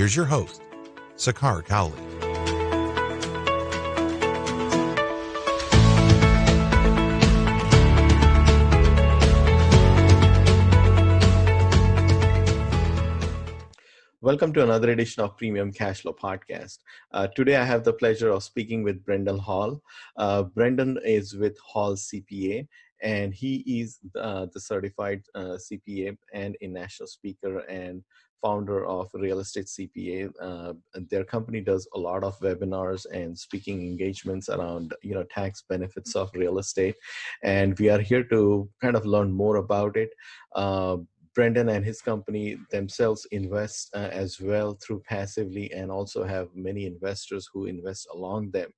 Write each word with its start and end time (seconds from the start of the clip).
Here's 0.00 0.16
your 0.16 0.24
host, 0.24 0.62
Sakar 1.16 1.62
Cowley. 1.62 1.92
Welcome 14.22 14.54
to 14.54 14.62
another 14.62 14.90
edition 14.90 15.22
of 15.22 15.36
Premium 15.36 15.70
Cashflow 15.70 16.16
Podcast. 16.16 16.78
Uh, 17.12 17.26
today, 17.36 17.56
I 17.56 17.64
have 17.64 17.84
the 17.84 17.92
pleasure 17.92 18.30
of 18.30 18.42
speaking 18.42 18.82
with 18.82 19.04
Brandon 19.04 19.36
Hall. 19.36 19.82
Uh, 20.16 20.44
Brandon 20.44 20.98
is 21.04 21.36
with 21.36 21.58
Hall 21.58 21.92
CPA, 21.92 22.66
and 23.02 23.34
he 23.34 23.56
is 23.82 23.98
uh, 24.18 24.46
the 24.54 24.60
certified 24.60 25.22
uh, 25.34 25.58
CPA 25.58 26.16
and 26.32 26.56
a 26.62 26.68
national 26.68 27.06
speaker 27.06 27.58
and 27.68 28.02
founder 28.42 28.86
of 28.86 29.10
Real 29.14 29.40
Estate 29.40 29.66
CPA. 29.66 30.32
Uh, 30.40 30.72
their 31.10 31.24
company 31.24 31.60
does 31.60 31.88
a 31.94 31.98
lot 31.98 32.24
of 32.24 32.38
webinars 32.40 33.06
and 33.12 33.38
speaking 33.38 33.82
engagements 33.82 34.48
around 34.48 34.94
you 35.02 35.14
know 35.14 35.24
tax 35.24 35.64
benefits 35.68 36.14
of 36.16 36.30
real 36.34 36.58
estate, 36.58 36.96
and 37.42 37.78
we 37.78 37.88
are 37.88 38.00
here 38.00 38.24
to 38.24 38.68
kind 38.80 38.96
of 38.96 39.06
learn 39.06 39.32
more 39.32 39.56
about 39.56 39.96
it. 39.96 40.10
Uh, 40.54 40.98
Brandon 41.34 41.68
and 41.68 41.84
his 41.84 42.00
company 42.02 42.56
themselves 42.70 43.26
invest 43.30 43.90
uh, 43.94 44.08
as 44.10 44.40
well 44.40 44.78
through 44.82 45.00
passively 45.00 45.72
and 45.72 45.90
also 45.90 46.24
have 46.24 46.48
many 46.54 46.86
investors 46.86 47.48
who 47.52 47.66
invest 47.66 48.08
along 48.12 48.50
them. 48.50 48.68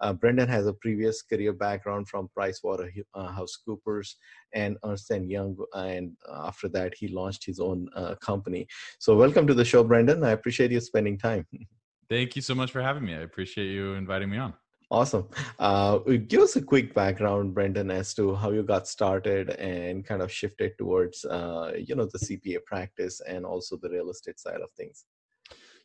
Uh, 0.00 0.12
Brandon 0.12 0.48
has 0.48 0.66
a 0.66 0.72
previous 0.72 1.22
career 1.22 1.52
background 1.52 2.08
from 2.08 2.28
PricewaterhouseCoopers 2.36 4.14
and 4.54 4.76
Ernst 4.84 5.10
& 5.10 5.10
Young 5.10 5.56
and 5.74 6.12
after 6.44 6.68
that 6.68 6.94
he 6.96 7.08
launched 7.08 7.44
his 7.44 7.60
own 7.60 7.88
uh, 7.94 8.14
company. 8.16 8.66
So 8.98 9.16
welcome 9.16 9.46
to 9.46 9.54
the 9.54 9.64
show 9.64 9.84
Brandon. 9.84 10.24
I 10.24 10.30
appreciate 10.30 10.70
you 10.70 10.80
spending 10.80 11.18
time. 11.18 11.46
Thank 12.08 12.36
you 12.36 12.42
so 12.42 12.54
much 12.54 12.70
for 12.70 12.80
having 12.80 13.04
me. 13.04 13.14
I 13.14 13.20
appreciate 13.20 13.70
you 13.70 13.92
inviting 13.94 14.30
me 14.30 14.38
on. 14.38 14.54
Awesome. 14.90 15.28
Uh, 15.58 15.98
give 15.98 16.40
us 16.40 16.56
a 16.56 16.62
quick 16.62 16.94
background, 16.94 17.52
Brandon, 17.52 17.90
as 17.90 18.14
to 18.14 18.34
how 18.34 18.50
you 18.52 18.62
got 18.62 18.88
started 18.88 19.50
and 19.50 20.04
kind 20.04 20.22
of 20.22 20.32
shifted 20.32 20.78
towards, 20.78 21.26
uh, 21.26 21.72
you 21.76 21.94
know, 21.94 22.06
the 22.06 22.18
CPA 22.18 22.64
practice 22.64 23.20
and 23.20 23.44
also 23.44 23.76
the 23.76 23.90
real 23.90 24.08
estate 24.08 24.40
side 24.40 24.62
of 24.62 24.70
things. 24.78 25.04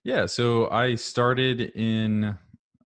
Yeah. 0.06 0.26
So 0.26 0.70
I 0.70 0.96
started 0.96 1.72
in, 1.76 2.38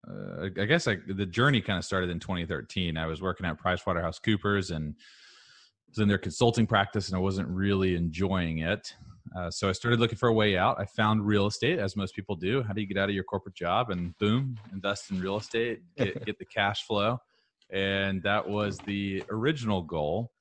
uh, 0.08 0.48
I 0.58 0.64
guess 0.64 0.88
I, 0.88 0.96
the 1.06 1.26
journey 1.26 1.60
kind 1.60 1.78
of 1.78 1.84
started 1.84 2.10
in 2.10 2.18
2013. 2.18 2.96
I 2.96 3.06
was 3.06 3.22
working 3.22 3.46
at 3.46 3.62
PricewaterhouseCoopers 3.62 4.74
and 4.74 4.96
was 5.88 5.98
in 5.98 6.08
their 6.08 6.18
consulting 6.18 6.66
practice, 6.66 7.08
and 7.08 7.16
I 7.16 7.20
wasn't 7.20 7.48
really 7.48 7.94
enjoying 7.94 8.58
it. 8.58 8.94
Uh, 9.36 9.50
so 9.50 9.68
I 9.68 9.72
started 9.72 10.00
looking 10.00 10.18
for 10.18 10.28
a 10.28 10.32
way 10.32 10.56
out. 10.56 10.80
I 10.80 10.86
found 10.86 11.24
real 11.24 11.46
estate, 11.46 11.78
as 11.78 11.96
most 11.96 12.14
people 12.14 12.34
do. 12.34 12.62
How 12.62 12.72
do 12.72 12.80
you 12.80 12.86
get 12.86 12.96
out 12.96 13.08
of 13.08 13.14
your 13.14 13.24
corporate 13.24 13.54
job 13.54 13.90
and 13.90 14.16
boom, 14.18 14.56
invest 14.72 15.10
in 15.10 15.20
real 15.20 15.36
estate, 15.36 15.82
get, 15.96 16.24
get 16.26 16.38
the 16.38 16.44
cash 16.44 16.84
flow? 16.84 17.18
And 17.70 18.22
that 18.24 18.48
was 18.48 18.78
the 18.78 19.22
original 19.30 19.82
goal. 19.82 20.32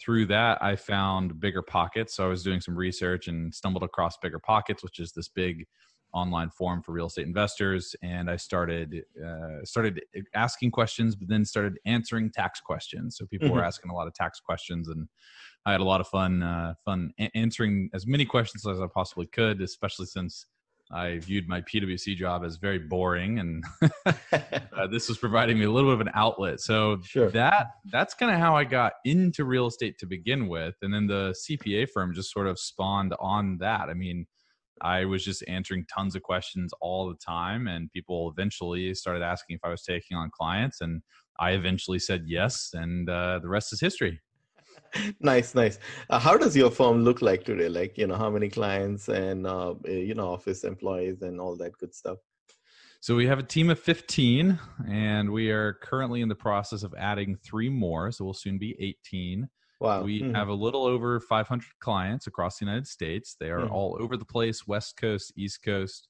Through 0.00 0.26
that, 0.26 0.62
I 0.62 0.76
found 0.76 1.34
BiggerPockets. 1.34 2.10
So 2.10 2.24
I 2.24 2.28
was 2.28 2.42
doing 2.42 2.60
some 2.60 2.76
research 2.76 3.28
and 3.28 3.52
stumbled 3.54 3.82
across 3.82 4.16
BiggerPockets, 4.24 4.82
which 4.82 5.00
is 5.00 5.12
this 5.12 5.28
big 5.28 5.66
online 6.14 6.48
forum 6.50 6.82
for 6.82 6.92
real 6.92 7.06
estate 7.06 7.26
investors. 7.26 7.94
And 8.02 8.30
I 8.30 8.36
started 8.36 9.02
uh, 9.22 9.64
started 9.64 10.00
asking 10.34 10.70
questions, 10.70 11.16
but 11.16 11.28
then 11.28 11.44
started 11.44 11.78
answering 11.84 12.30
tax 12.30 12.60
questions. 12.60 13.16
So 13.18 13.26
people 13.26 13.48
mm-hmm. 13.48 13.56
were 13.56 13.64
asking 13.64 13.90
a 13.90 13.94
lot 13.94 14.06
of 14.06 14.14
tax 14.14 14.40
questions 14.40 14.88
and 14.88 15.08
I 15.68 15.72
had 15.72 15.82
a 15.82 15.84
lot 15.84 16.00
of 16.00 16.08
fun, 16.08 16.42
uh, 16.42 16.72
fun 16.82 17.12
a- 17.20 17.30
answering 17.36 17.90
as 17.92 18.06
many 18.06 18.24
questions 18.24 18.66
as 18.66 18.80
I 18.80 18.86
possibly 18.86 19.26
could, 19.26 19.60
especially 19.60 20.06
since 20.06 20.46
I 20.90 21.18
viewed 21.18 21.46
my 21.46 21.60
PwC 21.60 22.16
job 22.16 22.42
as 22.42 22.56
very 22.56 22.78
boring, 22.78 23.38
and 23.38 23.62
uh, 24.06 24.86
this 24.90 25.10
was 25.10 25.18
providing 25.18 25.58
me 25.58 25.66
a 25.66 25.70
little 25.70 25.90
bit 25.90 26.00
of 26.00 26.06
an 26.06 26.12
outlet. 26.14 26.60
So 26.60 27.02
sure. 27.04 27.28
that 27.32 27.72
that's 27.92 28.14
kind 28.14 28.32
of 28.32 28.38
how 28.38 28.56
I 28.56 28.64
got 28.64 28.94
into 29.04 29.44
real 29.44 29.66
estate 29.66 29.98
to 29.98 30.06
begin 30.06 30.48
with, 30.48 30.74
and 30.80 30.94
then 30.94 31.06
the 31.06 31.34
CPA 31.46 31.90
firm 31.90 32.14
just 32.14 32.32
sort 32.32 32.46
of 32.46 32.58
spawned 32.58 33.14
on 33.20 33.58
that. 33.58 33.90
I 33.90 33.94
mean, 33.94 34.26
I 34.80 35.04
was 35.04 35.22
just 35.22 35.44
answering 35.48 35.84
tons 35.94 36.16
of 36.16 36.22
questions 36.22 36.72
all 36.80 37.10
the 37.10 37.16
time, 37.16 37.68
and 37.68 37.92
people 37.92 38.30
eventually 38.30 38.94
started 38.94 39.22
asking 39.22 39.56
if 39.56 39.60
I 39.64 39.68
was 39.68 39.82
taking 39.82 40.16
on 40.16 40.30
clients, 40.30 40.80
and 40.80 41.02
I 41.38 41.50
eventually 41.50 41.98
said 41.98 42.22
yes, 42.26 42.70
and 42.72 43.10
uh, 43.10 43.40
the 43.42 43.50
rest 43.50 43.74
is 43.74 43.80
history 43.82 44.18
nice 45.20 45.54
nice. 45.54 45.78
Uh, 46.10 46.18
how 46.18 46.36
does 46.36 46.56
your 46.56 46.70
firm 46.70 47.04
look 47.04 47.22
like 47.22 47.44
today? 47.44 47.68
Like 47.68 47.98
you 47.98 48.06
know 48.06 48.16
how 48.16 48.30
many 48.30 48.48
clients 48.48 49.08
and 49.08 49.46
uh, 49.46 49.74
eh, 49.86 49.92
you 49.92 50.14
know 50.14 50.32
office 50.32 50.64
employees 50.64 51.22
and 51.22 51.40
all 51.40 51.56
that 51.56 51.76
good 51.78 51.94
stuff? 51.94 52.18
So 53.00 53.14
we 53.14 53.26
have 53.28 53.38
a 53.38 53.44
team 53.44 53.70
of 53.70 53.78
15 53.78 54.58
and 54.88 55.30
we 55.30 55.50
are 55.50 55.74
currently 55.74 56.20
in 56.20 56.28
the 56.28 56.34
process 56.34 56.82
of 56.82 56.94
adding 56.98 57.36
three 57.36 57.68
more 57.68 58.10
so 58.10 58.24
we'll 58.24 58.34
soon 58.34 58.58
be 58.58 58.74
18 58.80 59.48
wow 59.80 60.02
we 60.02 60.20
mm-hmm. 60.20 60.34
have 60.34 60.48
a 60.48 60.52
little 60.52 60.84
over 60.84 61.20
500 61.20 61.64
clients 61.78 62.26
across 62.26 62.58
the 62.58 62.64
united 62.64 62.88
states. 62.88 63.36
They 63.38 63.50
are 63.50 63.60
mm-hmm. 63.60 63.72
all 63.72 63.96
over 64.00 64.16
the 64.16 64.24
place 64.24 64.66
west 64.66 64.96
coast 64.96 65.32
east 65.36 65.62
coast. 65.62 66.08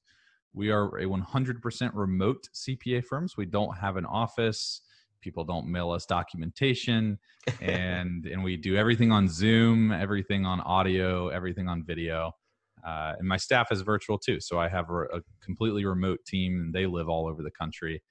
We 0.51 0.71
are 0.71 0.97
a 0.97 1.05
100% 1.05 1.91
remote 1.93 2.49
cpa 2.55 3.05
firms 3.05 3.37
we 3.37 3.45
don't 3.45 3.77
have 3.77 3.95
an 3.95 4.05
office 4.05 4.81
people 5.21 5.43
don't 5.43 5.67
mail 5.67 5.91
us 5.91 6.05
documentation 6.05 7.17
and 7.61 8.25
and 8.25 8.43
we 8.43 8.57
do 8.57 8.75
everything 8.75 9.11
on 9.11 9.27
zoom 9.27 9.91
everything 9.91 10.45
on 10.45 10.59
audio 10.61 11.29
everything 11.29 11.67
on 11.67 11.83
video 11.83 12.31
uh, 12.85 13.13
and 13.19 13.27
my 13.27 13.37
staff 13.37 13.71
is 13.71 13.81
virtual 13.81 14.17
too 14.17 14.39
so 14.39 14.59
i 14.59 14.67
have 14.67 14.89
a, 14.89 15.01
a, 15.17 15.21
completely 15.43 15.85
remote 15.85 16.19
team 16.25 16.61
and 16.61 16.73
they 16.73 16.85
live 16.85 17.09
all 17.09 17.27
over 17.27 17.43
the 17.43 17.51
country 17.51 18.01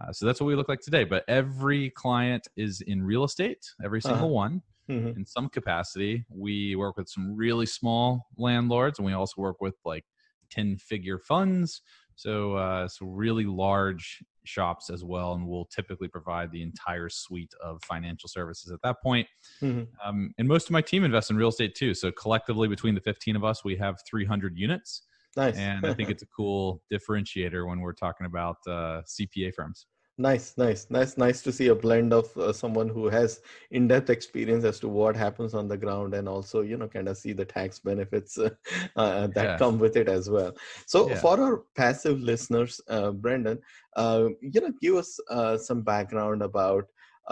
uh, 0.00 0.12
so 0.12 0.26
that's 0.26 0.40
what 0.40 0.46
we 0.46 0.54
look 0.54 0.68
like 0.68 0.80
today 0.80 1.04
but 1.04 1.24
every 1.28 1.90
client 1.90 2.46
is 2.56 2.80
in 2.82 3.02
real 3.02 3.24
estate 3.24 3.64
every 3.84 3.98
uh-huh. 3.98 4.08
single 4.08 4.28
uh-huh. 4.28 4.34
one 4.34 4.62
mm-hmm. 4.90 5.16
in 5.16 5.24
some 5.26 5.48
capacity 5.48 6.24
we 6.30 6.76
work 6.76 6.96
with 6.96 7.08
some 7.08 7.34
really 7.34 7.66
small 7.66 8.26
landlords 8.36 8.98
and 8.98 9.06
we 9.06 9.12
also 9.12 9.40
work 9.40 9.60
with 9.60 9.74
like 9.84 10.04
10 10.50 10.76
figure 10.76 11.18
funds 11.18 11.82
so 12.16 12.56
uh, 12.56 12.88
so 12.88 13.06
really 13.06 13.44
large 13.44 14.22
shops 14.44 14.90
as 14.90 15.04
well, 15.04 15.34
and 15.34 15.46
we'll 15.46 15.66
typically 15.66 16.08
provide 16.08 16.50
the 16.50 16.62
entire 16.62 17.08
suite 17.08 17.52
of 17.62 17.82
financial 17.84 18.28
services 18.28 18.72
at 18.72 18.80
that 18.82 19.02
point. 19.02 19.26
Mm-hmm. 19.62 19.84
Um, 20.06 20.32
and 20.38 20.48
most 20.48 20.66
of 20.66 20.72
my 20.72 20.80
team 20.80 21.04
invests 21.04 21.30
in 21.30 21.36
real 21.36 21.48
estate 21.48 21.74
too. 21.74 21.94
So 21.94 22.10
collectively, 22.12 22.68
between 22.68 22.94
the 22.94 23.00
15 23.00 23.36
of 23.36 23.44
us, 23.44 23.64
we 23.64 23.76
have 23.76 23.96
300 24.08 24.56
units. 24.56 25.02
Nice. 25.34 25.56
and 25.56 25.86
I 25.86 25.94
think 25.94 26.10
it's 26.10 26.22
a 26.22 26.26
cool 26.26 26.82
differentiator 26.92 27.66
when 27.66 27.80
we're 27.80 27.94
talking 27.94 28.26
about 28.26 28.56
uh, 28.66 29.00
CPA 29.06 29.54
firms. 29.54 29.86
Nice, 30.18 30.58
nice, 30.58 30.88
nice, 30.90 31.16
nice 31.16 31.40
to 31.40 31.50
see 31.50 31.68
a 31.68 31.74
blend 31.74 32.12
of 32.12 32.36
uh, 32.36 32.52
someone 32.52 32.88
who 32.88 33.08
has 33.08 33.40
in-depth 33.70 34.10
experience 34.10 34.62
as 34.62 34.78
to 34.80 34.88
what 34.88 35.16
happens 35.16 35.54
on 35.54 35.68
the 35.68 35.76
ground, 35.76 36.12
and 36.12 36.28
also 36.28 36.60
you 36.60 36.76
know 36.76 36.86
kind 36.86 37.08
of 37.08 37.16
see 37.16 37.32
the 37.32 37.46
tax 37.46 37.78
benefits 37.78 38.36
uh, 38.38 38.50
uh, 38.96 39.26
that 39.28 39.44
yeah. 39.44 39.58
come 39.58 39.78
with 39.78 39.96
it 39.96 40.10
as 40.10 40.28
well. 40.28 40.52
So 40.86 41.08
yeah. 41.08 41.18
for 41.18 41.40
our 41.40 41.62
passive 41.76 42.20
listeners, 42.20 42.78
uh, 42.88 43.12
Brandon, 43.12 43.58
uh, 43.96 44.28
you 44.42 44.60
know, 44.60 44.72
give 44.82 44.96
us 44.96 45.18
uh, 45.30 45.56
some 45.56 45.80
background 45.80 46.42
about 46.42 46.84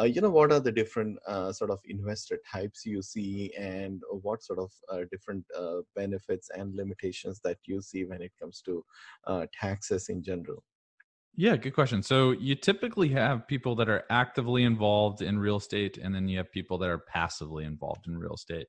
you 0.04 0.22
know 0.22 0.30
what 0.30 0.50
are 0.50 0.60
the 0.60 0.72
different 0.72 1.18
sort 1.52 1.70
of 1.70 1.80
investor 1.84 2.38
types 2.50 2.86
you 2.86 3.02
see, 3.02 3.52
and 3.58 4.00
what 4.10 4.42
sort 4.42 4.58
of 4.58 4.72
different 5.10 5.44
benefits 5.94 6.48
and 6.56 6.74
limitations 6.74 7.40
that 7.44 7.58
you 7.66 7.82
see 7.82 8.04
when 8.06 8.22
it 8.22 8.32
comes 8.40 8.62
to 8.62 8.82
taxes 9.52 10.08
in 10.08 10.22
general. 10.22 10.64
Yeah, 11.36 11.56
good 11.56 11.74
question. 11.74 12.02
So 12.02 12.32
you 12.32 12.54
typically 12.54 13.08
have 13.10 13.46
people 13.46 13.74
that 13.76 13.88
are 13.88 14.04
actively 14.10 14.64
involved 14.64 15.22
in 15.22 15.38
real 15.38 15.56
estate, 15.56 15.96
and 15.96 16.14
then 16.14 16.28
you 16.28 16.36
have 16.38 16.50
people 16.50 16.76
that 16.78 16.90
are 16.90 16.98
passively 16.98 17.64
involved 17.64 18.06
in 18.06 18.18
real 18.18 18.34
estate. 18.34 18.66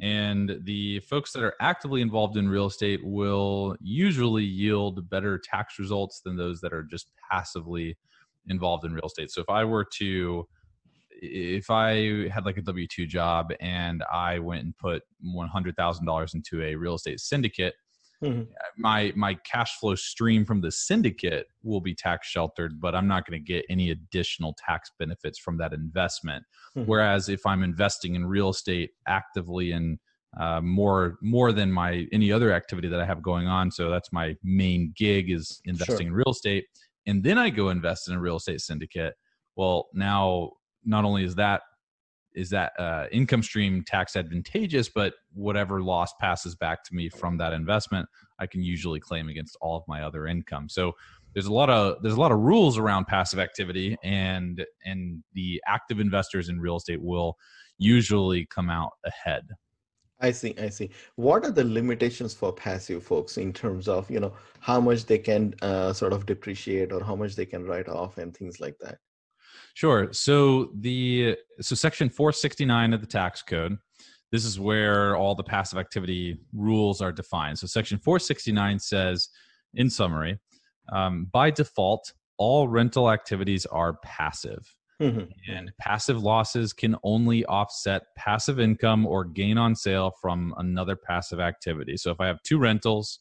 And 0.00 0.58
the 0.64 1.00
folks 1.00 1.32
that 1.32 1.42
are 1.44 1.54
actively 1.60 2.02
involved 2.02 2.36
in 2.36 2.48
real 2.48 2.66
estate 2.66 3.00
will 3.04 3.76
usually 3.80 4.44
yield 4.44 5.08
better 5.10 5.38
tax 5.38 5.78
results 5.78 6.20
than 6.22 6.36
those 6.36 6.60
that 6.62 6.72
are 6.72 6.84
just 6.84 7.10
passively 7.30 7.96
involved 8.48 8.84
in 8.84 8.94
real 8.94 9.06
estate. 9.06 9.30
So 9.30 9.40
if 9.42 9.50
I 9.50 9.64
were 9.64 9.86
to, 9.98 10.48
if 11.10 11.70
I 11.70 12.28
had 12.30 12.46
like 12.46 12.56
a 12.58 12.62
W 12.62 12.86
2 12.88 13.06
job 13.06 13.52
and 13.60 14.02
I 14.12 14.38
went 14.40 14.64
and 14.64 14.76
put 14.78 15.02
$100,000 15.24 16.34
into 16.34 16.62
a 16.62 16.74
real 16.74 16.94
estate 16.96 17.20
syndicate, 17.20 17.74
mm-hmm. 18.22 18.42
my 18.78 19.12
my 19.16 19.34
cash 19.34 19.76
flow 19.78 19.94
stream 19.94 20.44
from 20.44 20.60
the 20.60 20.70
syndicate 20.70 21.46
will 21.62 21.80
be 21.80 21.94
tax 21.94 22.28
sheltered, 22.28 22.80
but 22.80 22.94
I'm 22.94 23.08
not 23.08 23.26
going 23.26 23.38
to 23.38 23.44
get 23.44 23.64
any 23.68 23.90
additional 23.90 24.56
tax 24.64 24.90
benefits 24.98 25.38
from 25.38 25.58
that 25.58 25.72
investment. 25.72 26.44
Mm-hmm. 26.76 26.88
Whereas 26.88 27.28
if 27.28 27.44
I'm 27.46 27.62
investing 27.62 28.14
in 28.14 28.24
real 28.26 28.50
estate 28.50 28.90
actively 29.06 29.72
and 29.72 29.98
uh, 30.38 30.60
more 30.60 31.18
more 31.20 31.52
than 31.52 31.70
my 31.70 32.06
any 32.12 32.32
other 32.32 32.52
activity 32.52 32.88
that 32.88 33.00
I 33.00 33.04
have 33.04 33.22
going 33.22 33.46
on. 33.46 33.70
So 33.70 33.90
that's 33.90 34.12
my 34.12 34.34
main 34.42 34.92
gig 34.96 35.30
is 35.30 35.60
investing 35.66 35.96
sure. 35.96 36.06
in 36.06 36.12
real 36.14 36.30
estate, 36.30 36.64
and 37.06 37.22
then 37.22 37.38
I 37.38 37.50
go 37.50 37.68
invest 37.68 38.08
in 38.08 38.14
a 38.14 38.20
real 38.20 38.36
estate 38.36 38.60
syndicate. 38.60 39.14
Well, 39.56 39.88
now 39.92 40.52
not 40.84 41.04
only 41.04 41.24
is 41.24 41.34
that 41.34 41.62
is 42.34 42.50
that 42.50 42.72
uh, 42.78 43.06
income 43.12 43.42
stream 43.42 43.82
tax 43.86 44.16
advantageous, 44.16 44.88
but 44.88 45.14
whatever 45.32 45.82
loss 45.82 46.12
passes 46.20 46.54
back 46.54 46.84
to 46.84 46.94
me 46.94 47.08
from 47.08 47.36
that 47.38 47.52
investment, 47.52 48.08
I 48.38 48.46
can 48.46 48.62
usually 48.62 49.00
claim 49.00 49.28
against 49.28 49.56
all 49.60 49.76
of 49.76 49.84
my 49.86 50.02
other 50.02 50.26
income. 50.26 50.68
So 50.68 50.92
there's 51.34 51.46
a 51.46 51.52
lot 51.52 51.70
of 51.70 52.02
there's 52.02 52.14
a 52.14 52.20
lot 52.20 52.32
of 52.32 52.38
rules 52.38 52.78
around 52.78 53.06
passive 53.06 53.38
activity, 53.38 53.96
and 54.02 54.64
and 54.84 55.22
the 55.32 55.62
active 55.66 56.00
investors 56.00 56.48
in 56.48 56.60
real 56.60 56.76
estate 56.76 57.02
will 57.02 57.36
usually 57.78 58.46
come 58.46 58.70
out 58.70 58.92
ahead. 59.04 59.44
I 60.20 60.30
see. 60.30 60.54
I 60.60 60.68
see. 60.68 60.90
What 61.16 61.44
are 61.44 61.50
the 61.50 61.64
limitations 61.64 62.32
for 62.32 62.52
passive 62.52 63.02
folks 63.02 63.38
in 63.38 63.52
terms 63.52 63.88
of 63.88 64.08
you 64.10 64.20
know 64.20 64.32
how 64.60 64.80
much 64.80 65.04
they 65.06 65.18
can 65.18 65.54
uh, 65.62 65.92
sort 65.92 66.12
of 66.12 66.26
depreciate 66.26 66.92
or 66.92 67.02
how 67.02 67.16
much 67.16 67.34
they 67.34 67.46
can 67.46 67.64
write 67.64 67.88
off 67.88 68.18
and 68.18 68.36
things 68.36 68.60
like 68.60 68.76
that? 68.80 68.98
Sure. 69.74 70.12
So 70.12 70.70
the 70.74 71.36
so 71.60 71.74
section 71.74 72.08
469 72.08 72.92
of 72.92 73.00
the 73.00 73.06
tax 73.06 73.42
code, 73.42 73.78
this 74.30 74.44
is 74.44 74.60
where 74.60 75.16
all 75.16 75.34
the 75.34 75.42
passive 75.42 75.78
activity 75.78 76.38
rules 76.52 77.00
are 77.00 77.12
defined. 77.12 77.58
So 77.58 77.66
section 77.66 77.98
469 77.98 78.78
says, 78.78 79.28
in 79.74 79.88
summary, 79.88 80.38
um, 80.92 81.28
by 81.32 81.50
default, 81.50 82.12
all 82.38 82.68
rental 82.68 83.10
activities 83.10 83.66
are 83.66 83.98
passive. 84.02 84.74
Mm-hmm. 85.00 85.52
And 85.52 85.72
passive 85.80 86.22
losses 86.22 86.72
can 86.72 86.96
only 87.02 87.44
offset 87.46 88.02
passive 88.16 88.60
income 88.60 89.06
or 89.06 89.24
gain 89.24 89.58
on 89.58 89.74
sale 89.74 90.12
from 90.20 90.54
another 90.58 90.96
passive 90.96 91.40
activity. 91.40 91.96
So 91.96 92.10
if 92.10 92.20
I 92.20 92.26
have 92.26 92.42
two 92.42 92.58
rentals, 92.58 93.18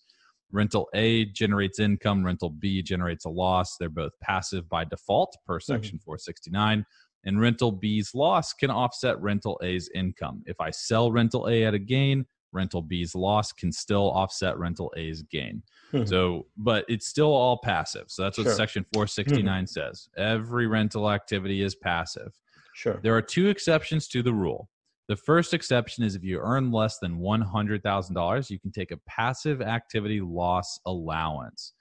rental 0.52 0.90
A 0.94 1.26
generates 1.26 1.80
income, 1.80 2.26
rental 2.26 2.50
B 2.50 2.82
generates 2.82 3.26
a 3.26 3.30
loss. 3.30 3.78
They're 3.78 3.90
both 3.90 4.14
passive 4.22 4.68
by 4.70 4.86
default 4.86 5.38
per 5.46 5.58
mm-hmm. 5.58 5.74
section 5.74 5.98
mm-hmm. 5.98 6.06
469. 6.06 6.86
And 7.24 7.40
rental 7.40 7.72
B's 7.72 8.16
loss 8.16 8.54
can 8.54 8.72
offset 8.72 9.22
rental 9.22 9.60
A's 9.64 9.90
income. 9.94 10.44
If 10.48 10.60
I 10.60 10.72
sell 10.72 11.12
rental 11.12 11.48
A 11.48 11.66
at 11.66 11.74
a 11.74 11.80
gain, 11.80 12.26
rental 12.52 12.82
B's 12.82 13.14
loss 13.16 13.52
can 13.52 13.72
still 13.72 14.12
offset 14.12 14.58
rental 14.58 14.92
A's 14.98 15.22
gain. 15.24 15.62
Mm-hmm. 15.94 16.06
So, 16.06 16.48
but 16.58 16.86
it's 16.88 17.08
still 17.08 17.32
all 17.32 17.60
passive. 17.64 18.06
So 18.08 18.24
that's 18.24 18.38
what 18.38 18.46
sure. 18.46 18.56
section 18.56 18.86
469 18.94 19.46
mm-hmm. 19.46 19.66
says. 19.68 20.10
Every 20.18 20.68
rental 20.68 21.12
activity 21.12 21.62
is 21.62 21.76
passive. 21.76 22.34
Sure. 22.74 23.00
There 23.04 23.16
are 23.16 23.22
two 23.22 23.50
exceptions 23.50 24.08
to 24.10 24.24
the 24.24 24.34
rule. 24.34 24.70
The 25.08 25.16
first 25.16 25.54
exception 25.54 26.04
is 26.04 26.16
if 26.16 26.24
you 26.24 26.40
earn 26.40 26.72
less 26.72 27.00
than 27.00 27.20
$100,000, 27.20 28.50
you 28.50 28.60
can 28.60 28.72
take 28.72 28.92
a 28.92 28.98
passive 29.08 29.62
activity 29.62 30.22
loss 30.22 30.80
allowance 30.86 31.74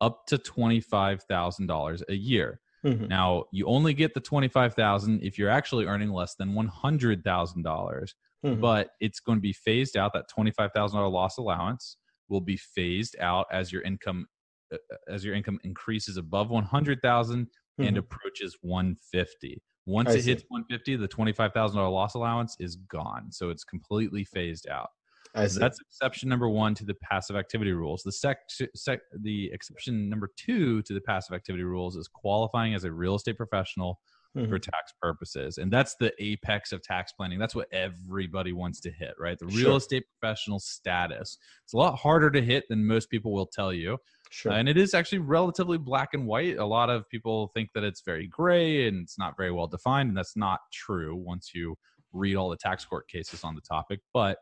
up 0.00 0.26
to 0.26 0.38
$25,000 0.38 2.02
a 2.08 2.14
year. 2.14 2.60
Mm-hmm. 2.84 3.08
Now, 3.08 3.44
you 3.52 3.66
only 3.66 3.92
get 3.92 4.14
the 4.14 4.20
25,000 4.20 5.20
if 5.22 5.36
you're 5.36 5.50
actually 5.50 5.86
earning 5.86 6.10
less 6.10 6.34
than 6.36 6.54
$100,000 6.54 8.08
mm-hmm. 8.44 8.60
but 8.60 8.90
it's 9.00 9.20
going 9.20 9.38
to 9.38 9.42
be 9.42 9.52
phased 9.52 9.96
out. 9.96 10.12
That 10.12 10.28
twenty 10.28 10.50
five 10.50 10.72
thousand 10.72 10.98
dollar 10.98 11.10
loss 11.10 11.38
allowance 11.38 11.96
will 12.28 12.40
be 12.40 12.56
phased 12.56 13.16
out 13.20 13.46
as 13.52 13.72
your 13.72 13.82
income 13.82 14.26
uh, 14.72 14.76
uh, 14.92 15.12
as 15.12 15.24
your 15.24 15.34
income 15.34 15.58
increases 15.64 16.16
above 16.16 16.50
one 16.50 16.64
hundred 16.64 17.00
thousand 17.02 17.46
mm-hmm. 17.46 17.84
and 17.84 17.98
approaches 17.98 18.56
one 18.62 18.96
fifty. 19.10 19.62
Once 19.88 20.10
I 20.10 20.14
it 20.14 20.22
see. 20.22 20.30
hits 20.30 20.44
150, 20.48 20.96
the 20.96 21.08
$25,000 21.08 21.74
loss 21.74 22.14
allowance 22.14 22.56
is 22.60 22.76
gone. 22.76 23.32
So 23.32 23.48
it's 23.48 23.64
completely 23.64 24.22
phased 24.22 24.68
out. 24.68 24.90
That's 25.34 25.80
exception 25.80 26.28
number 26.28 26.48
one 26.48 26.74
to 26.74 26.84
the 26.84 26.94
passive 26.94 27.36
activity 27.36 27.72
rules. 27.72 28.02
The 28.02 28.12
sec, 28.12 28.38
sec, 28.74 29.00
the 29.20 29.50
exception 29.52 30.08
number 30.08 30.30
two 30.36 30.82
to 30.82 30.92
the 30.92 31.00
passive 31.00 31.34
activity 31.34 31.64
rules 31.64 31.96
is 31.96 32.06
qualifying 32.06 32.74
as 32.74 32.84
a 32.84 32.92
real 32.92 33.14
estate 33.14 33.36
professional 33.36 33.98
mm-hmm. 34.36 34.50
for 34.50 34.58
tax 34.58 34.92
purposes. 35.00 35.58
And 35.58 35.72
that's 35.72 35.94
the 36.00 36.12
apex 36.18 36.72
of 36.72 36.82
tax 36.82 37.12
planning. 37.12 37.38
That's 37.38 37.54
what 37.54 37.68
everybody 37.72 38.52
wants 38.52 38.80
to 38.80 38.90
hit, 38.90 39.14
right? 39.18 39.38
The 39.38 39.46
real 39.46 39.56
sure. 39.56 39.76
estate 39.76 40.04
professional 40.20 40.60
status. 40.60 41.38
It's 41.64 41.72
a 41.72 41.78
lot 41.78 41.96
harder 41.96 42.30
to 42.30 42.42
hit 42.42 42.64
than 42.68 42.86
most 42.86 43.10
people 43.10 43.32
will 43.32 43.46
tell 43.46 43.72
you. 43.72 43.98
Sure. 44.30 44.52
And 44.52 44.68
it 44.68 44.76
is 44.76 44.94
actually 44.94 45.18
relatively 45.18 45.78
black 45.78 46.10
and 46.12 46.26
white. 46.26 46.58
A 46.58 46.64
lot 46.64 46.90
of 46.90 47.08
people 47.08 47.50
think 47.54 47.70
that 47.74 47.84
it's 47.84 48.02
very 48.02 48.26
gray 48.26 48.86
and 48.88 49.02
it's 49.02 49.18
not 49.18 49.36
very 49.36 49.50
well 49.50 49.66
defined. 49.66 50.08
And 50.08 50.16
that's 50.16 50.36
not 50.36 50.60
true 50.72 51.16
once 51.16 51.52
you 51.54 51.76
read 52.12 52.36
all 52.36 52.48
the 52.48 52.56
tax 52.56 52.84
court 52.84 53.08
cases 53.08 53.44
on 53.44 53.54
the 53.54 53.60
topic. 53.60 54.00
But 54.12 54.38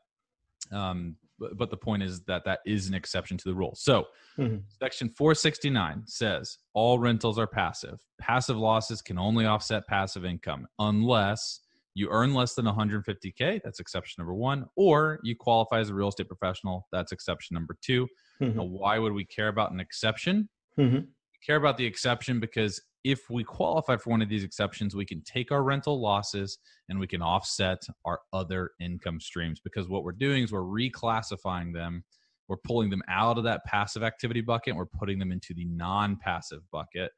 um, 0.72 1.16
but, 1.38 1.56
but 1.56 1.70
the 1.70 1.76
point 1.76 2.02
is 2.02 2.22
that 2.22 2.44
that 2.44 2.60
is 2.66 2.88
an 2.88 2.94
exception 2.94 3.36
to 3.38 3.48
the 3.48 3.54
rule. 3.54 3.74
So, 3.76 4.06
mm-hmm. 4.38 4.56
section 4.80 5.10
469 5.10 6.04
says 6.06 6.58
all 6.74 6.98
rentals 6.98 7.38
are 7.38 7.46
passive. 7.46 8.00
Passive 8.20 8.56
losses 8.56 9.02
can 9.02 9.18
only 9.18 9.44
offset 9.44 9.86
passive 9.86 10.24
income 10.24 10.66
unless 10.78 11.60
you 11.94 12.08
earn 12.10 12.34
less 12.34 12.54
than 12.54 12.66
150K. 12.66 13.60
That's 13.64 13.80
exception 13.80 14.20
number 14.20 14.34
one. 14.34 14.66
Or 14.76 15.18
you 15.22 15.36
qualify 15.36 15.80
as 15.80 15.90
a 15.90 15.94
real 15.94 16.08
estate 16.08 16.28
professional. 16.28 16.86
That's 16.92 17.12
exception 17.12 17.54
number 17.54 17.76
2 17.82 18.06
mm-hmm. 18.40 18.58
Now, 18.58 18.64
why 18.64 18.98
would 18.98 19.12
we 19.12 19.24
care 19.24 19.48
about 19.48 19.72
an 19.72 19.80
exception? 19.80 20.48
Mm-hmm. 20.78 20.96
We 20.96 21.38
care 21.44 21.56
about 21.56 21.76
the 21.76 21.86
exception 21.86 22.40
because 22.40 22.80
if 23.04 23.30
we 23.30 23.44
qualify 23.44 23.96
for 23.96 24.10
one 24.10 24.20
of 24.20 24.28
these 24.28 24.42
exceptions, 24.42 24.96
we 24.96 25.06
can 25.06 25.22
take 25.22 25.52
our 25.52 25.62
rental 25.62 26.00
losses 26.00 26.58
and 26.88 26.98
we 26.98 27.06
can 27.06 27.22
offset 27.22 27.80
our 28.04 28.20
other 28.32 28.72
income 28.80 29.20
streams 29.20 29.60
because 29.60 29.88
what 29.88 30.02
we're 30.02 30.12
doing 30.12 30.42
is 30.42 30.52
we're 30.52 30.60
reclassifying 30.60 31.72
them. 31.72 32.04
We're 32.48 32.56
pulling 32.58 32.90
them 32.90 33.02
out 33.08 33.38
of 33.38 33.44
that 33.44 33.64
passive 33.64 34.02
activity 34.02 34.40
bucket 34.40 34.72
and 34.72 34.76
we're 34.76 34.86
putting 34.86 35.18
them 35.18 35.30
into 35.32 35.54
the 35.54 35.64
non-passive 35.66 36.62
bucket. 36.72 37.12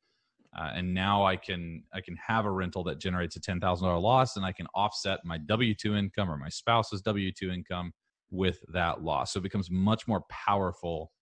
Uh, 0.58 0.70
and 0.74 0.94
now 0.94 1.24
I 1.24 1.36
can 1.36 1.82
I 1.92 2.00
can 2.00 2.16
have 2.16 2.46
a 2.46 2.50
rental 2.50 2.82
that 2.84 2.98
generates 2.98 3.36
a 3.36 3.40
ten 3.40 3.60
thousand 3.60 3.86
dollar 3.86 4.00
loss, 4.00 4.36
and 4.36 4.46
I 4.46 4.52
can 4.52 4.66
offset 4.74 5.20
my 5.24 5.36
W 5.38 5.74
two 5.74 5.94
income 5.94 6.30
or 6.30 6.38
my 6.38 6.48
spouse's 6.48 7.02
W 7.02 7.30
two 7.32 7.50
income 7.50 7.92
with 8.30 8.58
that 8.72 9.02
loss. 9.02 9.32
So 9.32 9.38
it 9.38 9.42
becomes 9.42 9.70
much 9.70 10.06
more 10.06 10.22
powerful 10.28 11.12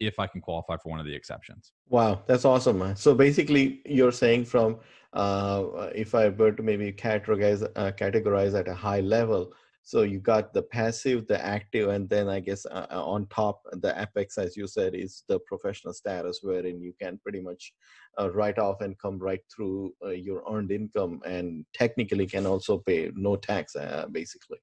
if 0.00 0.18
I 0.18 0.26
can 0.26 0.40
qualify 0.40 0.76
for 0.76 0.90
one 0.90 1.00
of 1.00 1.06
the 1.06 1.14
exceptions. 1.14 1.72
Wow, 1.88 2.22
that's 2.26 2.44
awesome. 2.44 2.96
So 2.96 3.14
basically, 3.14 3.80
you're 3.86 4.12
saying 4.12 4.44
from 4.44 4.78
uh, 5.12 5.90
if 5.94 6.14
I 6.14 6.28
were 6.28 6.52
to 6.52 6.62
maybe 6.62 6.92
categorize 6.92 7.62
uh, 7.62 7.92
categorize 7.92 8.58
at 8.58 8.68
a 8.68 8.74
high 8.74 9.00
level, 9.00 9.52
so 9.82 10.02
you 10.02 10.18
got 10.18 10.52
the 10.52 10.62
passive, 10.62 11.28
the 11.28 11.42
active, 11.42 11.88
and 11.90 12.08
then 12.08 12.28
I 12.28 12.40
guess 12.40 12.66
uh, 12.66 12.86
uh 12.90 13.04
on 13.04 13.26
top, 13.28 13.62
the 13.72 13.98
apex, 14.00 14.36
as 14.36 14.56
you 14.56 14.66
said, 14.66 14.94
is 14.94 15.22
the 15.28 15.38
professional 15.46 15.94
status, 15.94 16.40
wherein 16.42 16.82
you 16.82 16.92
can 17.00 17.18
pretty 17.22 17.40
much 17.40 17.72
uh, 18.20 18.30
write 18.32 18.58
off 18.58 18.80
and 18.80 18.98
come 18.98 19.18
right 19.18 19.40
through 19.54 19.92
uh, 20.04 20.10
your 20.10 20.42
earned 20.52 20.72
income, 20.72 21.20
and 21.24 21.64
technically 21.72 22.26
can 22.26 22.46
also 22.46 22.78
pay 22.78 23.10
no 23.14 23.36
tax, 23.36 23.76
basically. 24.12 24.58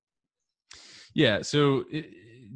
Yeah. 1.14 1.42
So. 1.42 1.86
It, 1.92 2.10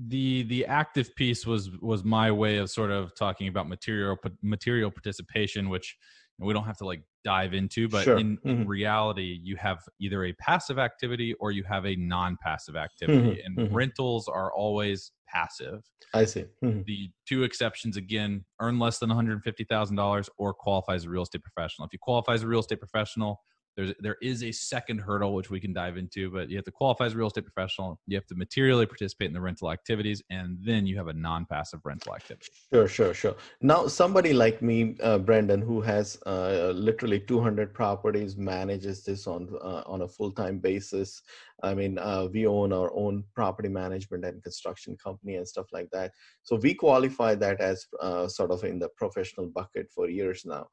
the 0.10 0.44
the 0.44 0.66
active 0.66 1.16
piece 1.16 1.46
was 1.46 1.72
was 1.82 2.04
my 2.04 2.32
way 2.32 2.58
of 2.58 2.70
sort 2.70 2.92
of 2.92 3.16
talking 3.16 3.48
about 3.48 3.68
material 3.68 4.16
material 4.44 4.92
participation 4.92 5.70
which 5.70 5.98
we 6.40 6.54
don't 6.54 6.66
have 6.66 6.78
to 6.78 6.86
like 6.86 7.02
dive 7.24 7.54
into 7.54 7.90
but 7.90 8.04
sure. 8.04 8.18
in, 8.18 8.38
mm-hmm. 8.38 8.50
in, 8.50 8.68
reality 8.68 9.40
you 9.42 9.56
have 9.56 9.80
either 10.00 10.26
a 10.26 10.34
passive 10.34 10.78
activity 10.78 11.34
or 11.40 11.52
you 11.52 11.64
have 11.64 11.86
a 11.86 11.96
non-passive 11.96 12.76
activity 12.76 13.20
mm-hmm. 13.20 13.46
and 13.46 13.58
mm-hmm. 13.58 13.76
rentals 13.76 14.28
are 14.28 14.54
always 14.54 15.12
passive 15.28 15.82
i 16.14 16.24
see 16.24 16.46
mm-hmm. 16.64 16.82
the 16.86 17.10
two 17.28 17.44
exceptions 17.44 17.98
again 17.98 18.46
earn 18.62 18.78
less 18.78 19.00
than 19.00 19.10
$150000 19.10 20.30
or 20.38 20.54
qualify 20.54 20.94
as 20.94 21.06
a 21.06 21.10
real 21.10 21.24
estate 21.24 21.42
professional 21.44 21.86
if 21.86 21.92
you 21.92 22.00
qualify 22.00 22.34
as 22.34 22.44
a 22.44 22.48
real 22.48 22.60
estate 22.60 22.80
professional 22.80 23.42
there's 23.78 23.94
there 24.00 24.18
is 24.22 24.44
a 24.44 24.52
second 24.52 24.98
hurdle 25.00 25.34
which 25.36 25.52
we 25.52 25.60
can 25.60 25.72
dive 25.72 25.98
into, 25.98 26.32
but 26.32 26.50
you 26.50 26.58
have 26.58 26.66
to 26.66 26.72
qualify 26.72 27.06
as 27.06 27.14
a 27.14 27.18
real 27.18 27.28
estate 27.28 27.46
professional. 27.46 28.00
You 28.08 28.18
have 28.18 28.26
to 28.28 28.36
materially 28.36 28.88
participate 28.88 29.28
in 29.28 29.34
the 29.34 29.40
rental 29.40 29.72
activities, 29.72 30.22
and 30.32 30.58
then 30.62 30.88
you 30.88 30.98
have 30.98 31.08
a 31.08 31.14
non-passive 31.14 31.82
rental 31.86 32.16
activity. 32.16 32.50
Sure, 32.74 32.88
sure, 32.88 33.14
sure. 33.14 33.36
Now, 33.62 33.88
somebody 33.88 34.34
like 34.34 34.64
me, 34.64 34.98
uh, 35.02 35.20
Brandon, 35.20 35.62
who 35.62 35.80
has 35.82 36.18
uh, 36.26 36.74
literally 36.76 37.20
200 37.20 37.74
properties, 37.74 38.36
manages 38.36 39.04
this 39.04 39.28
on 39.28 39.48
uh, 39.62 39.84
on 39.86 40.02
a 40.02 40.08
full-time 40.08 40.58
basis. 40.58 41.22
I 41.62 41.76
mean, 41.76 42.00
uh, 42.00 42.28
we 42.34 42.48
own 42.48 42.74
our 42.74 42.92
own 42.96 43.24
property 43.36 43.70
management 43.70 44.26
and 44.26 44.42
construction 44.44 44.98
company 44.98 45.36
and 45.36 45.48
stuff 45.48 45.68
like 45.72 45.90
that. 45.92 46.12
So 46.42 46.56
we 46.56 46.74
qualify 46.74 47.36
that 47.36 47.62
as 47.62 47.86
uh, 48.02 48.28
sort 48.28 48.52
of 48.52 48.64
in 48.64 48.80
the 48.80 48.90
professional 48.90 49.48
bucket 49.48 49.92
for 49.94 50.10
years 50.10 50.46
now. 50.46 50.68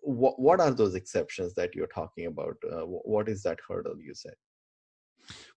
What, 0.00 0.38
what 0.40 0.60
are 0.60 0.70
those 0.70 0.94
exceptions 0.94 1.54
that 1.54 1.74
you're 1.74 1.88
talking 1.88 2.26
about? 2.26 2.56
Uh, 2.70 2.82
what 2.82 3.28
is 3.28 3.42
that 3.42 3.58
hurdle 3.66 4.00
you 4.00 4.14
said? 4.14 4.34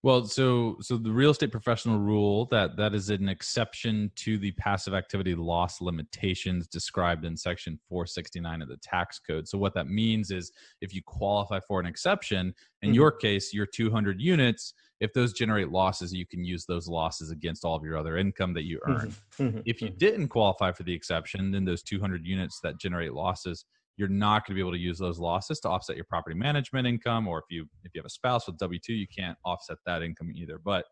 Well, 0.02 0.24
so 0.24 0.76
so 0.80 0.96
the 0.96 1.12
real 1.12 1.30
estate 1.30 1.52
professional 1.52 1.98
rule 1.98 2.46
that 2.50 2.76
that 2.76 2.94
is 2.94 3.10
an 3.10 3.28
exception 3.28 4.10
to 4.16 4.38
the 4.38 4.50
passive 4.52 4.94
activity 4.94 5.34
loss 5.34 5.80
limitations 5.80 6.66
described 6.66 7.24
in 7.24 7.36
section 7.36 7.78
469 7.88 8.62
of 8.62 8.68
the 8.68 8.76
tax 8.78 9.18
code. 9.18 9.48
So 9.48 9.58
what 9.58 9.74
that 9.74 9.88
means 9.88 10.30
is 10.30 10.52
if 10.80 10.94
you 10.94 11.02
qualify 11.04 11.60
for 11.60 11.80
an 11.80 11.86
exception, 11.86 12.54
in 12.82 12.88
mm-hmm. 12.88 12.94
your 12.94 13.12
case, 13.12 13.54
your 13.54 13.66
200 13.66 14.20
units, 14.20 14.74
if 15.00 15.12
those 15.12 15.32
generate 15.32 15.70
losses, 15.70 16.12
you 16.12 16.26
can 16.26 16.44
use 16.44 16.64
those 16.66 16.88
losses 16.88 17.30
against 17.30 17.64
all 17.64 17.76
of 17.76 17.84
your 17.84 17.96
other 17.96 18.16
income 18.16 18.54
that 18.54 18.64
you 18.64 18.80
earn. 18.86 19.10
Mm-hmm. 19.10 19.42
mm-hmm. 19.42 19.60
If 19.64 19.80
you 19.80 19.88
mm-hmm. 19.88 19.98
didn't 19.98 20.28
qualify 20.28 20.72
for 20.72 20.82
the 20.82 20.94
exception, 20.94 21.50
then 21.50 21.64
those 21.64 21.82
200 21.82 22.26
units 22.26 22.60
that 22.62 22.78
generate 22.78 23.12
losses 23.12 23.64
you're 23.96 24.08
not 24.08 24.46
going 24.46 24.54
to 24.54 24.54
be 24.54 24.60
able 24.60 24.72
to 24.72 24.78
use 24.78 24.98
those 24.98 25.18
losses 25.18 25.60
to 25.60 25.68
offset 25.68 25.96
your 25.96 26.04
property 26.04 26.36
management 26.36 26.86
income 26.86 27.28
or 27.28 27.38
if 27.38 27.44
you 27.50 27.66
if 27.84 27.92
you 27.94 28.00
have 28.00 28.06
a 28.06 28.10
spouse 28.10 28.46
with 28.46 28.56
w2 28.58 28.88
you 28.88 29.06
can't 29.14 29.36
offset 29.44 29.78
that 29.86 30.02
income 30.02 30.30
either. 30.34 30.58
But 30.58 30.86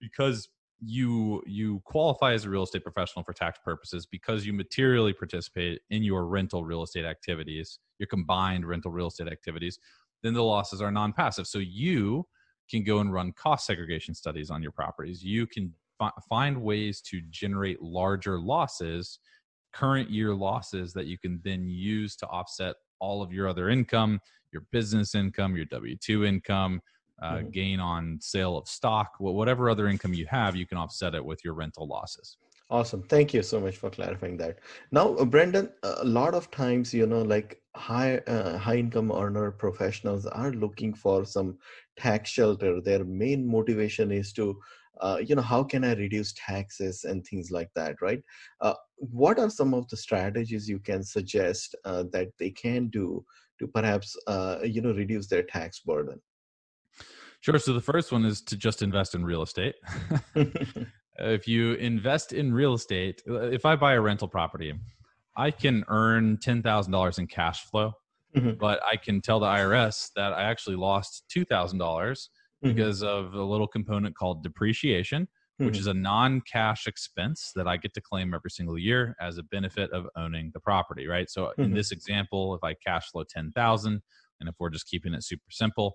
because 0.00 0.48
you 0.80 1.42
you 1.46 1.80
qualify 1.84 2.32
as 2.32 2.44
a 2.44 2.50
real 2.50 2.64
estate 2.64 2.82
professional 2.82 3.24
for 3.24 3.32
tax 3.32 3.58
purposes 3.64 4.06
because 4.06 4.44
you 4.44 4.52
materially 4.52 5.12
participate 5.12 5.80
in 5.90 6.02
your 6.02 6.26
rental 6.26 6.64
real 6.64 6.82
estate 6.82 7.04
activities 7.04 7.78
your 7.98 8.08
combined 8.08 8.66
rental 8.66 8.90
real 8.90 9.06
estate 9.06 9.28
activities 9.28 9.78
then 10.24 10.34
the 10.34 10.42
losses 10.42 10.80
are 10.80 10.90
non-passive. 10.90 11.46
So 11.46 11.58
you 11.58 12.26
can 12.68 12.82
go 12.82 12.98
and 12.98 13.12
run 13.12 13.32
cost 13.32 13.66
segregation 13.66 14.14
studies 14.14 14.50
on 14.50 14.62
your 14.62 14.72
properties. 14.72 15.22
You 15.22 15.46
can 15.46 15.72
fi- 15.98 16.10
find 16.28 16.62
ways 16.62 17.00
to 17.02 17.20
generate 17.30 17.80
larger 17.82 18.40
losses 18.40 19.18
current 19.74 20.10
year 20.10 20.34
losses 20.34 20.92
that 20.94 21.06
you 21.06 21.18
can 21.18 21.40
then 21.44 21.68
use 21.68 22.16
to 22.16 22.26
offset 22.28 22.76
all 23.00 23.22
of 23.22 23.32
your 23.32 23.48
other 23.48 23.68
income, 23.68 24.20
your 24.52 24.62
business 24.70 25.14
income, 25.14 25.56
your 25.56 25.66
W 25.66 25.96
2 25.96 26.24
income, 26.24 26.80
uh, 27.22 27.34
mm-hmm. 27.34 27.50
gain 27.50 27.80
on 27.80 28.18
sale 28.20 28.56
of 28.56 28.68
stock, 28.68 29.12
whatever 29.18 29.68
other 29.68 29.88
income 29.88 30.14
you 30.14 30.26
have, 30.26 30.56
you 30.56 30.66
can 30.66 30.78
offset 30.78 31.14
it 31.14 31.24
with 31.24 31.44
your 31.44 31.54
rental 31.54 31.86
losses. 31.86 32.38
Awesome. 32.70 33.02
Thank 33.02 33.34
you 33.34 33.42
so 33.42 33.60
much 33.60 33.76
for 33.76 33.90
clarifying 33.90 34.36
that. 34.38 34.58
Now, 34.90 35.14
uh, 35.16 35.24
Brandon, 35.24 35.70
a 35.82 36.04
lot 36.04 36.34
of 36.34 36.50
times, 36.50 36.94
you 36.94 37.06
know, 37.06 37.22
like 37.22 37.60
high 37.76 38.18
uh, 38.18 38.56
high 38.56 38.76
income 38.76 39.12
earner 39.12 39.50
professionals 39.50 40.24
are 40.26 40.50
looking 40.52 40.94
for 40.94 41.24
some 41.24 41.58
tax 41.98 42.30
shelter. 42.30 42.80
Their 42.80 43.04
main 43.04 43.46
motivation 43.46 44.10
is 44.10 44.32
to 44.34 44.58
uh, 45.00 45.18
you 45.24 45.34
know 45.34 45.42
how 45.42 45.62
can 45.62 45.84
i 45.84 45.94
reduce 45.94 46.32
taxes 46.34 47.04
and 47.04 47.24
things 47.24 47.50
like 47.50 47.70
that 47.74 47.96
right 48.00 48.22
uh, 48.60 48.74
what 49.10 49.38
are 49.38 49.50
some 49.50 49.74
of 49.74 49.88
the 49.88 49.96
strategies 49.96 50.68
you 50.68 50.78
can 50.78 51.02
suggest 51.02 51.74
uh, 51.84 52.04
that 52.12 52.28
they 52.38 52.50
can 52.50 52.88
do 52.88 53.24
to 53.58 53.66
perhaps 53.66 54.16
uh, 54.26 54.58
you 54.64 54.80
know 54.80 54.92
reduce 54.92 55.26
their 55.26 55.42
tax 55.42 55.80
burden 55.80 56.20
sure 57.40 57.58
so 57.58 57.72
the 57.72 57.80
first 57.80 58.12
one 58.12 58.24
is 58.24 58.40
to 58.40 58.56
just 58.56 58.82
invest 58.82 59.14
in 59.14 59.24
real 59.24 59.42
estate 59.42 59.74
if 61.18 61.46
you 61.46 61.74
invest 61.74 62.32
in 62.32 62.52
real 62.52 62.74
estate 62.74 63.22
uh, 63.28 63.40
if 63.42 63.64
i 63.64 63.76
buy 63.76 63.94
a 63.94 64.00
rental 64.00 64.28
property 64.28 64.72
i 65.36 65.50
can 65.50 65.84
earn 65.88 66.36
$10000 66.38 67.18
in 67.18 67.26
cash 67.26 67.64
flow 67.64 67.92
mm-hmm. 68.36 68.52
but 68.58 68.80
i 68.90 68.96
can 68.96 69.20
tell 69.20 69.40
the 69.40 69.46
irs 69.46 70.10
that 70.16 70.32
i 70.32 70.42
actually 70.42 70.76
lost 70.76 71.24
$2000 71.34 72.28
mm-hmm. 72.64 72.74
because 72.74 73.02
of 73.02 73.34
a 73.34 73.42
little 73.42 73.66
component 73.66 74.16
called 74.16 74.42
depreciation, 74.42 75.28
mm-hmm. 75.54 75.66
which 75.66 75.78
is 75.78 75.86
a 75.86 75.94
non 75.94 76.40
cash 76.40 76.86
expense 76.86 77.52
that 77.54 77.66
I 77.66 77.76
get 77.76 77.94
to 77.94 78.00
claim 78.00 78.34
every 78.34 78.50
single 78.50 78.78
year 78.78 79.16
as 79.20 79.38
a 79.38 79.42
benefit 79.42 79.90
of 79.92 80.06
owning 80.16 80.50
the 80.52 80.60
property, 80.60 81.06
right? 81.06 81.30
So 81.30 81.46
mm-hmm. 81.46 81.62
in 81.62 81.74
this 81.74 81.92
example, 81.92 82.54
if 82.54 82.64
I 82.64 82.74
cash 82.74 83.10
flow 83.10 83.24
10,000, 83.28 84.02
and 84.40 84.48
if 84.48 84.54
we're 84.58 84.70
just 84.70 84.88
keeping 84.88 85.14
it 85.14 85.22
super 85.22 85.50
simple, 85.50 85.94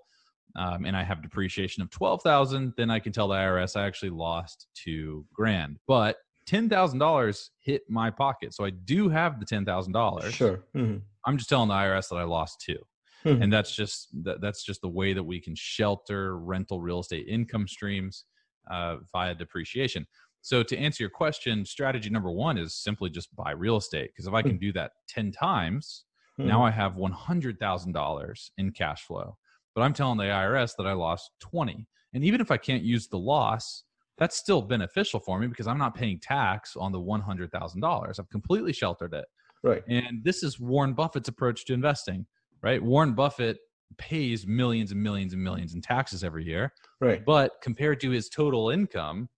um, 0.55 0.85
and 0.85 0.97
I 0.97 1.03
have 1.03 1.21
depreciation 1.21 1.83
of 1.83 1.91
12,000, 1.91 2.73
then 2.75 2.89
I 2.89 2.99
can 2.99 3.11
tell 3.11 3.27
the 3.27 3.35
IRS 3.35 3.75
I 3.75 3.85
actually 3.85 4.09
lost 4.09 4.67
two 4.73 5.25
grand. 5.33 5.77
But 5.87 6.17
$10,000 6.49 7.49
hit 7.59 7.83
my 7.89 8.09
pocket. 8.09 8.55
So 8.55 8.65
I 8.65 8.71
do 8.71 9.09
have 9.09 9.39
the 9.39 9.45
$10,000. 9.45 10.31
Sure. 10.31 10.63
Mm-hmm. 10.75 10.97
I'm 11.25 11.37
just 11.37 11.49
telling 11.49 11.69
the 11.69 11.75
IRS 11.75 12.09
that 12.09 12.15
I 12.15 12.23
lost 12.23 12.61
two. 12.61 12.79
Hmm. 13.23 13.41
And 13.41 13.53
that's 13.53 13.75
just 13.75 14.07
that, 14.23 14.39
that's 14.41 14.63
just 14.63 14.81
the 14.81 14.89
way 14.89 15.13
that 15.13 15.23
we 15.23 15.41
can 15.41 15.53
shelter 15.53 16.37
rental 16.37 16.79
real 16.79 17.01
estate 17.01 17.27
income 17.27 17.67
streams 17.67 18.23
uh, 18.69 18.97
via 19.11 19.35
depreciation. 19.35 20.05
So 20.41 20.63
to 20.63 20.77
answer 20.77 21.03
your 21.03 21.09
question, 21.09 21.65
strategy 21.65 22.09
number 22.09 22.31
one 22.31 22.57
is 22.57 22.73
simply 22.73 23.09
just 23.09 23.35
buy 23.35 23.51
real 23.51 23.77
estate 23.77 24.11
because 24.13 24.27
if 24.27 24.33
I 24.33 24.41
can 24.41 24.53
hmm. 24.53 24.57
do 24.57 24.73
that 24.73 24.91
ten 25.07 25.31
times, 25.31 26.05
now 26.37 26.59
hmm. 26.59 26.65
I 26.65 26.71
have 26.71 26.95
one 26.95 27.11
hundred 27.11 27.59
thousand 27.59 27.91
dollars 27.91 28.51
in 28.57 28.71
cash 28.71 29.03
flow. 29.03 29.37
But 29.75 29.81
I'm 29.81 29.93
telling 29.93 30.17
the 30.17 30.25
IRS 30.25 30.71
that 30.77 30.87
I 30.87 30.93
lost 30.93 31.31
twenty, 31.39 31.87
and 32.13 32.23
even 32.23 32.41
if 32.41 32.51
I 32.51 32.57
can't 32.57 32.83
use 32.83 33.07
the 33.07 33.19
loss, 33.19 33.83
that's 34.17 34.37
still 34.37 34.61
beneficial 34.61 35.19
for 35.19 35.39
me 35.39 35.47
because 35.47 35.67
I'm 35.67 35.77
not 35.77 35.95
paying 35.95 36.19
tax 36.19 36.75
on 36.75 36.91
the 36.91 36.99
one 36.99 37.21
hundred 37.21 37.51
thousand 37.51 37.81
dollars. 37.81 38.19
I've 38.19 38.29
completely 38.29 38.73
sheltered 38.73 39.13
it. 39.13 39.25
Right. 39.61 39.83
And 39.89 40.23
this 40.23 40.41
is 40.41 40.57
Warren 40.57 40.93
Buffett's 40.93 41.27
approach 41.27 41.65
to 41.65 41.73
investing 41.73 42.25
right? 42.61 42.81
Warren 42.81 43.13
Buffett 43.13 43.57
pays 43.97 44.45
millions 44.45 44.91
and 44.91 45.01
millions 45.01 45.33
and 45.33 45.43
millions 45.43 45.73
in 45.73 45.81
taxes 45.81 46.23
every 46.23 46.45
year. 46.45 46.73
Right. 47.01 47.23
But 47.25 47.53
compared 47.61 47.99
to 48.01 48.11
his 48.11 48.29
total 48.29 48.69
income, 48.69 49.29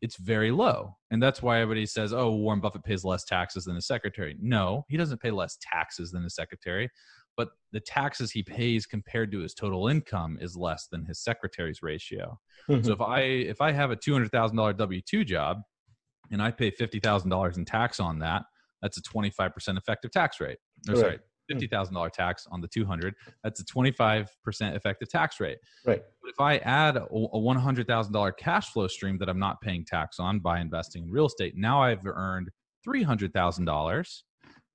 it's 0.00 0.16
very 0.16 0.50
low. 0.50 0.96
And 1.10 1.22
that's 1.22 1.42
why 1.42 1.60
everybody 1.60 1.86
says, 1.86 2.12
oh, 2.12 2.30
Warren 2.30 2.60
Buffett 2.60 2.84
pays 2.84 3.04
less 3.04 3.24
taxes 3.24 3.64
than 3.64 3.74
his 3.74 3.86
secretary. 3.86 4.36
No, 4.40 4.84
he 4.88 4.96
doesn't 4.96 5.20
pay 5.20 5.30
less 5.30 5.58
taxes 5.60 6.12
than 6.12 6.22
his 6.22 6.34
secretary, 6.34 6.88
but 7.36 7.48
the 7.72 7.80
taxes 7.80 8.30
he 8.30 8.42
pays 8.42 8.86
compared 8.86 9.32
to 9.32 9.40
his 9.40 9.54
total 9.54 9.88
income 9.88 10.38
is 10.40 10.56
less 10.56 10.86
than 10.90 11.04
his 11.04 11.22
secretary's 11.22 11.82
ratio. 11.82 12.38
Mm-hmm. 12.68 12.86
So 12.86 12.92
if 12.92 13.00
I 13.00 13.20
if 13.20 13.60
I 13.60 13.72
have 13.72 13.90
a 13.90 13.96
$200,000 13.96 14.30
W2 14.30 15.26
job 15.26 15.62
and 16.30 16.42
I 16.42 16.50
pay 16.50 16.70
$50,000 16.70 17.56
in 17.56 17.64
tax 17.64 18.00
on 18.00 18.18
that, 18.20 18.44
that's 18.82 18.98
a 18.98 19.02
25% 19.02 19.76
effective 19.76 20.10
tax 20.12 20.40
rate. 20.40 20.58
Or, 20.88 20.94
right. 20.94 21.00
sorry, 21.00 21.18
Hmm. 21.48 21.54
fifty 21.54 21.66
thousand 21.66 21.94
dollar 21.94 22.10
tax 22.10 22.46
on 22.50 22.60
the 22.60 22.68
two 22.68 22.84
hundred. 22.84 23.14
That's 23.42 23.60
a 23.60 23.64
twenty 23.64 23.90
five 23.90 24.30
percent 24.44 24.76
effective 24.76 25.08
tax 25.08 25.40
rate. 25.40 25.58
Right. 25.84 26.02
But 26.22 26.30
if 26.30 26.40
I 26.40 26.58
add 26.58 26.96
a, 26.96 27.06
a 27.10 27.38
one 27.38 27.56
hundred 27.56 27.86
thousand 27.86 28.12
dollar 28.12 28.32
cash 28.32 28.72
flow 28.72 28.88
stream 28.88 29.18
that 29.18 29.28
I'm 29.28 29.38
not 29.38 29.60
paying 29.60 29.84
tax 29.84 30.18
on 30.18 30.40
by 30.40 30.60
investing 30.60 31.04
in 31.04 31.10
real 31.10 31.26
estate, 31.26 31.54
now 31.56 31.82
I've 31.82 32.04
earned 32.04 32.50
three 32.84 33.02
hundred 33.02 33.32
thousand 33.32 33.64
dollars, 33.64 34.24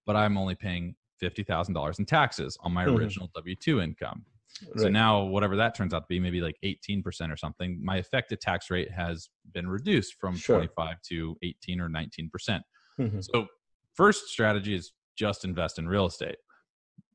but 0.06 0.16
I'm 0.16 0.38
only 0.38 0.56
paying 0.56 0.96
fifty 1.20 1.44
thousand 1.44 1.74
dollars 1.74 2.00
in 2.00 2.06
taxes 2.06 2.58
on 2.62 2.74
my 2.74 2.86
mm-hmm. 2.86 2.98
original 2.98 3.30
W 3.36 3.56
two 3.56 3.82
income. 3.82 4.26
Right. 4.68 4.82
So 4.82 4.90
now, 4.90 5.24
whatever 5.24 5.56
that 5.58 5.76
turns 5.76 5.94
out 5.94 6.02
to 6.02 6.06
be, 6.08 6.20
maybe 6.20 6.40
like 6.40 6.56
18% 6.64 7.34
or 7.34 7.38
something, 7.38 7.80
my 7.84 7.98
effective 7.98 8.40
tax 8.40 8.70
rate 8.70 8.92
has 8.92 9.30
been 9.52 9.68
reduced 9.68 10.16
from 10.20 10.36
sure. 10.36 10.58
25 10.58 11.02
to 11.10 11.36
18 11.42 11.82
or 11.82 11.90
19%. 11.90 12.32
percent 12.32 12.64
mm 13.00 13.12
hmm 13.12 13.20
So, 13.22 13.48
first 13.96 14.28
strategy 14.28 14.76
is 14.76 14.92
just 15.16 15.46
invest 15.46 15.80
in 15.80 15.88
real 15.88 16.06
estate. 16.06 16.36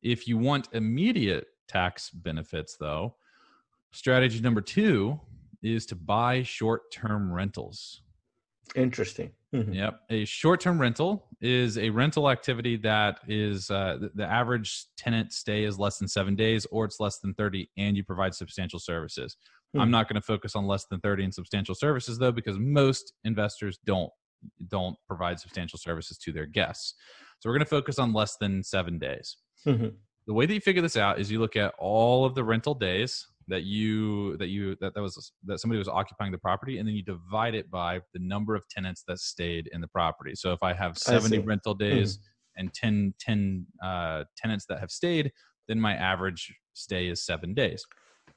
If 0.02 0.28
you 0.28 0.38
want 0.38 0.68
immediate 0.72 1.46
tax 1.68 2.10
benefits, 2.10 2.76
though, 2.78 3.16
strategy 3.92 4.40
number 4.40 4.60
two 4.60 5.20
is 5.62 5.86
to 5.86 5.96
buy 5.96 6.42
short 6.42 6.90
term 6.92 7.32
rentals. 7.32 8.02
Interesting. 8.74 9.32
Mm-hmm. 9.54 9.72
Yep. 9.72 10.00
A 10.10 10.24
short 10.26 10.60
term 10.60 10.78
rental 10.78 11.26
is 11.40 11.78
a 11.78 11.88
rental 11.88 12.28
activity 12.28 12.76
that 12.76 13.20
is 13.26 13.70
uh, 13.70 13.96
the, 14.14 14.24
average 14.24 14.84
tenant 14.96 15.32
stay 15.32 15.64
is 15.64 15.78
less 15.78 15.98
than 15.98 16.06
seven 16.06 16.36
days 16.36 16.66
or 16.70 16.84
it's 16.84 17.00
less 17.00 17.18
than 17.18 17.32
30 17.34 17.70
and 17.78 17.96
you 17.96 18.04
provide 18.04 18.34
substantial 18.34 18.78
services. 18.78 19.36
Mm-hmm. 19.74 19.80
I'm 19.80 19.90
not 19.90 20.06
going 20.06 20.20
to 20.20 20.26
focus 20.26 20.54
on 20.54 20.66
less 20.66 20.84
than 20.86 21.00
30 21.00 21.24
and 21.24 21.34
substantial 21.34 21.74
services 21.74 22.18
though, 22.18 22.32
because 22.32 22.58
most 22.58 23.14
investors 23.24 23.78
don't 23.86 24.10
don't 24.68 24.96
provide 25.08 25.40
substantial 25.40 25.78
services 25.78 26.16
to 26.18 26.32
their 26.32 26.46
guests. 26.46 26.94
So 27.40 27.48
we're 27.48 27.54
going 27.54 27.64
to 27.64 27.70
focus 27.70 27.98
on 27.98 28.12
less 28.12 28.36
than 28.36 28.62
seven 28.62 28.98
days. 28.98 29.36
Mm-hmm. 29.66 29.88
The 30.26 30.34
way 30.34 30.46
that 30.46 30.52
you 30.52 30.60
figure 30.60 30.82
this 30.82 30.96
out 30.96 31.18
is 31.18 31.30
you 31.30 31.40
look 31.40 31.56
at 31.56 31.74
all 31.78 32.24
of 32.24 32.34
the 32.34 32.44
rental 32.44 32.74
days 32.74 33.26
that 33.48 33.62
you 33.62 34.36
that 34.36 34.48
you 34.48 34.76
that, 34.80 34.94
that 34.94 35.00
was 35.00 35.32
that 35.46 35.58
somebody 35.58 35.78
was 35.78 35.88
occupying 35.88 36.32
the 36.32 36.38
property 36.38 36.78
and 36.78 36.86
then 36.86 36.94
you 36.94 37.02
divide 37.02 37.54
it 37.54 37.70
by 37.70 38.00
the 38.12 38.20
number 38.20 38.54
of 38.54 38.68
tenants 38.68 39.02
that 39.08 39.18
stayed 39.18 39.68
in 39.72 39.80
the 39.80 39.88
property 39.88 40.34
so 40.34 40.52
if 40.52 40.62
i 40.62 40.72
have 40.72 40.96
70 40.96 41.38
I 41.38 41.40
rental 41.40 41.74
days 41.74 42.18
mm-hmm. 42.18 42.60
and 42.60 42.74
10 42.74 43.14
10 43.18 43.66
uh, 43.82 44.24
tenants 44.36 44.66
that 44.68 44.80
have 44.80 44.90
stayed 44.90 45.32
then 45.66 45.80
my 45.80 45.94
average 45.94 46.54
stay 46.74 47.08
is 47.08 47.24
seven 47.24 47.54
days 47.54 47.84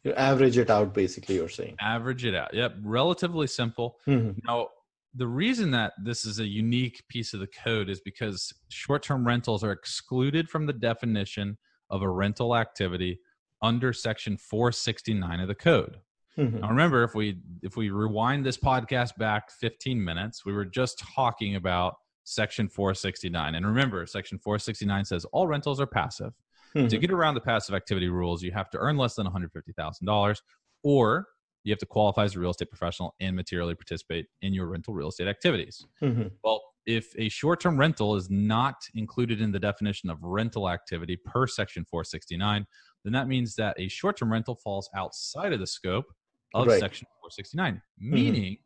you 0.04 0.14
average 0.14 0.58
it 0.58 0.70
out 0.70 0.94
basically 0.94 1.36
you're 1.36 1.50
saying 1.50 1.76
average 1.80 2.26
it 2.26 2.34
out 2.34 2.54
yep 2.54 2.76
relatively 2.82 3.48
simple 3.48 3.98
mm-hmm. 4.08 4.32
now 4.46 4.68
the 5.16 5.28
reason 5.28 5.72
that 5.72 5.94
this 6.02 6.26
is 6.26 6.40
a 6.40 6.46
unique 6.46 7.04
piece 7.10 7.34
of 7.34 7.40
the 7.40 7.48
code 7.48 7.90
is 7.90 8.00
because 8.02 8.54
short-term 8.70 9.26
rentals 9.26 9.64
are 9.64 9.72
excluded 9.72 10.50
from 10.50 10.66
the 10.66 10.74
definition 10.74 11.58
of 11.90 12.02
a 12.02 12.10
rental 12.10 12.56
activity 12.56 13.20
under 13.62 13.92
section 13.94 14.38
469 14.38 15.40
of 15.40 15.48
the 15.48 15.56
code. 15.56 15.98
Mm-hmm. 16.38 16.60
Now 16.60 16.70
remember 16.70 17.04
if 17.04 17.14
we 17.14 17.40
if 17.62 17.76
we 17.76 17.90
rewind 17.90 18.46
this 18.46 18.58
podcast 18.58 19.18
back 19.18 19.52
15 19.52 20.02
minutes, 20.02 20.46
we 20.46 20.54
were 20.54 20.66
just 20.66 21.00
talking 21.00 21.56
about 21.56 21.96
section 22.24 22.70
469. 22.70 23.56
And 23.56 23.66
remember, 23.66 24.06
section 24.06 24.40
469 24.40 25.06
says 25.06 25.26
all 25.26 25.48
rentals 25.48 25.82
are 25.82 25.88
passive. 25.88 26.34
Mm-hmm. 26.76 26.88
To 26.88 26.98
get 26.98 27.12
around 27.12 27.34
the 27.34 27.42
passive 27.42 27.76
activity 27.76 28.08
rules, 28.08 28.42
you 28.42 28.52
have 28.54 28.70
to 28.70 28.78
earn 28.78 28.96
less 28.96 29.16
than 29.16 29.28
$150,000 29.28 30.42
or 30.84 31.28
you 31.64 31.72
have 31.72 31.80
to 31.80 31.86
qualify 31.86 32.24
as 32.24 32.36
a 32.36 32.40
real 32.40 32.52
estate 32.52 32.70
professional 32.70 33.16
and 33.20 33.36
materially 33.36 33.76
participate 33.76 34.28
in 34.42 34.54
your 34.54 34.68
rental 34.68 34.94
real 34.94 35.10
estate 35.10 35.28
activities. 35.28 35.86
Mm-hmm. 36.02 36.28
Well, 36.44 36.62
if 36.86 37.14
a 37.18 37.30
short 37.30 37.60
term 37.60 37.80
rental 37.80 38.16
is 38.16 38.30
not 38.30 38.76
included 38.96 39.42
in 39.42 39.52
the 39.52 39.60
definition 39.60 40.10
of 40.10 40.18
rental 40.22 40.70
activity 40.70 41.18
per 41.24 41.46
section 41.46 41.86
469, 41.86 42.66
then 43.04 43.14
that 43.14 43.28
means 43.28 43.56
that 43.56 43.80
a 43.80 43.88
short 43.88 44.18
term 44.18 44.32
rental 44.32 44.56
falls 44.56 44.90
outside 44.96 45.54
of 45.54 45.60
the 45.60 45.68
scope 45.68 46.06
of 46.54 46.68
Right. 46.68 46.80
section 46.80 47.08
469, 47.22 47.82
meaning 48.00 48.58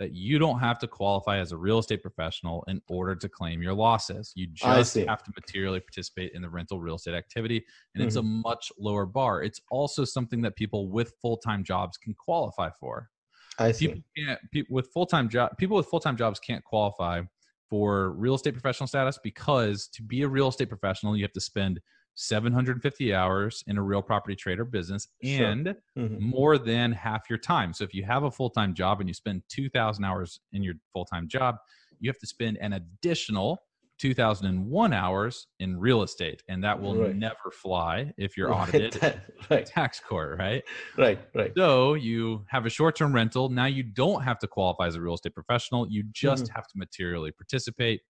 that 0.00 0.14
you 0.14 0.38
don't 0.38 0.58
have 0.58 0.78
to 0.78 0.88
qualify 0.88 1.38
as 1.38 1.52
a 1.52 1.56
real 1.56 1.78
estate 1.78 2.00
professional 2.02 2.64
in 2.66 2.80
order 2.88 3.14
to 3.14 3.28
claim 3.28 3.62
your 3.62 3.74
losses. 3.74 4.32
You 4.34 4.46
just 4.48 4.96
have 4.96 5.22
to 5.22 5.32
materially 5.36 5.78
participate 5.78 6.32
in 6.34 6.40
the 6.40 6.48
rental 6.48 6.80
real 6.80 6.96
estate 6.96 7.14
activity, 7.14 7.64
and 7.94 8.02
it's 8.02 8.16
a 8.16 8.20
Mm-hmm. 8.20 8.40
much 8.42 8.72
lower 8.78 9.06
bar. 9.06 9.42
It's 9.42 9.60
also 9.70 10.04
something 10.04 10.40
that 10.42 10.56
people 10.56 10.88
with 10.88 11.12
full 11.22 11.36
time 11.36 11.62
jobs 11.62 11.96
can 11.98 12.14
qualify 12.14 12.70
for 12.80 13.10
I 13.58 13.72
see. 13.72 13.88
people 13.88 14.02
can't 14.16 14.40
people 14.52 14.74
with 14.74 14.88
full-time 14.92 15.28
job 15.28 15.50
people 15.58 15.76
with 15.76 15.86
full-time 15.86 16.16
jobs 16.16 16.40
can't 16.40 16.64
qualify 16.64 17.20
for 17.68 18.12
real 18.12 18.34
estate 18.34 18.52
professional 18.52 18.86
status 18.86 19.18
because 19.22 19.88
to 19.88 20.02
be 20.02 20.22
a 20.22 20.28
real 20.28 20.48
estate 20.48 20.68
professional 20.70 21.14
you 21.16 21.22
have 21.22 21.32
to 21.32 21.40
spend 21.40 21.78
750 22.20 23.14
hours 23.14 23.64
in 23.66 23.78
a 23.78 23.82
real 23.82 24.02
property 24.02 24.36
trade 24.36 24.58
or 24.60 24.64
business 24.64 25.08
Sure. 25.24 25.46
and 25.46 25.74
Mhm. 25.96 26.20
more 26.20 26.58
than 26.58 26.92
half 26.92 27.28
your 27.30 27.38
time 27.38 27.72
so 27.72 27.82
if 27.84 27.94
you 27.94 28.04
have 28.04 28.24
a 28.24 28.30
full-time 28.30 28.74
job 28.74 29.00
and 29.00 29.08
you 29.08 29.14
spend 29.14 29.42
2000 29.48 30.04
hours 30.04 30.40
in 30.52 30.62
your 30.62 30.74
full-time 30.92 31.26
job 31.28 31.56
you 31.98 32.10
have 32.10 32.18
to 32.18 32.26
spend 32.26 32.56
an 32.58 32.72
additional 32.74 33.58
2001 33.98 34.92
hours 34.94 35.46
in 35.58 35.78
real 35.78 36.02
estate 36.02 36.42
and 36.48 36.64
that 36.64 36.80
will 36.80 36.96
Right. 36.96 37.14
never 37.16 37.50
fly 37.52 38.12
if 38.16 38.36
you're 38.36 38.48
audited 38.54 38.92
that- 38.94 39.30
right, 39.50 39.66
tax 39.66 40.00
court 40.00 40.38
right 40.38 40.62
right, 40.96 41.18
right. 41.34 41.52
so 41.56 41.94
you 41.94 42.44
have 42.48 42.64
a 42.66 42.70
short 42.70 42.96
term 42.96 43.14
rental. 43.14 43.48
Now 43.50 43.66
you 43.66 43.82
don't 43.82 44.22
have 44.22 44.38
to 44.40 44.46
qualify 44.46 44.86
as 44.86 44.94
a 44.94 45.00
real 45.02 45.14
estate 45.14 45.34
professional. 45.34 45.86
You 45.90 46.04
just 46.12 46.44
Mm-hmm. 46.44 46.54
have 46.54 46.66
to 46.68 46.78
materially 46.78 47.30
participate. 47.32 48.00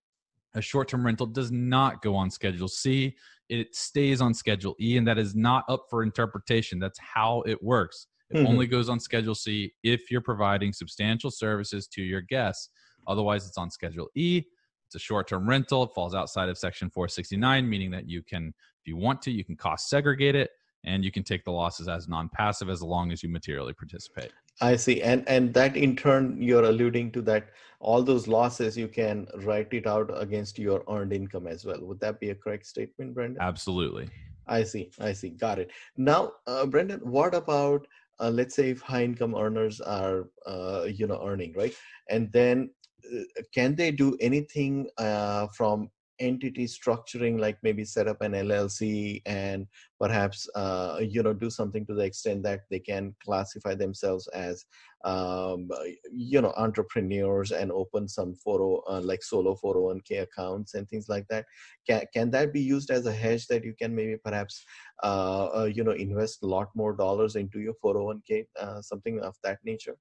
A 0.55 0.61
short 0.61 0.89
term 0.89 1.05
rental 1.05 1.27
does 1.27 1.53
not 1.53 2.03
go 2.03 2.17
on 2.17 2.31
Schedule 2.31 2.69
C. 2.69 3.17
It 3.49 3.75
stays 3.75 4.21
on 4.21 4.35
Schedule 4.35 4.75
E, 4.81 4.97
and 4.97 5.07
that 5.07 5.19
is 5.19 5.35
not 5.35 5.65
up 5.69 5.87
for 5.91 6.03
interpretation. 6.03 6.79
That's 6.79 6.99
how 6.99 7.43
it 7.43 7.63
works. 7.63 8.07
It 8.31 8.37
Mhm. 8.37 8.47
only 8.47 8.67
goes 8.67 8.89
on 8.89 9.01
Schedule 9.01 9.35
C 9.35 9.75
if 9.83 10.11
you're 10.11 10.21
providing 10.21 10.73
substantial 10.73 11.31
services 11.31 11.87
to 11.89 12.03
your 12.03 12.21
guests. 12.21 12.71
Otherwise, 13.07 13.47
it's 13.47 13.59
on 13.59 13.71
Schedule 13.71 14.09
E. 14.15 14.43
It's 14.87 14.95
a 14.95 14.99
short 15.01 15.29
term 15.29 15.49
rental. 15.49 15.85
It 15.85 15.91
falls 15.95 16.15
outside 16.15 16.49
of 16.49 16.59
Section 16.59 16.91
469, 16.91 17.69
meaning 17.69 17.91
that 17.93 18.09
you 18.09 18.23
can, 18.23 18.49
if 18.49 18.87
you 18.87 18.97
want 18.97 19.23
to, 19.23 19.31
you 19.31 19.45
can 19.45 19.57
cost 19.57 19.89
segregate 19.89 20.35
it 20.35 20.51
and 20.85 21.05
you 21.05 21.11
can 21.11 21.23
take 21.23 21.45
the 21.45 21.53
losses 21.53 21.89
as 21.89 22.09
non 22.09 22.29
passive 22.29 22.69
as 22.69 22.83
long 22.83 23.13
as 23.13 23.23
you 23.23 23.29
materially 23.29 23.73
participate. 23.73 24.33
I 24.61 24.77
see. 24.77 25.03
And 25.03 25.27
and 25.29 25.53
that 25.55 25.77
in 25.77 25.97
turn 25.97 26.41
you're 26.41 26.65
alluding 26.65 27.13
to 27.13 27.23
that 27.23 27.49
all 27.81 28.03
those 28.03 28.29
losses 28.29 28.77
you 28.77 28.89
can 28.89 29.27
write 29.39 29.73
it 29.73 29.87
out 29.87 30.11
against 30.15 30.59
your 30.59 30.85
earned 30.89 31.13
income 31.13 31.47
as 31.47 31.65
well. 31.65 31.81
Would 31.81 32.01
that 32.01 32.21
be 32.21 32.31
a 32.31 32.35
correct 32.35 32.67
statement, 32.67 33.15
Brandon? 33.15 33.41
Absolutely. 33.41 34.09
I 34.47 34.65
see. 34.65 34.91
I 35.01 35.13
see. 35.13 35.31
Got 35.31 35.61
it. 35.61 35.71
Now, 35.97 36.33
uh, 36.47 36.67
Brandon, 36.67 37.01
what 37.01 37.35
about 37.35 37.87
uh, 38.19 38.31
let's 38.31 38.55
say 38.55 38.71
if 38.71 38.81
high 38.81 39.05
income 39.05 39.35
earners 39.35 39.81
are 39.81 40.29
uh, 40.47 40.87
you 40.89 41.07
know 41.07 41.21
earning 41.27 41.55
right, 41.55 41.75
and 42.09 42.31
then 42.33 42.71
uh, 43.15 43.23
can 43.55 43.75
they 43.75 43.91
do 43.91 44.17
anything 44.21 44.89
uh, 44.99 45.47
from 45.49 45.91
entity 46.21 46.67
structuring, 46.67 47.41
like 47.41 47.59
maybe 47.63 47.85
set 47.85 48.07
up 48.07 48.21
an 48.21 48.33
LLC 48.33 49.23
and 49.27 49.67
perhaps 49.99 50.49
uh, 50.55 50.99
you 51.01 51.23
know 51.23 51.33
do 51.33 51.51
something 51.51 51.85
to 51.87 51.95
the 51.95 52.05
extent 52.05 52.43
that 52.43 52.61
they 52.71 52.79
can 52.79 53.15
classify 53.25 53.75
themselves 53.75 54.29
as 54.29 54.65
um, 55.05 55.69
you 56.13 56.41
know 56.41 56.53
entrepreneurs 56.57 57.51
and 57.51 57.73
open 57.73 58.07
some 58.07 58.35
40 58.35 58.83
uh, 58.89 59.01
like 59.01 59.23
solo 59.23 59.57
401k 59.65 60.23
accounts 60.23 60.75
and 60.75 60.89
things 60.89 61.09
like 61.09 61.27
that 61.29 61.47
can, 61.89 62.03
can 62.15 62.31
that 62.31 62.53
be 62.53 62.61
used 62.61 62.91
as 62.91 63.07
a 63.07 63.13
hedge 63.13 63.47
that 63.47 63.65
you 63.65 63.75
can 63.81 63.95
maybe 63.95 64.17
perhaps 64.23 64.63
uh, 65.03 65.47
uh, 65.47 65.71
you 65.73 65.83
know 65.83 65.93
invest 65.93 66.43
a 66.43 66.47
lot 66.47 66.69
more 66.75 66.95
dollars 66.95 67.37
into 67.37 67.61
your 67.61 67.75
401k 67.83 68.45
uh, 68.61 68.81
something 68.83 69.21
of 69.21 69.35
that 69.43 69.59
nature 69.65 69.97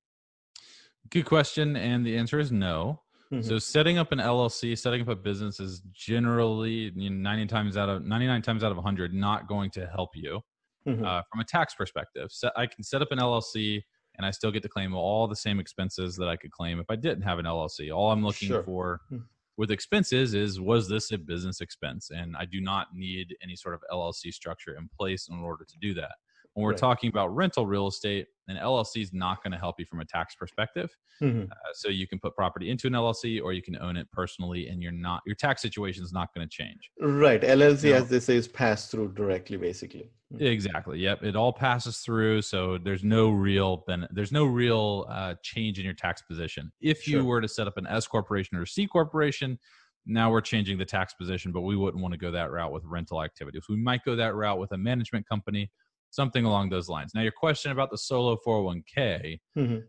Good 1.10 1.26
question. 1.26 1.76
And 1.76 2.06
the 2.06 2.18
answer 2.18 2.40
is 2.40 2.52
no. 2.52 3.02
Mhm. 3.32 3.44
So 3.44 3.60
setting 3.60 3.98
up 3.98 4.12
an 4.12 4.20
LLC, 4.20 4.76
setting 4.78 5.02
up 5.02 5.08
a 5.08 5.16
business 5.16 5.60
is 5.60 5.82
generally 5.92 6.92
you 6.96 7.10
know, 7.12 7.16
90 7.30 7.46
times 7.46 7.78
out 7.78 7.88
of 7.90 8.04
99 8.04 8.42
times 8.42 8.64
out 8.64 8.72
of 8.72 8.78
100 8.78 9.14
not 9.14 9.48
going 9.48 9.70
to 9.72 9.88
help 9.88 10.10
you 10.16 10.42
Mhm. 10.88 11.06
uh, 11.06 11.22
from 11.32 11.40
a 11.40 11.44
tax 11.44 11.76
perspective. 11.76 12.32
So 12.32 12.50
I 12.56 12.66
can 12.66 12.84
set 12.84 13.02
up 13.02 13.12
an 13.12 13.20
LLC 13.20 13.84
and 14.16 14.26
I 14.26 14.32
still 14.32 14.52
get 14.52 14.64
to 14.64 14.70
claim 14.70 14.96
all 14.96 15.28
the 15.28 15.36
same 15.36 15.60
expenses 15.60 16.16
that 16.18 16.28
I 16.28 16.38
could 16.38 16.52
claim 16.52 16.80
if 16.80 16.88
I 16.90 16.96
didn't 16.96 17.22
have 17.24 17.38
an 17.38 17.46
LLC. 17.46 17.92
All 17.96 18.12
I'm 18.12 18.24
looking 18.24 18.48
Sure. 18.48 18.64
for 18.64 19.02
Hmm. 19.10 19.20
with 19.58 19.70
expenses 19.72 20.34
is 20.34 20.60
was 20.60 20.90
this 20.90 21.12
a 21.12 21.18
business 21.18 21.62
expense? 21.62 22.10
And 22.10 22.36
I 22.36 22.46
do 22.46 22.60
not 22.62 22.96
need 22.96 23.36
any 23.44 23.56
sort 23.56 23.76
of 23.76 23.84
LLC 23.92 24.32
structure 24.32 24.76
in 24.76 24.90
place 24.90 25.28
in 25.30 25.36
order 25.40 25.66
to 25.66 25.78
do 25.78 25.94
that. 25.96 26.16
When 26.54 26.64
we're 26.64 26.72
Right. 26.72 26.80
talking 26.80 27.10
about 27.10 27.28
rental 27.36 27.66
real 27.68 27.88
estate, 27.88 28.28
an 28.48 28.58
LLC 28.58 29.02
is 29.02 29.14
not 29.14 29.44
going 29.44 29.52
to 29.52 29.58
help 29.58 29.80
you 29.80 29.86
from 29.86 30.00
a 30.00 30.06
tax 30.06 30.36
perspective. 30.36 30.90
Mhm. 31.22 31.50
Uh, 31.52 31.56
so 31.74 31.90
you 31.90 32.08
can 32.08 32.20
put 32.20 32.36
property 32.36 32.70
into 32.72 32.88
an 32.88 32.94
LLC 32.96 33.40
or 33.40 33.54
you 33.54 33.62
can 33.62 33.78
own 33.78 33.96
it 33.96 34.10
personally, 34.12 34.68
and 34.68 34.82
you're 34.82 34.92
not 34.92 35.22
your 35.26 35.36
tax 35.36 35.62
situation 35.62 36.04
is 36.04 36.12
not 36.12 36.34
going 36.34 36.48
to 36.48 36.50
change. 36.52 36.90
right 37.00 37.42
llc 37.42 37.92
as 37.92 38.10
they 38.10 38.20
say 38.20 38.36
is 38.36 38.48
passed 38.48 38.90
through 38.92 39.12
directly 39.14 39.58
basically 39.58 40.10
Mhm. 40.34 40.42
Exactly. 40.42 41.00
Yep. 41.00 41.24
It 41.24 41.36
all 41.36 41.52
passes 41.54 42.00
through, 42.00 42.42
so 42.44 42.78
there's 42.78 43.04
no 43.04 43.30
real 43.32 43.78
ben- 43.88 44.08
there's 44.12 44.32
no 44.32 44.46
real 44.46 45.06
uh, 45.10 45.36
change 45.44 45.80
in 45.80 45.86
your 45.86 45.94
tax 45.96 46.22
position. 46.22 46.72
If 46.82 47.08
you 47.08 47.18
Sure. 47.20 47.24
were 47.24 47.42
to 47.42 47.48
set 47.48 47.68
up 47.68 47.78
an 47.78 47.88
S 47.88 48.06
corporation 48.08 48.56
or 48.58 48.62
a 48.64 48.68
C 48.68 48.86
corporation, 48.88 49.58
now 50.06 50.32
we're 50.32 50.42
changing 50.42 50.78
the 50.78 50.86
tax 50.86 51.14
position, 51.16 51.52
but 51.52 51.62
we 51.62 51.76
wouldn't 51.76 52.02
want 52.02 52.14
to 52.14 52.18
go 52.18 52.32
that 52.32 52.52
route 52.52 52.72
with 52.72 52.84
rental 52.86 53.24
activities. 53.24 53.64
We 53.70 53.76
might 53.78 54.04
go 54.04 54.16
that 54.16 54.34
route 54.36 54.60
with 54.60 54.72
a 54.72 54.78
management 54.78 55.28
company, 55.28 55.72
something 56.12 56.46
along 56.46 56.70
those 56.70 56.90
lines. 56.90 57.12
Now, 57.14 57.22
your 57.22 57.32
question 57.32 57.72
about 57.72 57.92
the 57.92 57.98
solo 57.98 58.38
401k, 58.46 59.40
Mhm. 59.58 59.84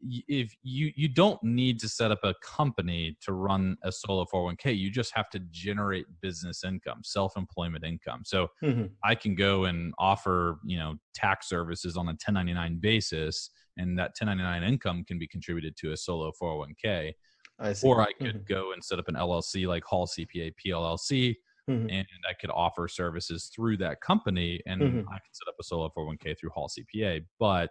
y- 0.00 0.22
if 0.28 0.54
you 0.62 0.92
you 0.96 1.08
don't 1.08 1.42
need 1.42 1.78
to 1.80 1.88
set 1.88 2.10
up 2.10 2.20
a 2.24 2.34
company 2.42 3.16
to 3.22 3.32
run 3.32 3.76
a 3.82 3.90
solo 3.92 4.24
401k 4.26 4.72
you 4.76 4.90
just 4.90 5.14
have 5.14 5.30
to 5.30 5.38
generate 5.50 6.06
business 6.20 6.62
income 6.64 7.00
self-employment 7.04 7.84
income 7.84 8.22
so 8.24 8.48
Mhm. 8.62 8.90
i 9.04 9.14
can 9.14 9.34
go 9.34 9.64
and 9.64 9.94
offer 9.98 10.58
you 10.64 10.76
know 10.76 10.96
tax 11.14 11.48
services 11.48 11.96
on 11.96 12.08
a 12.08 12.16
1099 12.16 12.78
basis 12.80 13.50
and 13.78 13.98
that 13.98 14.14
1099 14.14 14.62
income 14.62 15.04
can 15.04 15.18
be 15.18 15.26
contributed 15.28 15.76
to 15.76 15.92
a 15.92 15.96
solo 15.96 16.32
401k 16.40 17.12
i 17.60 17.74
or 17.82 18.02
i 18.02 18.12
could 18.20 18.36
Mhm. 18.42 18.46
go 18.46 18.72
and 18.72 18.84
set 18.84 18.98
up 18.98 19.08
an 19.08 19.14
llc 19.14 19.66
like 19.66 19.84
hall 19.84 20.06
cpa 20.06 20.52
pllc 20.62 21.34
Mhm. 21.68 21.90
and 21.90 22.06
i 22.28 22.32
could 22.34 22.50
offer 22.50 22.88
services 22.88 23.50
through 23.54 23.76
that 23.76 24.00
company 24.00 24.60
and 24.66 24.82
Mhm. 24.82 25.04
i 25.08 25.12
can 25.12 25.32
set 25.32 25.48
up 25.48 25.54
a 25.60 25.62
solo 25.64 25.88
401k 25.96 26.34
through 26.38 26.50
hall 26.50 26.68
cpa 26.68 27.24
but 27.38 27.70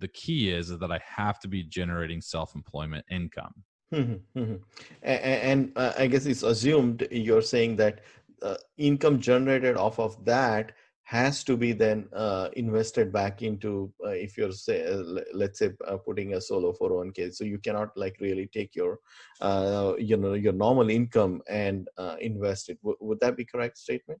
the 0.00 0.08
key 0.08 0.50
is, 0.50 0.70
is 0.70 0.78
that 0.80 0.90
I 0.90 1.00
have 1.06 1.38
to 1.38 1.48
be 1.48 1.62
generating 1.62 2.20
self-employment 2.20 3.04
income. 3.12 3.54
Mhm, 3.92 4.20
mhm. 4.36 4.60
A- 5.04 5.06
a- 5.06 5.42
And 5.52 5.72
uh, 5.76 5.92
I 5.96 6.08
guess 6.08 6.26
it's 6.26 6.42
assumed 6.42 7.06
you're 7.12 7.42
saying 7.42 7.76
that 7.76 8.00
uh, 8.42 8.56
income 8.76 9.20
generated 9.20 9.76
off 9.76 10.00
of 10.00 10.24
that 10.24 10.72
has 11.04 11.44
to 11.44 11.56
be 11.56 11.72
then 11.72 12.08
uh, 12.14 12.48
invested 12.54 13.12
back 13.12 13.42
into 13.42 13.92
uh, 14.04 14.08
if 14.08 14.36
you're 14.38 14.52
say 14.52 14.86
uh, 14.86 15.02
let's 15.34 15.58
say 15.58 15.70
uh, 15.86 15.96
putting 15.98 16.34
a 16.34 16.40
solo 16.40 16.72
401k 16.72 17.30
so 17.32 17.44
you 17.44 17.58
cannot 17.58 17.90
like 17.96 18.16
really 18.20 18.46
take 18.52 18.74
your 18.74 18.98
uh, 19.40 19.92
you 19.98 20.16
know 20.16 20.32
your 20.32 20.52
normal 20.54 20.88
income 20.90 21.42
and 21.48 21.88
uh, 21.98 22.16
invest 22.20 22.70
it 22.70 22.78
w- 22.82 22.96
would 23.00 23.20
that 23.20 23.36
be 23.36 23.44
correct 23.44 23.78
statement 23.78 24.20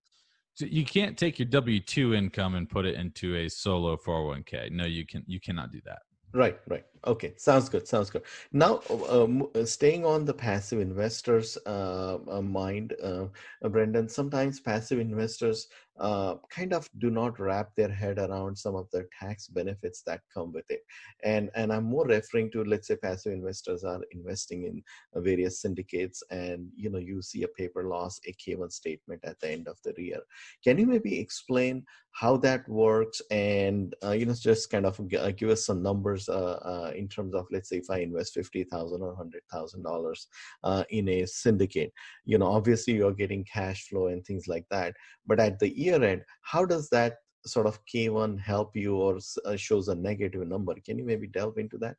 So 0.54 0.66
you 0.66 0.84
can't 0.84 1.18
take 1.18 1.38
your 1.38 1.48
W 1.48 1.80
two 1.80 2.14
income 2.14 2.54
and 2.54 2.68
put 2.68 2.86
it 2.86 2.94
into 2.94 3.34
a 3.34 3.48
solo 3.48 3.96
401k. 3.96 4.70
No, 4.70 4.84
you 4.84 5.04
can 5.04 5.24
you 5.26 5.40
cannot 5.40 5.72
do 5.72 5.80
that. 5.84 6.02
Right, 6.32 6.58
right. 6.68 6.84
Okay, 7.06 7.34
sounds 7.36 7.68
good. 7.68 7.86
Sounds 7.86 8.08
good. 8.08 8.22
Now, 8.52 8.80
um, 9.10 9.48
staying 9.64 10.06
on 10.06 10.24
the 10.24 10.32
passive 10.32 10.80
investors' 10.80 11.58
uh, 11.66 12.18
uh, 12.30 12.40
mind, 12.40 12.94
uh, 13.02 13.26
uh, 13.62 13.68
Brandon, 13.68 14.08
sometimes 14.08 14.58
passive 14.60 14.98
investors 14.98 15.68
uh, 16.00 16.36
kind 16.50 16.72
of 16.72 16.88
do 16.98 17.10
not 17.10 17.38
wrap 17.38 17.70
their 17.76 17.90
head 17.90 18.18
around 18.18 18.56
some 18.56 18.74
of 18.74 18.90
the 18.90 19.06
tax 19.20 19.46
benefits 19.48 20.02
that 20.02 20.22
come 20.32 20.52
with 20.52 20.68
it. 20.70 20.80
And 21.22 21.50
and 21.54 21.72
I'm 21.72 21.84
more 21.84 22.06
referring 22.06 22.50
to, 22.52 22.64
let's 22.64 22.88
say, 22.88 22.96
passive 22.96 23.32
investors 23.32 23.84
are 23.84 24.00
investing 24.10 24.64
in 24.64 24.82
uh, 25.14 25.20
various 25.20 25.60
syndicates, 25.60 26.22
and 26.30 26.68
you 26.74 26.90
know, 26.90 26.98
you 26.98 27.20
see 27.20 27.42
a 27.42 27.48
paper 27.48 27.84
loss, 27.84 28.18
a 28.26 28.32
K1 28.32 28.72
statement 28.72 29.20
at 29.24 29.38
the 29.40 29.50
end 29.50 29.68
of 29.68 29.76
the 29.84 29.94
year. 29.98 30.20
Can 30.64 30.78
you 30.78 30.86
maybe 30.86 31.20
explain 31.20 31.84
how 32.14 32.36
that 32.36 32.66
works 32.68 33.20
and 33.30 33.94
uh, 34.04 34.12
you 34.12 34.24
know 34.24 34.34
just 34.34 34.70
kind 34.70 34.86
of 34.86 34.98
uh, 35.18 35.30
give 35.32 35.50
us 35.50 35.66
some 35.66 35.82
numbers 35.82 36.28
uh, 36.28 36.58
uh, 36.62 36.92
in 36.94 37.08
terms 37.08 37.34
of 37.34 37.46
let's 37.50 37.68
say 37.68 37.76
if 37.78 37.90
i 37.90 37.98
invest 37.98 38.34
50000 38.34 39.02
or 39.02 39.16
$100000 39.16 40.26
uh, 40.64 40.84
in 40.90 41.08
a 41.08 41.26
syndicate 41.26 41.92
you 42.24 42.38
know 42.38 42.46
obviously 42.46 42.94
you're 42.94 43.12
getting 43.12 43.44
cash 43.44 43.88
flow 43.88 44.08
and 44.08 44.24
things 44.24 44.46
like 44.46 44.64
that 44.70 44.94
but 45.26 45.40
at 45.40 45.58
the 45.58 45.76
year 45.76 46.02
end 46.02 46.22
how 46.42 46.64
does 46.64 46.88
that 46.90 47.14
sort 47.46 47.66
of 47.66 47.78
K1 47.84 48.40
help 48.40 48.74
you 48.74 48.96
or 48.96 49.18
uh, 49.44 49.56
shows 49.56 49.88
a 49.88 49.94
negative 49.94 50.46
number? 50.46 50.74
Can 50.84 50.98
you 50.98 51.04
maybe 51.04 51.26
delve 51.26 51.58
into 51.58 51.78
that? 51.78 51.96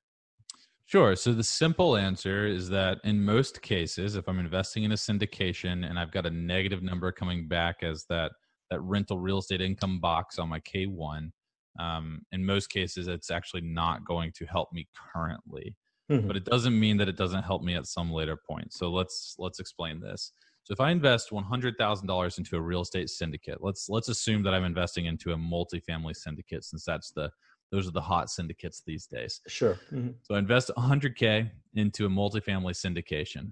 Sure. 0.87 1.15
So 1.15 1.33
the 1.33 1.43
simple 1.43 1.97
answer 1.97 2.45
is 2.45 2.69
that 2.69 2.99
in 3.03 3.23
most 3.23 3.61
cases, 3.61 4.15
if 4.15 4.27
I'm 4.27 4.39
investing 4.39 4.83
in 4.83 4.91
a 4.91 4.95
syndication 4.95 5.89
and 5.89 5.97
I've 5.97 6.11
got 6.11 6.27
a 6.27 6.29
negative 6.29 6.83
number 6.83 7.11
coming 7.11 7.47
back 7.47 7.77
as 7.81 8.05
that 8.09 8.31
that 8.71 8.81
rental 8.81 9.19
real 9.19 9.39
estate 9.39 9.61
income 9.61 9.99
box 9.99 10.39
on 10.39 10.49
my 10.49 10.59
K1, 10.59 11.31
um, 11.79 12.21
in 12.31 12.45
most 12.45 12.69
cases, 12.69 13.07
it's 13.07 13.31
actually 13.31 13.61
not 13.61 14.05
going 14.05 14.31
to 14.35 14.45
help 14.45 14.71
me 14.71 14.87
currently. 15.13 15.75
Mm-hmm. 16.11 16.27
But 16.27 16.37
it 16.37 16.45
doesn't 16.45 16.79
mean 16.79 16.97
that 16.97 17.09
it 17.09 17.17
doesn't 17.17 17.43
help 17.43 17.63
me 17.63 17.75
at 17.75 17.87
some 17.87 18.11
later 18.11 18.37
point. 18.37 18.73
So 18.73 18.91
let's 18.91 19.35
let's 19.39 19.59
explain 19.59 19.99
this. 19.99 20.31
So 20.63 20.71
if 20.71 20.79
I 20.79 20.91
invest 20.91 21.31
one 21.31 21.43
hundred 21.43 21.75
thousand 21.77 22.07
dollars 22.07 22.37
into 22.37 22.55
a 22.55 22.61
real 22.61 22.81
estate 22.81 23.09
syndicate, 23.09 23.59
let's 23.61 23.87
let's 23.89 24.09
assume 24.09 24.43
that 24.43 24.53
I'm 24.53 24.63
investing 24.63 25.05
into 25.05 25.31
a 25.31 25.35
multifamily 25.35 26.15
syndicate, 26.15 26.63
since 26.63 26.83
that's 26.85 27.11
the 27.11 27.31
those 27.71 27.87
are 27.87 27.91
the 27.91 28.01
hot 28.01 28.29
syndicates 28.29 28.83
these 28.85 29.07
days. 29.07 29.41
Sure. 29.47 29.75
Mm-hmm. 29.91 30.09
So 30.21 30.35
I 30.35 30.39
invest 30.39 30.71
100k 30.77 31.49
into 31.73 32.05
a 32.05 32.09
multifamily 32.09 32.73
syndication, 32.73 33.51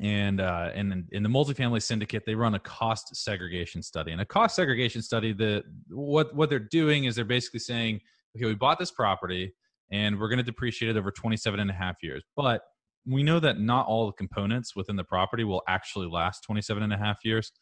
and 0.00 0.40
uh, 0.40 0.70
and 0.74 0.92
in, 0.92 1.08
in 1.12 1.22
the 1.22 1.28
multifamily 1.28 1.82
syndicate, 1.82 2.24
they 2.24 2.34
run 2.34 2.54
a 2.54 2.58
cost 2.60 3.14
segregation 3.14 3.82
study. 3.82 4.12
And 4.12 4.20
a 4.20 4.24
cost 4.24 4.56
segregation 4.56 5.02
study, 5.02 5.32
the 5.32 5.62
what 5.88 6.34
what 6.34 6.48
they're 6.48 6.58
doing 6.58 7.04
is 7.04 7.14
they're 7.14 7.24
basically 7.24 7.60
saying, 7.60 8.00
okay, 8.36 8.46
we 8.46 8.54
bought 8.54 8.78
this 8.78 8.90
property 8.90 9.54
and 9.90 10.18
we're 10.18 10.28
going 10.28 10.38
to 10.38 10.44
depreciate 10.44 10.96
it 10.96 10.98
over 10.98 11.10
27 11.10 11.60
and 11.60 11.70
a 11.70 11.74
half 11.74 11.96
years, 12.02 12.22
but 12.34 12.62
we 13.06 13.22
know 13.22 13.40
that 13.40 13.60
not 13.60 13.86
all 13.86 14.06
the 14.06 14.12
components 14.12 14.74
within 14.74 14.96
the 14.96 15.04
property 15.04 15.44
will 15.44 15.62
actually 15.68 16.06
last 16.06 16.42
27 16.44 16.82
and 16.82 16.92
a 16.92 16.96
half 16.96 17.18
years. 17.24 17.52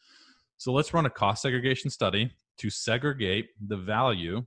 So 0.57 0.71
let's 0.71 0.93
run 0.93 1.05
a 1.05 1.09
cost 1.09 1.41
segregation 1.41 1.89
study 1.89 2.31
to 2.59 2.69
segregate 2.69 3.47
the 3.67 3.77
value 3.77 4.45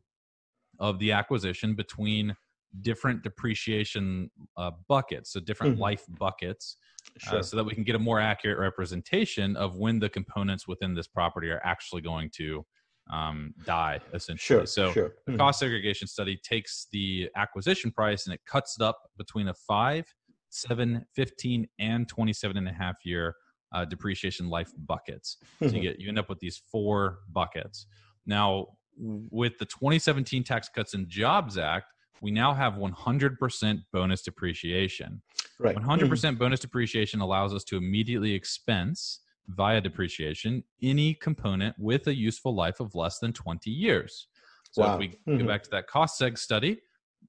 of 0.79 0.99
the 0.99 1.13
acquisition 1.13 1.75
between 1.75 2.35
different 2.81 3.23
depreciation 3.23 4.31
uh, 4.57 4.71
buckets, 4.89 5.33
so 5.33 5.41
different 5.41 5.75
mm-hmm. 5.75 5.83
life 5.83 6.05
buckets, 6.19 6.77
sure. 7.19 7.39
uh, 7.39 7.43
so 7.43 7.57
that 7.57 7.65
we 7.65 7.75
can 7.75 7.85
get 7.85 7.95
a 7.95 7.99
more 7.99 8.21
accurate 8.21 8.59
representation 8.59 9.57
of 9.57 9.77
when 9.77 9.99
the 9.99 10.09
components 10.09 10.67
within 10.67 10.95
this 10.95 11.07
property 11.07 11.49
are 11.49 11.61
actually 11.65 12.03
going 12.03 12.31
to 12.31 12.65
um, 13.13 13.55
die, 13.67 14.01
essentially. 14.13 14.61
Sure, 14.61 14.67
so 14.67 14.93
sure. 14.93 15.15
the 15.27 15.33
mm-hmm. 15.33 15.39
cost 15.39 15.61
segregation 15.61 16.09
study 16.09 16.39
takes 16.43 16.87
the 16.93 17.29
acquisition 17.37 17.91
price 17.91 18.27
and 18.27 18.35
it 18.35 18.41
cuts 18.47 18.77
it 18.79 18.83
up 18.83 18.99
between 19.19 19.49
a 19.49 19.55
five, 19.55 20.07
seven, 20.51 21.05
15, 21.15 21.69
and 21.79 22.09
27 22.09 22.57
and 22.57 22.69
a 22.69 22.73
half 22.73 22.97
year 23.05 23.35
uh, 23.73 23.85
depreciation 23.85 24.49
life 24.49 24.71
buckets. 24.79 25.37
So 25.59 25.67
you 25.67 25.73
mm-hmm. 25.73 25.81
get 25.83 26.01
you 26.01 26.09
end 26.09 26.19
up 26.19 26.29
with 26.29 26.39
these 26.39 26.63
four 26.71 27.19
buckets. 27.33 27.87
Now, 28.25 28.69
with 28.97 29.59
the 29.59 29.67
2017 29.67 30.45
Tax 30.45 30.69
Cuts 30.69 30.95
and 30.95 31.09
Jobs 31.09 31.59
Act, 31.59 31.93
we 32.25 32.31
now 32.31 32.55
have 32.55 32.73
100% 32.75 33.83
bonus 33.93 34.23
depreciation. 34.23 35.21
Right. 35.61 35.77
100% 35.77 36.09
mm-hmm. 36.09 36.39
bonus 36.39 36.61
depreciation 36.61 37.21
allows 37.21 37.53
us 37.53 37.65
to 37.65 37.77
immediately 37.77 38.33
expense 38.33 39.21
via 39.49 39.79
depreciation 39.83 40.65
any 40.83 41.13
component 41.13 41.77
with 41.79 42.07
a 42.07 42.15
useful 42.15 42.55
life 42.55 42.81
of 42.81 42.95
less 42.95 43.19
than 43.19 43.35
20 43.35 43.69
years. 43.71 44.29
So 44.73 44.81
wow. 44.81 44.95
if 44.95 44.99
we 45.01 45.09
mm-hmm. 45.09 45.37
go 45.37 45.47
back 45.47 45.65
to 45.65 45.71
that 45.73 45.87
cost 45.87 46.19
seg 46.19 46.39
study, 46.39 46.81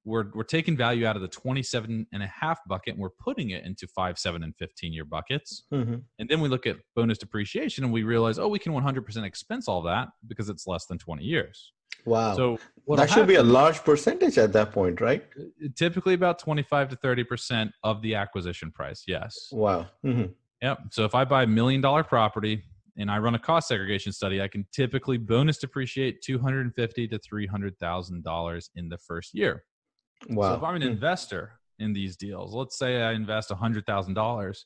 we're, 0.06 0.30
we're 0.34 0.44
taking 0.44 0.78
value 0.78 1.04
out 1.04 1.14
of 1.14 1.20
the 1.20 1.28
27 1.28 2.06
and 2.10 2.22
a 2.22 2.26
half 2.26 2.58
bucket 2.66 2.94
and 2.94 3.02
we're 3.02 3.10
putting 3.10 3.50
it 3.50 3.66
into 3.66 3.86
five, 3.88 4.18
seven, 4.18 4.42
and 4.44 4.56
15 4.56 4.94
year 4.94 5.04
buckets. 5.04 5.64
Mm-hmm. 5.74 5.96
And 6.18 6.28
then 6.30 6.40
we 6.40 6.48
look 6.48 6.66
at 6.66 6.76
bonus 6.94 7.18
depreciation 7.18 7.84
and 7.84 7.92
we 7.92 8.02
realize, 8.02 8.38
oh, 8.38 8.48
we 8.48 8.58
can 8.58 8.72
100% 8.72 9.24
expense 9.24 9.68
all 9.68 9.82
that 9.82 10.08
because 10.26 10.48
it's 10.48 10.66
less 10.66 10.86
than 10.86 10.96
20 10.96 11.22
years. 11.22 11.72
Wow. 12.06 12.36
So 12.36 12.58
that 12.96 13.10
should 13.10 13.26
be 13.26 13.34
a 13.34 13.42
large 13.42 13.82
percentage 13.84 14.38
at 14.38 14.52
that 14.52 14.72
point, 14.72 15.00
right? 15.00 15.24
Uh, 15.38 15.68
typically 15.74 16.14
about 16.14 16.38
25 16.38 16.90
to 16.90 16.96
30% 16.96 17.70
of 17.82 18.00
the 18.00 18.14
acquisition 18.14 18.70
price. 18.70 19.04
Yes. 19.06 19.48
Wow. 19.52 19.86
Mm-hmm. 20.04 20.32
Yep. 20.62 20.78
So 20.92 21.04
if 21.04 21.14
I 21.14 21.24
buy 21.24 21.42
a 21.42 21.46
million 21.46 21.80
dollar 21.80 22.04
property 22.04 22.62
and 22.96 23.10
I 23.10 23.18
run 23.18 23.34
a 23.34 23.38
cost 23.38 23.68
segregation 23.68 24.12
study, 24.12 24.40
I 24.40 24.48
can 24.48 24.66
typically 24.72 25.18
bonus 25.18 25.58
depreciate 25.58 26.22
250 26.22 27.08
to 27.08 27.18
$300,000 27.18 28.68
in 28.76 28.88
the 28.88 28.98
first 28.98 29.34
year. 29.34 29.64
Wow. 30.30 30.50
So 30.50 30.56
if 30.56 30.62
I'm 30.62 30.76
an 30.76 30.82
hmm. 30.82 30.88
investor 30.88 31.52
in 31.78 31.92
these 31.92 32.16
deals, 32.16 32.54
let's 32.54 32.78
say 32.78 33.02
I 33.02 33.12
invest 33.12 33.50
$100,000, 33.50 34.58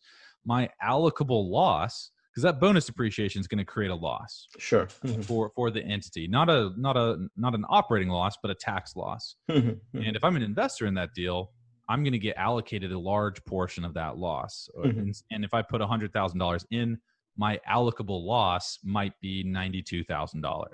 my 0.45 0.69
allocable 0.83 1.51
loss 1.51 2.11
because 2.41 2.55
that 2.55 2.61
bonus 2.61 2.87
depreciation 2.87 3.41
is 3.41 3.47
going 3.47 3.59
to 3.59 3.65
create 3.65 3.91
a 3.91 3.95
loss 3.95 4.47
sure 4.59 4.87
mm-hmm. 5.05 5.21
for 5.23 5.51
for 5.55 5.71
the 5.71 5.83
entity 5.83 6.27
not 6.27 6.49
a 6.49 6.71
not 6.77 6.97
a 6.97 7.27
not 7.37 7.55
an 7.55 7.65
operating 7.69 8.09
loss 8.09 8.37
but 8.43 8.51
a 8.51 8.55
tax 8.55 8.97
loss 8.97 9.37
mm-hmm. 9.51 9.99
and 9.99 10.17
if 10.17 10.25
i'm 10.25 10.37
an 10.37 10.43
investor 10.43 10.87
in 10.87 10.95
that 10.95 11.13
deal 11.15 11.51
i'm 11.89 12.03
going 12.03 12.13
to 12.13 12.19
get 12.19 12.37
allocated 12.37 12.93
a 12.93 12.99
large 12.99 13.45
portion 13.45 13.85
of 13.85 13.95
that 13.95 14.17
loss 14.17 14.69
mm-hmm. 14.79 14.99
and, 14.99 15.15
and, 15.31 15.45
if 15.45 15.53
i 15.53 15.63
put 15.63 15.81
$100000 15.81 16.65
in 16.71 16.99
my 17.37 17.59
allocable 17.69 18.25
loss 18.25 18.79
might 18.85 19.13
be 19.21 19.45
$92000 19.45 20.65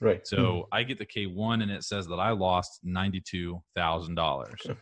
right 0.00 0.26
so 0.26 0.36
mm-hmm. 0.36 0.60
i 0.72 0.82
get 0.82 0.98
the 0.98 1.06
k1 1.06 1.62
and 1.62 1.70
it 1.70 1.84
says 1.84 2.06
that 2.06 2.16
i 2.16 2.30
lost 2.30 2.80
$92000 2.86 4.76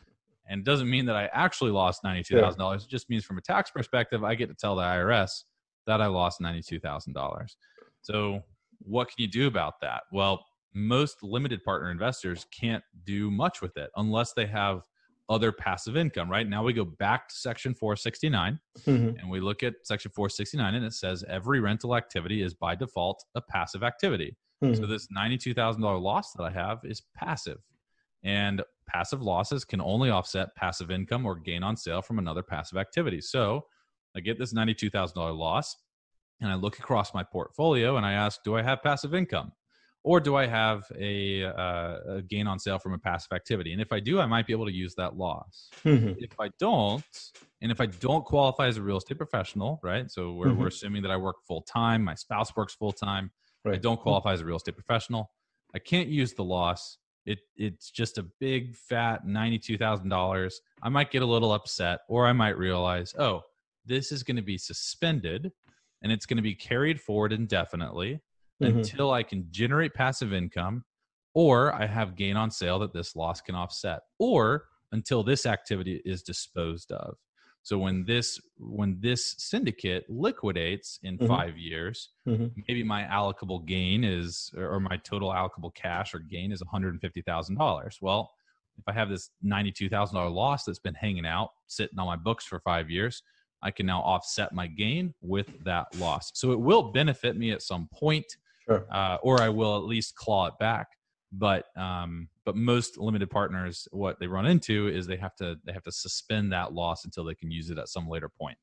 and 0.51 0.61
it 0.61 0.65
doesn't 0.65 0.89
mean 0.89 1.07
that 1.07 1.17
i 1.17 1.29
actually 1.33 1.71
lost 1.71 2.03
$92000 2.05 2.31
yeah. 2.31 2.75
it 2.75 2.83
just 2.89 3.11
means 3.11 3.25
from 3.25 3.39
a 3.39 3.43
tax 3.43 3.71
perspective 3.71 4.23
i 4.23 4.35
get 4.35 4.49
to 4.49 4.55
tell 4.55 4.77
the 4.77 4.83
irs 4.83 5.43
that 5.89 6.01
I 6.01 6.07
lost 6.07 6.41
$92,000. 6.41 7.57
So, 8.03 8.43
what 8.81 9.09
can 9.09 9.17
you 9.19 9.27
do 9.27 9.49
about 9.49 9.81
that? 9.81 10.03
Well, 10.13 10.45
most 10.73 11.23
limited 11.23 11.65
partner 11.65 11.91
investors 11.91 12.47
can't 12.53 12.85
do 13.05 13.31
much 13.31 13.61
with 13.61 13.77
it 13.77 13.91
unless 13.97 14.35
they 14.35 14.47
have 14.47 14.83
other 15.29 15.51
passive 15.51 15.97
income, 15.97 16.31
right? 16.31 16.49
Now 16.49 16.63
we 16.63 16.73
go 16.73 16.85
back 16.85 17.29
to 17.29 17.35
section 17.35 17.75
469 17.75 18.59
mm-hmm. 18.87 19.19
and 19.19 19.31
we 19.31 19.41
look 19.41 19.63
at 19.63 19.75
section 19.83 20.11
469 20.15 20.75
and 20.75 20.85
it 20.85 20.95
says 20.95 21.25
every 21.29 21.61
rental 21.61 21.97
activity 21.97 22.43
is 22.43 22.55
by 22.55 22.75
default 22.75 23.25
a 23.35 23.41
passive 23.41 23.83
activity. 23.83 24.37
Mm-hmm. 24.63 24.81
So 24.81 24.87
this 24.87 25.09
$92,000 25.09 26.01
loss 26.01 26.33
that 26.33 26.45
I 26.45 26.51
have 26.51 26.79
is 26.85 27.03
passive. 27.15 27.59
And 28.25 28.63
passive 28.87 29.23
losses 29.23 29.65
can 29.65 29.81
only 29.81 30.11
offset 30.11 30.55
passive 30.57 30.91
income 30.91 31.27
or 31.27 31.37
gain 31.37 31.63
on 31.63 31.77
sale 31.77 32.03
from 32.03 32.19
another 32.19 32.43
passive 32.43 32.79
activity. 32.79 33.21
So 33.21 33.65
I 34.17 34.21
get 34.21 34.39
this 34.39 34.53
$92,000 34.53 35.37
loss 35.37 35.77
and 36.41 36.51
I 36.51 36.55
look 36.55 36.79
across 36.79 37.15
my 37.15 37.23
portfolio 37.23 37.97
and 37.97 38.07
I 38.07 38.13
ask, 38.13 38.43
do 38.45 38.57
I 38.57 38.63
have 38.63 38.83
passive 38.83 39.15
income? 39.15 39.53
Or 40.05 40.21
do 40.21 40.37
I 40.37 40.47
have 40.47 40.85
a, 40.99 41.45
uh, 41.45 41.97
a 42.09 42.23
gain 42.23 42.47
on 42.47 42.59
sale 42.59 42.79
from 42.79 42.95
a 42.95 42.99
passive 42.99 43.33
activity? 43.33 43.73
And 43.73 43.83
if 43.83 43.93
I 43.93 44.01
do, 44.01 44.21
I 44.21 44.27
might 44.27 44.47
be 44.47 44.53
able 44.53 44.67
to 44.67 44.73
use 44.73 44.95
that 44.95 45.17
loss. 45.17 45.69
Mm-hmm. 45.85 46.13
If 46.19 46.39
I 46.41 46.51
don't, 46.59 47.05
and 47.61 47.73
if 47.73 47.81
I 47.81 47.87
don't 47.87 48.25
qualify 48.25 48.69
as 48.69 48.77
a 48.77 48.83
real 48.83 48.99
estate 48.99 49.19
professional, 49.19 49.81
right? 49.83 50.11
So 50.11 50.33
we're, 50.33 50.47
mm-hmm. 50.47 50.61
we're 50.61 50.69
assuming 50.69 51.03
that 51.03 51.11
I 51.11 51.17
work 51.17 51.37
full 51.47 51.63
time, 51.63 52.05
my 52.05 52.15
spouse 52.15 52.55
works 52.57 52.75
full 52.75 52.93
time, 52.93 53.33
right. 53.65 53.75
I 53.75 53.79
don't 53.79 54.01
qualify 54.01 54.33
as 54.33 54.41
a 54.41 54.45
real 54.45 54.57
estate 54.57 54.77
professional. 54.77 55.31
I 55.75 55.79
can't 55.79 56.09
use 56.09 56.33
the 56.33 56.45
loss. 56.45 56.97
It, 57.27 57.41
it's 57.57 57.91
just 57.91 58.17
a 58.17 58.27
big 58.41 58.77
fat 58.77 59.27
$92,000. 59.27 60.53
I 60.83 60.89
might 60.89 61.11
get 61.11 61.23
a 61.23 61.27
little 61.27 61.53
upset, 61.53 62.01
or 62.09 62.27
I 62.27 62.33
might 62.33 62.57
realize, 62.57 63.15
oh, 63.19 63.43
this 63.89 64.13
is 64.13 64.23
going 64.23 64.37
to 64.37 64.43
be 64.43 64.59
suspended 64.59 65.51
and 66.03 66.13
it's 66.13 66.27
going 66.27 66.37
to 66.37 66.43
be 66.43 66.55
carried 66.55 67.01
forward 67.01 67.33
indefinitely 67.33 68.21
mm-hmm. 68.63 68.79
until 68.79 69.11
I 69.11 69.23
can 69.23 69.47
generate 69.51 69.95
passive 69.95 70.33
income 70.33 70.85
or 71.35 71.75
I 71.75 71.87
have 71.87 72.17
gain 72.17 72.37
on 72.37 72.51
sale 72.51 72.79
that 72.81 72.93
this 72.93 73.17
loss 73.17 73.41
can 73.41 73.55
offset 73.55 74.01
or 74.19 74.67
until 74.93 75.23
this 75.23 75.47
activity 75.47 76.01
is 76.05 76.23
disposed 76.23 76.93
of. 76.93 77.17
So 77.63 77.77
when 77.77 78.05
this 78.07 78.41
when 78.57 78.99
this 79.01 79.35
syndicate 79.39 80.07
liquidates 80.09 80.99
in 81.03 81.19
mm-hmm. 81.19 81.27
5 81.27 81.59
years, 81.59 82.11
mm-hmm. 82.27 82.47
maybe 82.67 82.83
my 82.83 83.03
allocable 83.05 83.67
gain 83.67 84.05
is 84.05 84.51
or 84.57 84.81
my 84.81 84.97
total 84.99 85.31
allocable 85.31 85.75
cash 85.75 86.15
or 86.15 86.21
gain 86.21 86.53
is 86.53 86.63
$150,000. 86.63 87.93
Well, 88.01 88.31
if 88.79 88.85
I 88.87 88.93
have 88.93 89.11
this 89.11 89.31
$92,000 89.45 90.33
loss 90.33 90.65
that's 90.65 90.79
been 90.79 90.95
hanging 90.95 91.27
out 91.27 91.51
sitting 91.67 91.99
on 91.99 92.07
my 92.07 92.17
books 92.17 92.47
for 92.47 92.61
5 92.61 92.91
years, 92.91 93.23
I 93.63 93.71
can 93.71 93.87
now 93.87 94.01
offset 94.01 94.53
my 94.53 94.67
gain 94.67 95.15
with 95.21 95.65
that 95.65 95.87
loss. 95.99 96.31
So 96.35 96.53
it 96.53 96.61
will 96.61 96.93
benefit 96.93 97.37
me 97.37 97.51
at 97.51 97.63
some 97.63 97.89
point, 97.93 98.27
sure. 98.65 98.87
uh, 98.91 99.19
or 99.23 99.41
I 99.41 99.49
will 99.49 99.77
at 99.77 99.85
least 99.85 100.15
claw 100.15 100.47
it 100.47 100.55
back. 100.59 100.89
But 101.31 101.67
um, 101.77 102.29
but 102.47 102.57
most 102.57 102.97
limited 102.97 103.29
partners, 103.29 103.87
what 103.91 104.19
they 104.19 104.27
run 104.27 104.47
into 104.47 104.89
is 104.89 105.07
they 105.07 105.17
have 105.17 105.37
to 105.37 105.57
they 105.65 105.73
have 105.73 105.83
to 105.83 105.93
suspend 105.93 106.53
that 106.53 106.73
loss 106.73 107.05
until 107.05 107.25
they 107.25 107.35
can 107.35 107.51
use 107.51 107.69
it 107.69 107.79
at 107.79 107.89
some 107.89 108.09
later 108.09 108.31
point. 108.31 108.57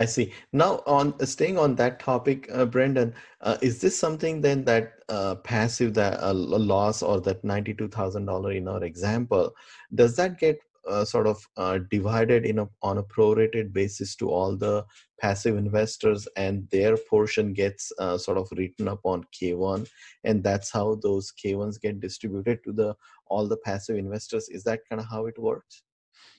I 0.00 0.04
see. 0.04 0.32
Now, 0.52 0.80
on 0.86 1.18
staying 1.26 1.58
on 1.58 1.74
that 1.74 1.98
topic, 1.98 2.48
uh, 2.52 2.66
Brandon, 2.66 3.12
uh, 3.40 3.56
is 3.60 3.80
this 3.80 3.98
something 3.98 4.40
then 4.40 4.64
that 4.64 4.92
uh, 5.08 5.34
passive 5.36 5.92
that 5.94 6.22
uh, 6.22 6.32
loss 6.32 7.02
or 7.02 7.20
that 7.22 7.42
ninety-two 7.42 7.88
thousand 7.88 8.26
dollar 8.26 8.52
in 8.52 8.68
our 8.68 8.84
example, 8.84 9.52
does 9.92 10.14
that 10.14 10.38
get 10.38 10.60
uh, 10.88 11.04
sort 11.04 11.26
of 11.26 11.42
uh, 11.56 11.78
divided 11.90 12.44
in 12.44 12.58
a, 12.58 12.68
on 12.82 12.98
a 12.98 13.02
prorated 13.02 13.72
basis 13.72 14.16
to 14.16 14.30
all 14.30 14.56
the 14.56 14.84
passive 15.20 15.56
investors 15.56 16.28
and 16.36 16.68
their 16.70 16.96
portion 16.96 17.52
gets 17.52 17.92
uh, 17.98 18.16
sort 18.16 18.38
of 18.38 18.48
written 18.56 18.88
up 18.88 19.00
on 19.04 19.24
k1 19.34 19.88
and 20.24 20.42
that's 20.42 20.70
how 20.70 20.96
those 21.02 21.32
k1s 21.44 21.80
get 21.80 22.00
distributed 22.00 22.58
to 22.64 22.72
the 22.72 22.94
all 23.26 23.46
the 23.46 23.58
passive 23.64 23.96
investors 23.96 24.48
is 24.48 24.64
that 24.64 24.80
kind 24.88 25.00
of 25.00 25.06
how 25.10 25.26
it 25.26 25.38
works 25.38 25.82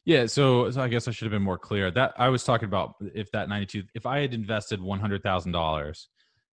yeah, 0.06 0.26
so, 0.26 0.72
so 0.72 0.82
I 0.82 0.88
guess 0.88 1.08
I 1.08 1.12
should 1.12 1.26
have 1.26 1.32
been 1.32 1.44
more 1.44 1.58
clear. 1.58 1.92
That 1.92 2.14
I 2.18 2.30
was 2.30 2.44
talking 2.44 2.68
about 2.68 2.96
if 3.14 3.32
that 3.32 3.50
92 3.50 3.84
if 3.94 4.06
I 4.06 4.20
had 4.20 4.34
invested 4.34 4.80
$100,000 4.80 6.06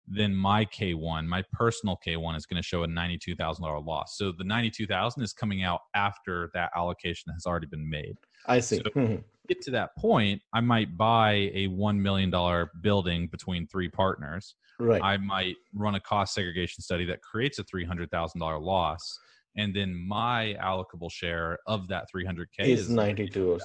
then 0.09 0.35
my 0.35 0.65
K1, 0.65 1.27
my 1.27 1.43
personal 1.53 1.99
K1 2.07 2.37
is 2.37 2.47
going 2.47 2.61
to 2.63 2.67
show 2.67 2.85
a 2.85 2.87
$92,000 2.87 3.85
loss. 3.85 4.17
So 4.17 4.33
the 4.37 4.45
92,000 4.45 5.23
is 5.23 5.33
coming 5.33 5.65
out 5.65 5.81
after 5.95 6.51
that 6.55 6.71
allocation 6.77 7.33
has 7.33 7.47
already 7.47 7.67
been 7.67 7.89
made. 7.89 8.15
I 8.47 8.61
see. 8.61 8.77
So 8.77 8.83
mm-hmm. 8.83 9.17
get 9.49 9.61
to 9.63 9.71
that 9.73 9.97
point, 9.97 10.41
I 10.53 10.61
might 10.61 10.97
buy 10.97 11.51
a 11.55 11.69
$1 11.69 11.99
million 11.99 12.69
building 12.83 13.27
between 13.29 13.67
three 13.67 13.89
partners. 13.89 14.55
Right. 14.79 15.03
I 15.03 15.17
might 15.17 15.57
run 15.75 15.97
a 15.97 16.01
cost 16.01 16.35
segregation 16.35 16.83
study 16.83 17.05
that 17.07 17.23
creates 17.23 17.59
a 17.59 17.65
$300,000 17.65 18.63
loss. 18.63 19.19
And 19.57 19.75
then 19.75 19.95
my 20.07 20.55
allocable 20.63 21.11
share 21.11 21.59
of 21.67 21.89
that 21.89 22.07
300K 22.15 22.47
is, 22.61 22.81
is 22.83 22.91
92. 22.91 23.59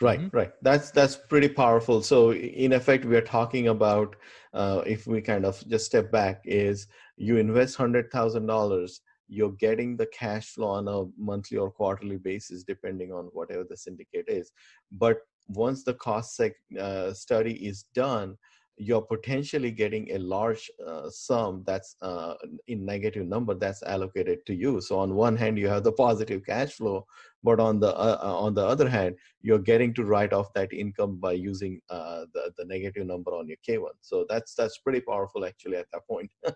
Right, 0.00 0.20
mm-hmm. 0.20 0.36
right. 0.36 0.52
That's 0.62 0.92
that's 0.92 1.16
pretty 1.16 1.48
powerful. 1.48 2.02
So 2.02 2.32
in 2.32 2.72
effect, 2.72 3.04
we 3.04 3.16
are 3.16 3.20
talking 3.20 3.68
about 3.68 4.14
uh, 4.54 4.82
if 4.86 5.06
we 5.08 5.20
kind 5.20 5.44
of 5.44 5.66
just 5.68 5.86
step 5.86 6.12
back, 6.12 6.42
is 6.44 6.86
you 7.16 7.36
invest 7.36 7.76
hundred 7.76 8.12
thousand 8.12 8.46
dollars, 8.46 9.00
you're 9.28 9.52
getting 9.58 9.96
the 9.96 10.06
cash 10.06 10.50
flow 10.50 10.68
on 10.68 10.86
a 10.86 11.04
monthly 11.20 11.58
or 11.58 11.72
quarterly 11.72 12.16
basis, 12.16 12.62
depending 12.62 13.12
on 13.12 13.24
whatever 13.32 13.64
the 13.68 13.76
syndicate 13.76 14.26
is. 14.28 14.52
But 14.92 15.18
once 15.48 15.82
the 15.82 15.94
cost 15.94 16.36
sec- 16.36 16.52
uh, 16.78 17.12
study 17.12 17.54
is 17.54 17.82
done, 17.92 18.36
you're 18.78 19.02
potentially 19.02 19.70
getting 19.70 20.10
a 20.12 20.18
large 20.18 20.70
uh, 20.86 21.10
sum 21.10 21.64
that's 21.66 21.96
uh, 22.02 22.34
in 22.66 22.84
negative 22.84 23.26
number 23.26 23.54
that's 23.54 23.82
allocated 23.82 24.44
to 24.46 24.54
you. 24.54 24.80
So 24.80 24.98
on 24.98 25.14
one 25.14 25.36
hand 25.36 25.58
you 25.58 25.68
have 25.68 25.84
the 25.84 25.92
positive 25.92 26.44
cash 26.44 26.74
flow 26.74 27.06
but 27.42 27.60
on 27.60 27.78
the 27.78 27.94
uh, 27.96 28.18
uh 28.22 28.36
on 28.38 28.54
the 28.54 28.64
other 28.64 28.88
hand 28.88 29.14
you're 29.42 29.58
getting 29.58 29.94
to 29.94 30.04
write 30.04 30.32
off 30.32 30.52
that 30.54 30.72
income 30.72 31.16
by 31.16 31.32
using 31.32 31.80
uh, 31.90 32.24
the, 32.34 32.50
the 32.56 32.64
negative 32.64 33.06
number 33.06 33.32
on 33.32 33.46
your 33.46 33.56
k1 33.66 33.90
so 34.00 34.26
that's 34.28 34.54
that's 34.54 34.78
pretty 34.78 35.00
powerful 35.00 35.44
actually 35.44 35.76
at 35.76 35.86
that 35.92 36.06
point. 36.06 36.30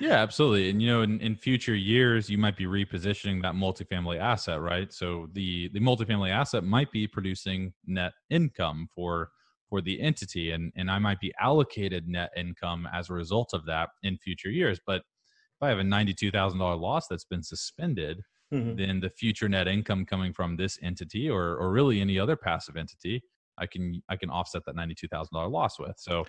Yeah 0.00 0.14
absolutely. 0.14 0.68
And 0.70 0.82
you 0.82 0.90
know 0.90 1.02
in, 1.02 1.20
in 1.20 1.36
future 1.36 1.76
years 1.76 2.28
you 2.28 2.38
might 2.38 2.56
be 2.56 2.66
repositioning 2.66 3.40
that 3.42 3.54
multifamily 3.54 4.18
asset 4.18 4.60
right? 4.60 4.92
So 4.92 5.28
the 5.32 5.68
the 5.72 5.80
multifamily 5.80 6.30
asset 6.30 6.64
might 6.64 6.90
be 6.90 7.06
producing 7.06 7.72
net 7.86 8.12
income 8.30 8.88
for 8.92 9.30
for 9.70 9.80
the 9.80 10.00
entity 10.00 10.50
and 10.50 10.72
and 10.76 10.90
I 10.90 10.98
might 10.98 11.20
be 11.20 11.32
allocated 11.40 12.08
net 12.08 12.30
income 12.36 12.86
as 12.92 13.08
a 13.08 13.14
result 13.14 13.54
of 13.54 13.64
that 13.66 13.90
in 14.02 14.18
future 14.18 14.50
years 14.50 14.80
but 14.86 14.96
if 14.96 15.62
I 15.62 15.68
have 15.68 15.78
a 15.78 15.82
$92,000 15.82 16.80
loss 16.80 17.06
that's 17.08 17.24
been 17.24 17.42
suspended 17.42 18.20
mm-hmm. 18.52 18.76
then 18.76 19.00
the 19.00 19.08
future 19.08 19.48
net 19.48 19.68
income 19.68 20.04
coming 20.04 20.32
from 20.32 20.56
this 20.56 20.78
entity 20.82 21.30
or 21.30 21.56
or 21.56 21.70
really 21.70 22.00
any 22.00 22.18
other 22.18 22.36
passive 22.36 22.76
entity 22.76 23.22
I 23.56 23.66
can 23.66 24.02
I 24.08 24.16
can 24.16 24.28
offset 24.28 24.64
that 24.66 24.76
$92,000 24.76 25.50
loss 25.50 25.78
with 25.78 25.94
so 25.96 26.26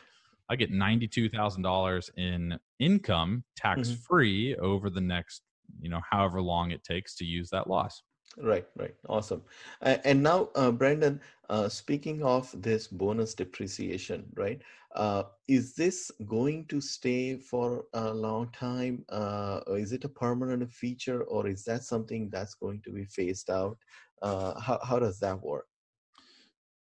I 0.49 0.55
get 0.55 0.71
$92,000 0.71 2.09
in 2.17 2.59
income 2.79 3.43
tax 3.55 3.91
free 3.91 4.53
mm-hmm. 4.53 4.63
over 4.63 4.89
the 4.89 5.01
next 5.01 5.41
you 5.81 5.89
know 5.89 6.01
however 6.09 6.41
long 6.41 6.71
it 6.71 6.83
takes 6.83 7.15
to 7.15 7.25
use 7.25 7.49
that 7.49 7.67
loss 7.67 8.03
Right, 8.37 8.65
right. 8.77 8.95
Awesome. 9.09 9.41
Uh, 9.81 9.97
and 10.05 10.23
now, 10.23 10.49
uh, 10.55 10.71
Brandon, 10.71 11.19
uh, 11.51 11.67
speaking 11.67 12.23
of 12.23 12.49
this 12.61 12.87
bonus 12.87 13.35
depreciation, 13.35 14.23
right? 14.35 14.61
Uh, 14.95 15.23
is 15.49 15.75
this 15.75 16.09
going 16.25 16.65
to 16.67 16.79
stay 16.79 17.35
for 17.35 17.83
a 17.93 18.13
long 18.13 18.49
time? 18.53 19.03
Uh, 19.09 19.59
is 19.71 19.91
it 19.91 20.05
a 20.05 20.09
permanent 20.09 20.71
feature 20.71 21.23
or 21.23 21.47
is 21.47 21.65
that 21.65 21.83
something 21.83 22.29
that's 22.29 22.55
going 22.55 22.81
to 22.83 22.91
be 22.91 23.03
phased 23.03 23.49
out? 23.49 23.77
Uh, 24.21 24.57
how, 24.61 24.79
how 24.81 24.97
does 24.97 25.19
that 25.19 25.41
work? 25.41 25.67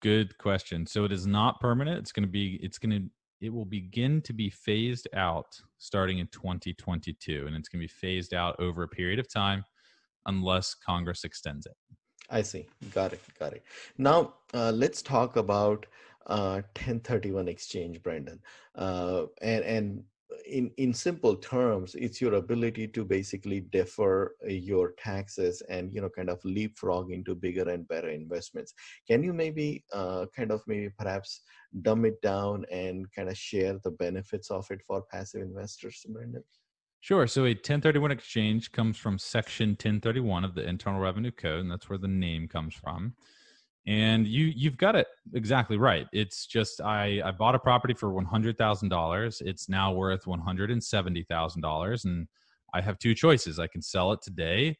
Good 0.03 0.37
question. 0.37 0.87
So 0.87 1.05
it 1.05 1.13
is 1.13 1.27
not 1.27 1.61
permanent. 1.61 1.99
It's 1.99 2.13
going 2.13 2.27
to 2.27 2.31
be, 2.31 2.61
it's 2.63 2.79
going 2.79 2.91
to, 2.91 3.11
it 3.41 3.53
will 3.53 3.65
begin 3.65 4.21
to 4.23 4.35
be 4.35 4.51
phased 4.51 5.09
out 5.15 5.59
starting 5.79 6.19
in 6.19 6.27
2022 6.27 7.47
and 7.47 7.57
it's 7.57 7.71
going 7.71 7.81
to 7.81 7.85
be 7.85 7.89
phased 7.89 8.35
out 8.35 8.55
over 8.61 8.83
a 8.83 8.89
period 8.89 9.19
of 9.19 9.33
time 9.33 9.65
unless 10.27 10.75
Congress 10.75 11.25
extends 11.25 11.65
it. 11.65 11.77
I 12.31 12.43
see. 12.43 12.67
Got 12.93 13.15
it. 13.15 13.21
Got 13.39 13.55
it. 13.55 13.63
Now, 13.97 14.35
uh, 14.53 14.73
let's 14.73 15.03
talk 15.03 15.37
about 15.37 15.87
uh, 16.27 16.61
1031 16.77 17.49
exchange, 17.49 18.03
Brandon. 18.03 18.39
Uh, 18.75 19.25
and, 19.41 19.65
and 19.65 20.05
in, 20.47 20.71
in 20.77 20.93
simple 20.93 21.37
terms, 21.37 21.95
it's 21.95 22.21
your 22.21 22.35
ability 22.35 22.89
to 22.89 23.05
basically 23.05 23.61
defer 23.73 24.35
your 24.47 24.93
taxes 24.99 25.63
and, 25.71 25.93
you 25.93 26.03
know, 26.03 26.11
kind 26.11 26.29
of 26.29 26.39
leapfrog 26.45 27.11
into 27.11 27.35
bigger 27.35 27.69
and 27.71 27.89
better 27.89 28.11
investments. 28.11 28.75
Can 29.07 29.23
you 29.23 29.33
maybe 29.33 29.85
uh, 29.93 30.27
kind 30.37 30.51
of 30.51 30.63
maybe 30.67 30.91
perhaps 30.99 31.41
dumb 31.83 32.05
it 32.05 32.21
down 32.21 32.67
and 32.71 33.07
kind 33.15 33.31
of 33.31 33.39
share 33.39 33.79
the 33.85 33.91
benefits 33.91 34.51
of 34.51 34.71
it 34.71 34.81
for 34.87 35.03
passive 35.11 35.41
investors, 35.41 36.05
Brandon? 36.11 36.45
Sure. 37.01 37.27
So 37.27 37.43
a 37.43 37.51
1031 37.51 38.11
exchange 38.11 38.73
comes 38.73 38.97
from 38.97 39.19
Section 39.19 39.71
1031 39.71 40.45
of 40.45 40.55
the 40.55 40.69
Internal 40.69 41.01
Revenue 41.01 41.31
Code, 41.31 41.61
and 41.61 41.71
that's 41.71 41.89
where 41.89 41.99
the 41.99 42.09
name 42.09 42.49
comes 42.49 42.75
from. 42.75 43.15
And 43.87 44.27
you 44.27 44.53
you've 44.55 44.77
got 44.77 44.97
it 44.97 45.07
exactly 45.33 45.79
right. 45.79 46.07
It's 46.13 46.47
just 46.47 46.81
I 46.81 47.23
I 47.25 47.31
bought 47.31 47.55
a 47.55 47.59
property 47.59 47.95
for 47.95 48.13
one 48.13 48.27
hundred 48.27 48.59
thousand 48.59 48.91
dollars. 48.91 49.41
It's 49.45 49.69
now 49.69 49.93
worth 49.93 50.27
one 50.27 50.41
hundred 50.41 50.71
and 50.71 50.83
seventy 50.83 51.23
thousand 51.23 51.63
dollars, 51.63 52.05
and 52.05 52.27
I 52.75 52.83
have 52.83 52.99
two 52.99 53.15
choices. 53.15 53.59
I 53.59 53.67
can 53.67 53.81
sell 53.81 54.13
it 54.13 54.21
today, 54.21 54.77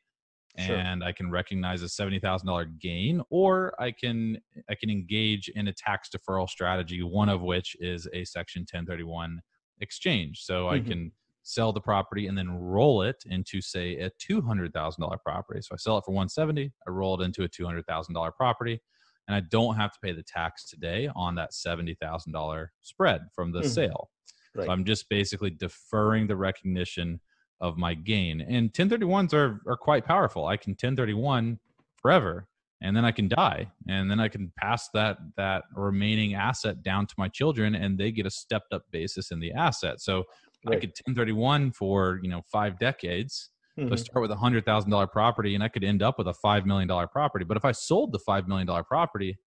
sure. 0.59 0.77
and 0.77 1.03
I 1.03 1.13
can 1.13 1.31
recognize 1.31 1.83
a 1.83 1.89
seventy 1.89 2.19
thousand 2.19 2.49
dollar 2.49 2.67
gain, 2.67 3.23
or 3.31 3.73
I 3.81 3.93
can 3.93 4.39
I 4.69 4.75
can 4.75 4.91
engage 4.91 5.49
in 5.49 5.69
a 5.69 5.73
tax 5.73 6.11
deferral 6.11 6.49
strategy. 6.49 7.03
One 7.03 7.31
of 7.31 7.41
which 7.41 7.77
is 7.81 8.07
a 8.13 8.25
Section 8.25 8.63
1031 8.63 9.41
exchange. 9.81 10.45
So 10.45 10.65
mm-hmm. 10.65 10.75
I 10.75 10.81
can 10.81 11.13
sell 11.49 11.73
the 11.73 11.81
property 11.81 12.27
and 12.27 12.37
then 12.37 12.51
roll 12.51 13.01
it 13.01 13.25
into 13.25 13.63
say 13.63 13.97
a 14.01 14.11
$200,000 14.11 15.23
property. 15.23 15.63
So 15.63 15.71
I 15.73 15.77
sell 15.79 15.97
it 15.97 16.05
for 16.05 16.13
170, 16.13 16.71
I 16.87 16.91
roll 16.91 17.19
it 17.19 17.25
into 17.25 17.43
a 17.43 17.49
$200,000 17.49 18.35
property 18.35 18.81
and 19.27 19.35
I 19.35 19.41
don't 19.41 19.75
have 19.77 19.93
to 19.93 19.99
pay 20.03 20.13
the 20.13 20.23
tax 20.23 20.69
today 20.69 21.09
on 21.17 21.35
that 21.37 21.53
$70,000 21.53 22.67
spread 22.83 23.23
from 23.35 23.53
the 23.53 23.61
mm-hmm. 23.61 23.69
sale. 23.69 24.11
Right. 24.55 24.67
So 24.67 24.73
I'm 24.73 24.85
just 24.85 25.09
basically 25.09 25.51
deferring 25.51 26.27
the 26.27 26.37
recognition 26.37 27.19
of 27.61 27.79
my 27.79 27.95
gain. 27.95 28.43
And 28.43 28.73
1031s 28.73 29.33
are 29.33 29.61
are 29.67 29.77
quite 29.77 30.05
powerful. 30.05 30.47
I 30.47 30.57
can 30.57 30.73
1031 30.73 31.59
forever 31.97 32.47
and 32.81 32.97
then 32.97 33.05
I 33.05 33.11
can 33.11 33.29
die 33.29 33.71
and 33.89 34.11
then 34.11 34.21
I 34.21 34.29
can 34.29 34.53
pass 34.57 34.89
that 34.95 35.19
that 35.37 35.65
remaining 35.75 36.35
asset 36.35 36.83
down 36.83 37.07
to 37.07 37.15
my 37.19 37.29
children 37.29 37.75
and 37.75 37.99
they 37.99 38.13
get 38.13 38.27
a 38.27 38.31
stepped 38.31 38.73
up 38.73 38.85
basis 38.93 39.31
in 39.31 39.41
the 39.41 39.53
asset. 39.53 40.01
So 40.01 40.25
right. 40.67 40.77
I 40.77 40.81
could 40.81 40.91
1031 40.91 41.73
for 41.73 42.21
you 42.23 42.31
know 42.31 42.43
five 42.51 42.79
decades. 42.79 43.51
Mm-hmm. 43.79 43.91
Let's 43.91 44.03
start 44.03 44.23
with 44.23 44.31
a 44.31 44.37
hundred 44.37 44.65
thousand 44.65 44.91
dollar 44.91 45.07
property, 45.07 45.55
and 45.55 45.63
I 45.63 45.69
could 45.69 45.85
end 45.85 46.03
up 46.03 46.19
with 46.19 46.27
a 46.27 46.35
five 46.35 46.67
million 46.67 46.89
dollar 46.89 47.07
property. 47.07 47.45
But 47.45 47.57
if 47.57 47.65
I 47.65 47.73
sold 47.73 48.13
the 48.13 48.19
five 48.19 48.49
million 48.49 48.67
dollar 48.67 48.83
property, 48.83 49.39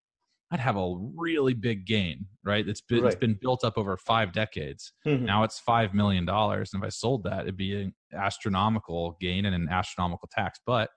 I'd 0.52 0.60
have 0.60 0.76
a 0.76 0.96
really 1.16 1.54
big 1.54 1.86
gain, 1.86 2.26
right? 2.44 2.68
It's 2.68 2.82
been 2.82 3.04
right. 3.04 3.12
it's 3.12 3.20
been 3.20 3.38
built 3.42 3.64
up 3.64 3.78
over 3.78 3.96
five 3.98 4.34
decades. 4.34 4.94
Mm-hmm. 5.08 5.26
Now 5.26 5.44
it's 5.44 5.60
five 5.60 5.94
million 5.94 6.26
dollars, 6.26 6.72
and 6.74 6.84
if 6.84 6.88
I 6.88 6.90
sold 6.90 7.24
that, 7.24 7.42
it'd 7.42 7.58
be 7.58 7.82
an 7.82 7.94
astronomical 8.14 9.18
gain 9.22 9.46
and 9.46 9.56
an 9.56 9.70
astronomical 9.70 10.30
tax. 10.32 10.60
But 10.66 10.90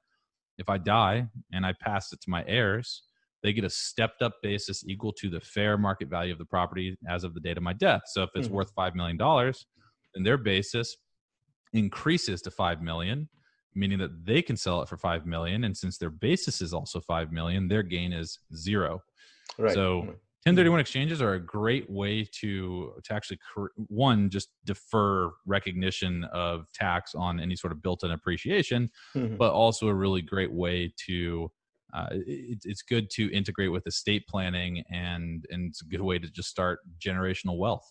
if 0.58 0.68
I 0.68 0.78
die 0.78 1.26
and 1.52 1.64
I 1.64 1.72
pass 1.80 2.12
it 2.12 2.20
to 2.22 2.30
my 2.30 2.44
heirs, 2.46 3.02
they 3.44 3.52
get 3.52 3.64
a 3.64 3.70
stepped 3.70 4.22
up 4.22 4.34
basis 4.42 4.84
equal 4.88 5.12
to 5.12 5.30
the 5.30 5.40
fair 5.40 5.76
market 5.76 6.08
value 6.08 6.32
of 6.32 6.38
the 6.38 6.44
property 6.46 6.96
as 7.08 7.24
of 7.24 7.34
the 7.34 7.40
date 7.40 7.56
of 7.56 7.62
my 7.62 7.74
death. 7.74 8.02
So 8.06 8.22
if 8.22 8.30
it's 8.34 8.46
mm-hmm. 8.46 8.56
worth 8.56 8.72
five 8.74 8.94
million 8.96 9.16
dollars, 9.16 9.66
and 10.14 10.24
their 10.24 10.38
basis 10.38 10.96
increases 11.72 12.40
to 12.42 12.50
5 12.50 12.82
million 12.82 13.28
meaning 13.74 13.98
that 13.98 14.24
they 14.24 14.40
can 14.40 14.56
sell 14.56 14.82
it 14.82 14.88
for 14.88 14.96
5 14.96 15.26
million. 15.26 15.64
And 15.64 15.76
since 15.76 15.98
their 15.98 16.10
basis 16.10 16.62
is 16.62 16.72
also 16.72 17.00
5 17.00 17.32
million 17.32 17.68
their 17.68 17.82
gain 17.82 18.12
is 18.12 18.38
zero. 18.54 19.02
Right. 19.58 19.74
So 19.74 19.98
1031 20.46 20.80
exchanges 20.80 21.22
are 21.22 21.34
a 21.34 21.40
great 21.40 21.88
way 21.88 22.28
to 22.40 22.92
to 23.02 23.14
actually 23.14 23.38
one 23.88 24.28
just 24.28 24.50
defer 24.66 25.32
recognition 25.46 26.24
of 26.32 26.66
tax 26.74 27.14
on 27.14 27.40
any 27.40 27.56
sort 27.56 27.72
of 27.72 27.80
built-in 27.80 28.10
appreciation 28.10 28.90
mm-hmm. 29.16 29.36
but 29.36 29.52
also 29.52 29.88
a 29.88 29.94
really 29.94 30.20
great 30.20 30.52
way 30.52 30.92
to 31.06 31.50
uh, 31.94 32.08
it, 32.10 32.58
it's 32.64 32.82
good 32.82 33.08
to 33.08 33.32
integrate 33.32 33.72
with 33.72 33.86
estate 33.86 34.26
planning 34.28 34.82
and 34.90 35.46
and 35.48 35.70
it's 35.70 35.80
a 35.80 35.86
good 35.86 36.02
way 36.02 36.18
to 36.18 36.28
just 36.30 36.50
start 36.50 36.80
generational 36.98 37.56
wealth 37.56 37.90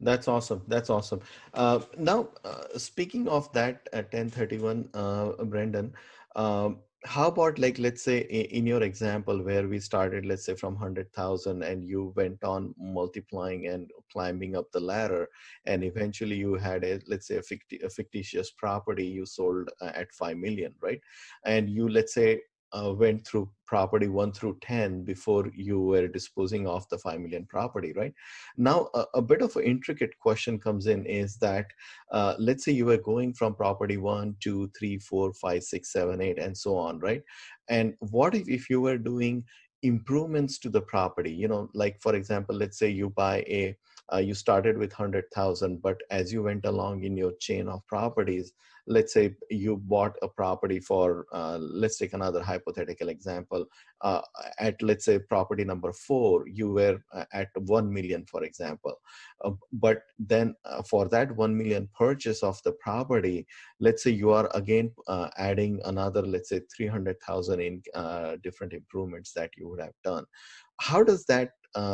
that's 0.00 0.28
awesome. 0.28 0.62
That's 0.68 0.90
awesome. 0.90 1.20
Uh, 1.54 1.80
now, 1.98 2.28
uh, 2.44 2.76
speaking 2.76 3.28
of 3.28 3.52
that 3.52 3.88
uh, 3.92 4.02
1031, 4.02 4.88
uh, 4.94 5.44
Brandon, 5.44 5.92
um, 6.36 6.78
how 7.04 7.26
about 7.28 7.58
like 7.58 7.78
let's 7.80 8.02
say 8.02 8.18
in 8.20 8.64
your 8.64 8.82
example 8.82 9.42
where 9.42 9.66
we 9.66 9.80
started 9.80 10.24
let's 10.24 10.44
say 10.44 10.54
from 10.54 10.76
100000 10.78 11.62
and 11.64 11.82
you 11.84 12.12
went 12.14 12.44
on 12.44 12.72
multiplying 12.78 13.66
and 13.66 13.90
climbing 14.12 14.54
up 14.56 14.70
the 14.70 14.78
ladder 14.78 15.28
and 15.66 15.82
eventually 15.82 16.36
you 16.36 16.54
had 16.54 16.84
a 16.84 17.00
let's 17.08 17.26
say 17.26 17.36
a, 17.36 17.40
ficti- 17.42 17.82
a 17.82 17.90
fictitious 17.90 18.52
property 18.52 19.04
you 19.04 19.26
sold 19.26 19.68
uh, 19.80 19.90
at 19.96 20.12
5 20.12 20.36
million 20.36 20.72
right 20.80 21.00
and 21.44 21.68
you 21.68 21.88
let's 21.88 22.14
say 22.14 22.40
uh, 22.72 22.92
went 22.96 23.26
through 23.26 23.50
property 23.72 24.08
1 24.08 24.32
through 24.32 24.58
10 24.60 25.02
before 25.04 25.44
you 25.54 25.80
were 25.80 26.06
disposing 26.06 26.66
of 26.66 26.86
the 26.90 26.98
5 26.98 27.20
million 27.20 27.46
property 27.46 27.92
right? 27.96 28.12
Now 28.58 28.90
a, 28.92 29.04
a 29.14 29.22
bit 29.22 29.40
of 29.40 29.56
an 29.56 29.64
intricate 29.64 30.18
question 30.18 30.58
comes 30.58 30.86
in 30.86 31.06
is 31.06 31.36
that 31.38 31.66
uh, 32.10 32.34
let's 32.38 32.66
say 32.66 32.72
you 32.72 32.84
were 32.84 32.98
going 32.98 33.32
from 33.32 33.54
property 33.54 33.96
1 33.96 34.36
2 34.40 34.70
3 34.78 34.98
4 34.98 35.32
5 35.32 35.62
6 35.62 35.92
7 35.92 36.20
8 36.20 36.38
and 36.38 36.58
so 36.64 36.76
on 36.76 36.98
right? 36.98 37.22
And 37.68 37.94
what 38.00 38.34
if, 38.34 38.46
if 38.46 38.68
you 38.68 38.82
were 38.82 38.98
doing 38.98 39.42
improvements 39.82 40.58
to 40.58 40.68
the 40.68 40.82
property? 40.82 41.32
You 41.32 41.48
know 41.48 41.70
like 41.72 41.96
for 42.02 42.14
example 42.14 42.54
let's 42.54 42.78
say 42.78 42.90
you 42.90 43.08
buy 43.08 43.36
a 43.62 43.74
uh, 44.12 44.18
you 44.18 44.34
started 44.34 44.76
with 44.76 44.92
100000 44.92 45.82
but 45.82 45.96
as 46.10 46.32
you 46.32 46.42
went 46.42 46.64
along 46.64 47.04
in 47.04 47.16
your 47.16 47.32
chain 47.40 47.68
of 47.68 47.86
properties 47.86 48.52
let's 48.86 49.12
say 49.12 49.34
you 49.48 49.76
bought 49.76 50.16
a 50.22 50.28
property 50.28 50.80
for 50.80 51.26
uh, 51.32 51.56
let's 51.60 51.98
take 51.98 52.14
another 52.14 52.42
hypothetical 52.42 53.08
example 53.08 53.64
uh, 54.00 54.20
at 54.58 54.80
let's 54.82 55.04
say 55.04 55.18
property 55.18 55.64
number 55.64 55.92
four 55.92 56.48
you 56.48 56.72
were 56.72 56.98
uh, 57.12 57.24
at 57.32 57.48
1 57.54 57.92
million 57.92 58.24
for 58.26 58.42
example. 58.42 58.94
Uh, 59.44 59.52
but 59.72 60.02
then 60.18 60.54
uh, 60.64 60.82
for 60.82 61.08
that 61.08 61.34
1 61.36 61.56
million 61.56 61.88
purchase 61.96 62.42
of 62.42 62.60
the 62.64 62.72
property 62.72 63.46
let's 63.78 64.02
say 64.02 64.10
you 64.10 64.30
are 64.30 64.50
again 64.54 64.90
adding 65.38 65.80
another 65.84 66.22
let's 66.22 66.48
say 66.48 66.60
300000 66.76 67.60
in 67.60 67.82
different 68.42 68.72
improvements 68.72 69.32
that 69.32 69.50
you 69.56 69.68
would 69.68 69.80
have 69.80 69.94
done. 70.02 70.24
How 70.80 71.04
does 71.04 71.24
that 71.26 71.52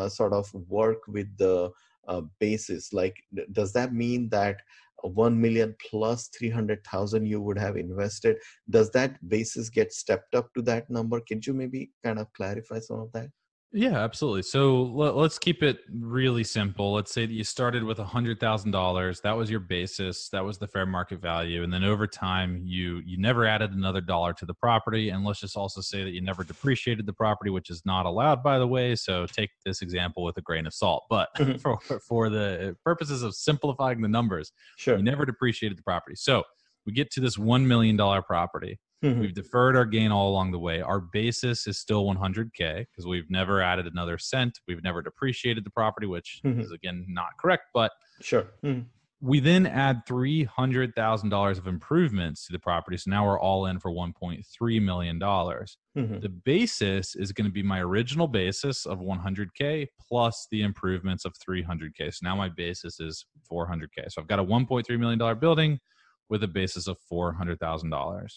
sort 0.09 0.33
of 0.33 0.53
work 0.55 1.07
with 1.07 1.29
the 1.37 1.71
Uh, 2.09 2.23
basis 2.41 2.93
like 2.95 3.17
does 3.53 3.73
that 3.75 3.93
mean 3.93 4.31
that 4.31 4.57
1 5.03 5.41
million 5.41 5.75
plus 5.89 6.29
300,000 6.29 7.27
you 7.27 7.41
would 7.41 7.59
have 7.59 7.77
invested. 7.77 8.37
Does 8.69 8.91
that 8.91 9.17
basis 9.29 9.69
get 9.69 9.93
stepped 9.93 10.35
up 10.35 10.53
to 10.55 10.63
that 10.63 10.91
number? 10.91 11.21
Can 11.21 11.41
you 11.45 11.55
maybe 11.55 11.91
kind 12.05 12.19
of 12.19 12.33
clarify 12.33 12.81
some 12.81 13.01
of 13.01 13.13
that? 13.13 13.29
Yeah, 13.71 13.99
absolutely. 13.99 14.43
So 14.43 14.83
let, 14.83 15.15
us 15.15 15.39
keep 15.39 15.63
it 15.63 15.81
really 15.93 16.43
simple. 16.43 16.95
Let's 16.95 17.13
say 17.13 17.27
that 17.27 17.33
you 17.33 17.45
started 17.45 17.85
with 17.85 17.99
a 17.99 18.05
hundred 18.05 18.41
thousand 18.41 18.71
dollars. 18.71 19.21
That 19.21 19.37
was 19.37 19.51
your 19.51 19.61
basis. 19.61 20.31
That 20.31 20.43
was 20.43 20.57
the 20.57 20.67
fair 20.67 20.87
market 20.87 21.21
value, 21.21 21.63
and 21.63 21.73
then 21.73 21.85
over 21.85 22.07
time, 22.07 22.63
you 22.65 23.03
you 23.05 23.19
never 23.19 23.45
added 23.45 23.73
another 23.73 24.01
dollar 24.01 24.33
to 24.35 24.47
the 24.47 24.55
property. 24.55 25.11
And 25.11 25.23
let's 25.23 25.41
just 25.41 25.55
also 25.55 25.83
say 25.83 26.03
that 26.03 26.13
you 26.13 26.23
never 26.23 26.45
depreciated 26.45 27.05
the 27.05 27.13
property, 27.13 27.51
which 27.51 27.69
is 27.69 27.83
not 27.85 28.07
allowed, 28.07 28.43
by 28.43 28.59
the 28.59 28.67
way. 28.67 28.95
So 28.95 29.27
take 29.27 29.51
this 29.67 29.83
example 29.83 30.25
with 30.25 30.39
a 30.39 30.43
grain 30.43 30.67
of 30.67 30.73
salt. 30.73 31.05
But 31.11 31.29
mm-hmm. 31.37 31.59
for 31.59 31.79
for 32.01 32.31
the 32.31 32.75
purposes 32.85 33.23
of 33.23 33.35
simplifying 33.35 34.01
the 34.01 34.09
numbers, 34.09 34.51
sure, 34.77 34.97
you 34.97 35.03
never 35.03 35.27
depreciated 35.27 35.77
the 35.77 35.83
property. 35.83 36.17
So 36.17 36.43
we 36.89 36.93
get 36.95 37.11
to 37.13 37.21
this 37.21 37.37
one 37.37 37.69
million 37.69 37.97
dollar 37.97 38.23
property 38.23 38.81
Mm-hmm. 39.05 39.21
We've 39.21 39.35
deferred 39.35 39.77
our 39.77 39.85
gain 39.85 40.11
all 40.11 40.31
along 40.31 40.51
the 40.51 40.59
way. 40.59 40.81
Our 40.81 41.01
basis 41.01 41.67
is 41.67 41.79
still 41.79 42.05
100K 42.05 42.87
because 42.91 43.07
we've 43.07 43.31
never 43.31 43.63
added 43.63 43.87
another 43.87 44.19
cent. 44.19 44.59
We've 44.67 44.83
never 44.83 45.03
depreciated 45.03 45.65
the 45.65 45.71
property, 45.71 46.07
which 46.07 46.41
mm-hmm. 46.45 46.61
is 46.61 46.73
again 46.73 47.07
not 47.09 47.39
correct, 47.41 47.67
but 47.73 47.93
sure. 48.21 48.49
Mm-hmm. 48.65 48.83
We 49.21 49.41
then 49.41 49.67
add 49.67 50.07
$300,000 50.07 51.59
of 51.59 51.67
improvements 51.67 52.47
to 52.47 52.53
the 52.53 52.59
property. 52.61 52.97
So 52.97 53.11
now 53.11 53.27
we're 53.27 53.41
all 53.41 53.67
in 53.67 53.81
for 53.81 53.91
$1.3 53.91 54.83
million. 54.83 55.19
Mm-hmm. 55.19 56.21
The 56.21 56.29
basis 56.29 57.17
is 57.17 57.33
going 57.33 57.47
to 57.47 57.53
be 57.53 57.65
my 57.65 57.81
original 57.81 58.29
basis 58.29 58.87
of 58.87 59.01
100K 59.01 59.89
plus 60.09 60.47
the 60.53 60.63
improvements 60.63 61.25
of 61.25 61.35
300K. 61.35 62.15
So 62.15 62.21
now 62.23 62.37
my 62.37 62.49
basis 62.49 63.01
is 63.01 63.27
400K. 63.51 64.11
So 64.11 64.21
I've 64.21 64.29
got 64.29 64.39
a 64.39 64.45
$1.3 64.45 64.99
million 65.01 65.39
building 65.41 65.81
with 66.29 66.43
a 66.43 66.49
basis 66.49 66.87
of 66.87 66.99
$400,000. 67.11 68.29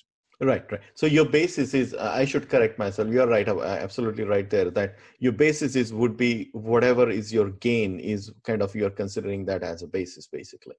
Right, 0.42 0.66
right. 0.72 0.82
So 0.96 1.06
your 1.06 1.26
basis 1.26 1.76
is, 1.76 1.94
uh, 1.94 2.12
I 2.16 2.26
should 2.26 2.50
correct 2.50 2.80
myself. 2.80 3.10
You're 3.10 3.28
right, 3.28 3.48
uh, 3.48 3.62
absolutely 3.62 4.24
right 4.24 4.50
there. 4.50 4.72
That 4.72 4.96
your 5.20 5.34
basis 5.34 5.76
is 5.76 5.94
would 5.94 6.18
be 6.18 6.50
whatever 6.54 7.12
is 7.12 7.32
your 7.32 7.52
gain 7.52 8.00
is 8.00 8.32
kind 8.44 8.64
of 8.64 8.74
you're 8.76 8.90
considering 8.90 9.46
that 9.46 9.62
as 9.62 9.84
a 9.84 9.88
basis, 9.88 10.26
basically. 10.26 10.76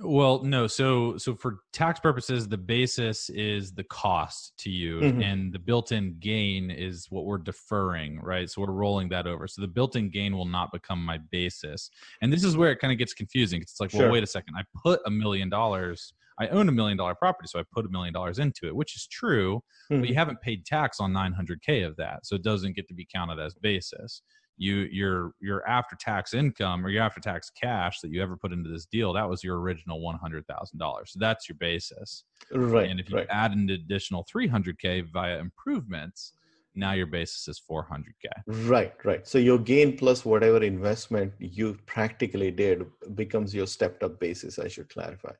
Well, 0.00 0.42
no. 0.42 0.66
So, 0.66 1.16
so 1.18 1.36
for 1.36 1.60
tax 1.72 2.00
purposes, 2.00 2.48
the 2.48 2.58
basis 2.58 3.30
is 3.30 3.72
the 3.72 3.84
cost 3.84 4.52
to 4.58 4.70
you, 4.70 5.00
mm-hmm. 5.00 5.22
and 5.22 5.52
the 5.52 5.58
built-in 5.58 6.16
gain 6.18 6.70
is 6.70 7.06
what 7.10 7.26
we're 7.26 7.38
deferring, 7.38 8.18
right? 8.20 8.50
So 8.50 8.62
we're 8.62 8.72
rolling 8.72 9.08
that 9.10 9.28
over. 9.28 9.46
So 9.46 9.62
the 9.62 9.68
built-in 9.68 10.10
gain 10.10 10.36
will 10.36 10.46
not 10.46 10.72
become 10.72 11.04
my 11.04 11.18
basis, 11.30 11.90
and 12.22 12.32
this 12.32 12.42
is 12.42 12.56
where 12.56 12.72
it 12.72 12.80
kind 12.80 12.92
of 12.92 12.98
gets 12.98 13.14
confusing. 13.14 13.60
It's 13.62 13.78
like, 13.78 13.94
well, 13.94 14.10
wait 14.10 14.24
a 14.24 14.26
second. 14.26 14.56
I 14.56 14.62
put 14.82 15.00
a 15.06 15.10
million 15.10 15.48
dollars 15.48 16.12
I 16.38 16.48
own 16.48 16.68
a 16.68 16.72
million 16.72 16.96
dollar 16.96 17.14
property, 17.14 17.48
so 17.48 17.60
I 17.60 17.62
put 17.72 17.86
a 17.86 17.88
million 17.88 18.12
dollars 18.12 18.38
into 18.38 18.66
it, 18.66 18.74
which 18.74 18.96
is 18.96 19.06
true, 19.06 19.62
mm-hmm. 19.90 20.00
but 20.00 20.08
you 20.08 20.14
haven't 20.14 20.40
paid 20.40 20.66
tax 20.66 21.00
on 21.00 21.12
900k 21.12 21.86
of 21.86 21.96
that, 21.96 22.26
so 22.26 22.34
it 22.34 22.42
doesn't 22.42 22.74
get 22.74 22.88
to 22.88 22.94
be 22.94 23.06
counted 23.06 23.38
as 23.38 23.54
basis. 23.54 24.22
You 24.56 24.88
your 24.90 25.32
your 25.40 25.66
after 25.66 25.96
tax 25.96 26.32
income 26.34 26.84
or 26.84 26.88
your 26.88 27.02
after 27.02 27.20
tax 27.20 27.50
cash 27.50 28.00
that 28.00 28.10
you 28.10 28.22
ever 28.22 28.36
put 28.36 28.52
into 28.52 28.70
this 28.70 28.86
deal 28.86 29.12
that 29.12 29.28
was 29.28 29.42
your 29.42 29.60
original 29.60 30.00
one 30.00 30.16
hundred 30.16 30.46
thousand 30.46 30.78
dollars. 30.78 31.12
So 31.12 31.18
that's 31.20 31.48
your 31.48 31.56
basis. 31.56 32.24
Right. 32.52 32.88
And 32.88 33.00
if 33.00 33.10
you 33.10 33.16
right. 33.16 33.26
add 33.30 33.52
an 33.52 33.68
additional 33.70 34.24
three 34.30 34.46
hundred 34.46 34.78
k 34.78 35.00
via 35.00 35.38
improvements, 35.38 36.34
now 36.76 36.92
your 36.92 37.06
basis 37.06 37.46
is 37.46 37.62
400k 37.70 38.66
right 38.68 38.94
right 39.04 39.28
so 39.28 39.38
your 39.38 39.60
gain 39.60 39.96
plus 39.96 40.24
whatever 40.24 40.60
investment 40.60 41.32
you 41.38 41.78
practically 41.86 42.50
did 42.50 42.84
becomes 43.14 43.54
your 43.54 43.64
stepped 43.64 44.02
up 44.02 44.18
basis 44.18 44.58
i 44.58 44.66
should 44.66 44.88
clarify 44.88 45.30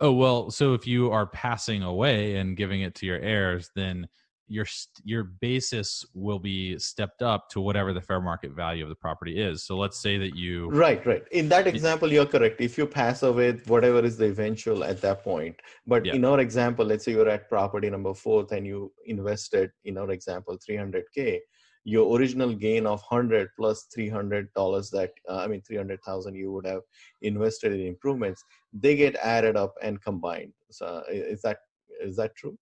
Oh 0.00 0.12
well, 0.12 0.50
so 0.50 0.72
if 0.72 0.86
you 0.86 1.10
are 1.10 1.26
passing 1.26 1.82
away 1.82 2.36
and 2.36 2.56
giving 2.56 2.80
it 2.82 2.94
to 2.96 3.06
your 3.06 3.18
heirs, 3.18 3.70
then 3.74 4.08
your 4.50 4.66
your 5.04 5.24
basis 5.24 6.04
will 6.12 6.40
be 6.40 6.78
stepped 6.78 7.22
up 7.22 7.48
to 7.50 7.60
whatever 7.60 7.92
the 7.92 8.00
fair 8.00 8.20
market 8.20 8.50
value 8.50 8.82
of 8.82 8.88
the 8.88 8.96
property 8.96 9.40
is. 9.40 9.62
So 9.64 9.76
let's 9.76 9.98
say 10.02 10.18
that 10.18 10.34
you 10.36 10.68
Right, 10.70 11.04
right. 11.06 11.22
In 11.30 11.48
that 11.50 11.66
example 11.66 12.12
you're 12.12 12.26
correct. 12.26 12.60
If 12.60 12.76
you 12.76 12.86
pass 12.86 13.22
away 13.22 13.52
whatever 13.66 14.00
is 14.04 14.16
the 14.16 14.26
eventual 14.26 14.82
at 14.82 15.00
that 15.02 15.22
point. 15.22 15.56
But 15.86 16.04
yeah. 16.04 16.14
in 16.14 16.24
our 16.24 16.40
example, 16.40 16.84
let's 16.84 17.04
say 17.04 17.12
you're 17.12 17.28
at 17.28 17.48
property 17.48 17.88
number 17.88 18.12
4 18.12 18.48
and 18.50 18.66
you 18.66 18.92
invested 19.06 19.70
in 19.84 19.96
our 19.96 20.10
example 20.10 20.58
300k 20.68 21.38
your 21.84 22.14
original 22.18 22.52
gain 22.52 22.86
of 22.86 23.00
100 23.08 23.48
plus 23.56 23.86
300 23.94 24.52
dollars 24.52 24.90
that 24.90 25.12
uh, 25.30 25.38
i 25.38 25.46
mean 25.46 25.62
300000 25.62 26.34
you 26.34 26.52
would 26.52 26.66
have 26.66 26.82
invested 27.22 27.72
in 27.72 27.80
improvements 27.86 28.44
they 28.74 28.94
get 28.94 29.16
added 29.16 29.56
up 29.56 29.72
and 29.82 30.02
combined 30.02 30.52
so 30.70 31.02
is 31.08 31.40
that 31.40 31.56
is 32.02 32.16
that 32.16 32.36
true 32.36 32.56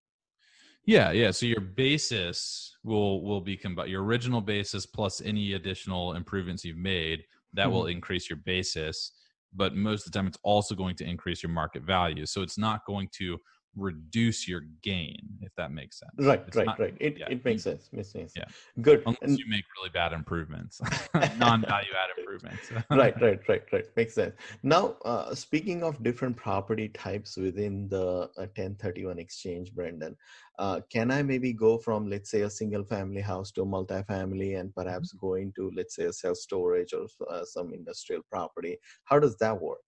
yeah 0.88 1.10
yeah 1.10 1.30
so 1.30 1.44
your 1.44 1.60
basis 1.60 2.78
will 2.82 3.22
will 3.22 3.42
be 3.42 3.56
combined 3.56 3.90
your 3.90 4.02
original 4.02 4.40
basis 4.40 4.86
plus 4.86 5.20
any 5.20 5.52
additional 5.52 6.14
improvements 6.14 6.64
you've 6.64 6.78
made 6.78 7.22
that 7.52 7.64
mm-hmm. 7.66 7.74
will 7.74 7.86
increase 7.86 8.30
your 8.30 8.38
basis 8.38 9.12
but 9.54 9.76
most 9.76 10.06
of 10.06 10.12
the 10.12 10.18
time 10.18 10.26
it's 10.26 10.38
also 10.42 10.74
going 10.74 10.96
to 10.96 11.04
increase 11.04 11.42
your 11.42 11.52
market 11.52 11.82
value 11.82 12.24
so 12.24 12.40
it's 12.40 12.56
not 12.56 12.86
going 12.86 13.06
to 13.12 13.38
reduce 13.76 14.48
your 14.48 14.62
gain 14.82 15.20
if 15.40 15.54
that 15.56 15.70
makes 15.72 15.98
sense. 15.98 16.12
Right 16.18 16.42
it's 16.46 16.56
right 16.56 16.66
not, 16.66 16.78
right. 16.78 16.94
It, 17.00 17.18
yeah, 17.18 17.26
it 17.28 17.44
makes 17.44 17.64
you, 17.64 17.72
sense 17.72 17.88
makes 17.92 18.10
sense. 18.10 18.32
Yeah. 18.36 18.44
Good 18.80 19.02
unless 19.06 19.18
and, 19.22 19.38
you 19.38 19.44
make 19.48 19.64
really 19.78 19.90
bad 19.90 20.12
improvements 20.12 20.80
non-value 21.38 21.92
add 22.02 22.18
improvements. 22.18 22.70
Right 22.90 23.14
right 23.22 23.40
right 23.48 23.62
right. 23.72 23.84
Makes 23.96 24.14
sense. 24.14 24.34
Now 24.62 24.96
uh, 25.04 25.34
speaking 25.34 25.82
of 25.82 26.02
different 26.02 26.36
property 26.36 26.88
types 26.88 27.36
within 27.36 27.88
the 27.88 28.30
uh, 28.36 28.48
1031 28.56 29.18
exchange 29.18 29.74
brendan 29.74 30.16
uh, 30.58 30.80
can 30.90 31.10
i 31.10 31.22
maybe 31.22 31.52
go 31.52 31.78
from 31.78 32.08
let's 32.08 32.30
say 32.30 32.42
a 32.42 32.50
single 32.50 32.84
family 32.84 33.20
house 33.20 33.50
to 33.52 33.62
a 33.62 33.66
multifamily 33.66 34.58
and 34.58 34.74
perhaps 34.74 35.14
mm-hmm. 35.14 35.26
go 35.26 35.34
into 35.34 35.70
let's 35.76 35.94
say 35.94 36.04
a 36.04 36.12
self 36.12 36.36
storage 36.36 36.92
or 36.92 37.06
uh, 37.30 37.44
some 37.44 37.72
industrial 37.72 38.22
property? 38.30 38.78
How 39.04 39.18
does 39.18 39.36
that 39.38 39.60
work 39.60 39.78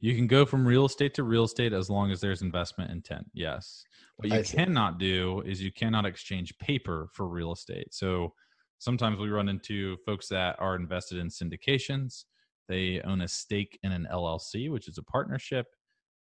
you 0.00 0.14
can 0.14 0.26
go 0.26 0.44
from 0.44 0.66
real 0.66 0.84
estate 0.84 1.14
to 1.14 1.24
real 1.24 1.44
estate 1.44 1.72
as 1.72 1.88
long 1.88 2.10
as 2.10 2.20
there's 2.20 2.42
investment 2.42 2.90
intent. 2.90 3.26
Yes. 3.32 3.84
What 4.16 4.28
you 4.30 4.42
cannot 4.42 4.98
do 4.98 5.42
is 5.46 5.62
you 5.62 5.72
cannot 5.72 6.06
exchange 6.06 6.56
paper 6.58 7.08
for 7.12 7.28
real 7.28 7.52
estate. 7.52 7.92
So 7.92 8.34
sometimes 8.78 9.18
we 9.18 9.30
run 9.30 9.48
into 9.48 9.96
folks 10.04 10.28
that 10.28 10.56
are 10.58 10.76
invested 10.76 11.18
in 11.18 11.28
syndications. 11.28 12.24
They 12.68 13.00
own 13.02 13.22
a 13.22 13.28
stake 13.28 13.78
in 13.82 13.92
an 13.92 14.06
LLC, 14.12 14.70
which 14.70 14.88
is 14.88 14.98
a 14.98 15.02
partnership, 15.02 15.66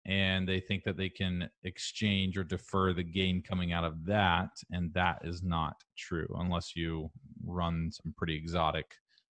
and 0.07 0.49
they 0.49 0.61
think 0.61 0.85
that 0.85 0.97
they 0.97 1.09
can 1.09 1.49
exchange 1.65 2.37
or 2.37 2.45
defer 2.45 2.93
the 2.93 3.03
gain 3.03 3.43
coming 3.43 3.73
out 3.73 3.85
of 3.85 4.05
that. 4.07 4.51
And 4.71 4.93
that 4.95 5.19
is 5.25 5.43
not 5.43 5.75
true 5.97 6.29
unless 6.39 6.75
you 6.75 7.11
run 7.45 7.91
some 7.93 8.15
pretty 8.17 8.37
exotic 8.37 8.87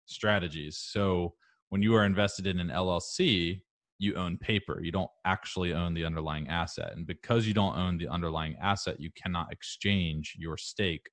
strategies. 0.07 0.79
So 0.79 1.35
when 1.71 1.83
you 1.83 1.95
are 1.95 2.05
invested 2.05 2.47
in 2.47 2.61
an 2.61 2.69
LLC, 2.69 3.61
you 3.99 4.15
own 4.15 4.39
paper. 4.39 4.81
You 4.83 4.93
don't 4.93 5.11
actually 5.25 5.73
own 5.73 5.95
the 5.95 6.05
underlying 6.05 6.49
asset. 6.49 6.93
And 6.95 7.07
because 7.07 7.47
you 7.47 7.55
don't 7.55 7.77
own 7.77 7.99
the 7.99 8.09
underlying 8.09 8.57
asset, 8.61 9.01
you 9.01 9.11
cannot 9.21 9.53
exchange 9.53 10.37
your 10.39 10.57
stake 10.57 11.11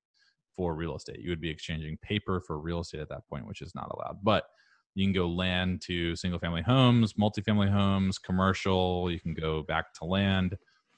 for 0.56 0.76
real 0.76 0.96
estate. 0.96 1.20
You 1.20 1.32
would 1.32 1.42
be 1.42 1.50
exchanging 1.50 1.98
paper 1.98 2.40
for 2.40 2.60
real 2.60 2.82
estate 2.82 3.02
at 3.02 3.10
that 3.10 3.28
point, 3.28 3.48
which 3.48 3.62
is 3.62 3.74
not 3.76 3.92
allowed. 3.94 4.20
But 4.24 4.46
you 4.94 5.06
can 5.06 5.14
go 5.14 5.28
land 5.28 5.82
to 5.88 6.16
single 6.16 6.40
family 6.40 6.62
homes, 6.62 7.14
multifamily 7.14 7.72
homes, 7.72 8.18
commercial. 8.18 9.12
You 9.12 9.20
can 9.20 9.34
go 9.34 9.64
back 9.64 9.94
to 9.96 10.06
land. 10.06 10.56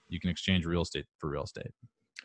You 0.10 0.20
can 0.20 0.30
exchange 0.30 0.66
real 0.66 0.84
estate 0.84 1.06
for 1.18 1.30
real 1.30 1.44
estate. 1.44 1.72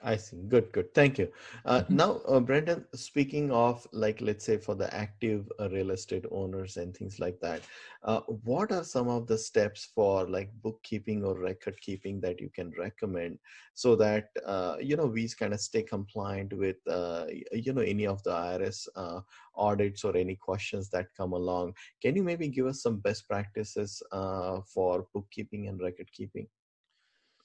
I 0.04 0.16
see. 0.16 0.36
Good, 0.48 0.72
good. 0.72 0.92
Thank 0.94 1.18
you. 1.18 1.28
Uh, 1.64 1.82
mm-hmm. 1.82 1.96
Now, 1.96 2.20
uh, 2.26 2.40
Brendan, 2.40 2.84
speaking 2.92 3.52
of 3.52 3.86
like, 3.92 4.20
let's 4.20 4.44
say 4.44 4.56
for 4.56 4.74
the 4.74 4.92
active 4.92 5.50
uh, 5.60 5.68
real 5.70 5.92
estate 5.92 6.24
owners 6.32 6.76
and 6.76 6.96
things 6.96 7.20
like 7.20 7.38
that, 7.40 7.62
uh, 8.02 8.20
what 8.42 8.72
are 8.72 8.82
some 8.82 9.08
of 9.08 9.28
the 9.28 9.38
steps 9.38 9.90
for 9.94 10.28
like 10.28 10.50
bookkeeping 10.60 11.24
or 11.24 11.38
record 11.38 11.80
keeping 11.80 12.20
that 12.20 12.40
you 12.40 12.50
can 12.52 12.72
recommend 12.76 13.38
so 13.74 13.94
that, 13.94 14.30
uh, 14.44 14.76
you 14.80 14.96
know, 14.96 15.06
we 15.06 15.28
kind 15.28 15.54
of 15.54 15.60
stay 15.60 15.82
compliant 15.82 16.52
with, 16.52 16.76
uh, 16.90 17.26
you 17.52 17.72
know, 17.72 17.82
any 17.82 18.06
of 18.06 18.20
the 18.24 18.30
IRS 18.30 18.88
audits 19.54 20.02
or 20.02 20.16
any 20.16 20.34
questions 20.34 20.90
that 20.90 21.14
come 21.16 21.32
along? 21.32 21.74
Can 22.00 22.16
you 22.16 22.24
maybe 22.24 22.48
give 22.48 22.66
us 22.66 22.82
some 22.82 22.96
best 22.96 23.28
practices 23.28 24.02
for 24.66 25.06
bookkeeping 25.14 25.68
and 25.68 25.80
record 25.80 26.10
keeping? 26.12 26.48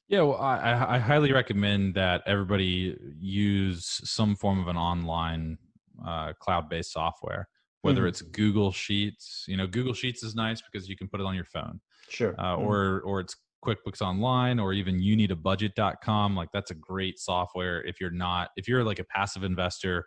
Yeah, 0.10 0.22
well, 0.22 0.38
I, 0.38 0.96
I, 0.96 1.00
highly 1.00 1.34
recommend 1.34 1.96
that 1.96 2.24
everybody 2.26 2.96
use 3.20 4.00
some 4.06 4.38
form 4.38 4.58
of 4.62 4.70
an 4.70 4.78
online 4.78 5.58
uh, 6.06 6.32
cloud-based 6.40 6.94
software, 6.94 7.50
whether 7.82 8.02
mm-hmm. 8.02 8.08
it's 8.08 8.22
Google 8.22 8.72
Sheets. 8.72 9.44
You 9.50 9.58
know, 9.58 9.68
Google 9.68 9.94
Sheets 9.94 10.24
is 10.24 10.34
nice 10.34 10.62
because 10.62 10.88
you 10.88 10.96
can 10.96 11.10
put 11.10 11.20
it 11.20 11.26
on 11.26 11.36
your 11.36 11.44
phone. 11.44 11.82
Sure. 12.08 12.36
Uh, 12.38 12.56
mm-hmm. 12.56 12.64
Or 12.64 13.02
or 13.02 13.20
it's 13.20 13.36
QuickBooks 13.66 14.02
Online, 14.02 14.60
or 14.60 14.72
even 14.72 14.98
YouNeedABudget.com. 14.98 16.38
Like 16.38 16.50
that's 16.54 16.72
a 16.72 16.76
great 16.76 17.20
software 17.20 17.84
if 17.84 18.00
you're 18.00 18.10
not 18.10 18.52
if 18.56 18.66
you're 18.66 18.86
like 18.86 19.00
a 19.00 19.06
passive 19.06 19.44
investor 19.44 20.06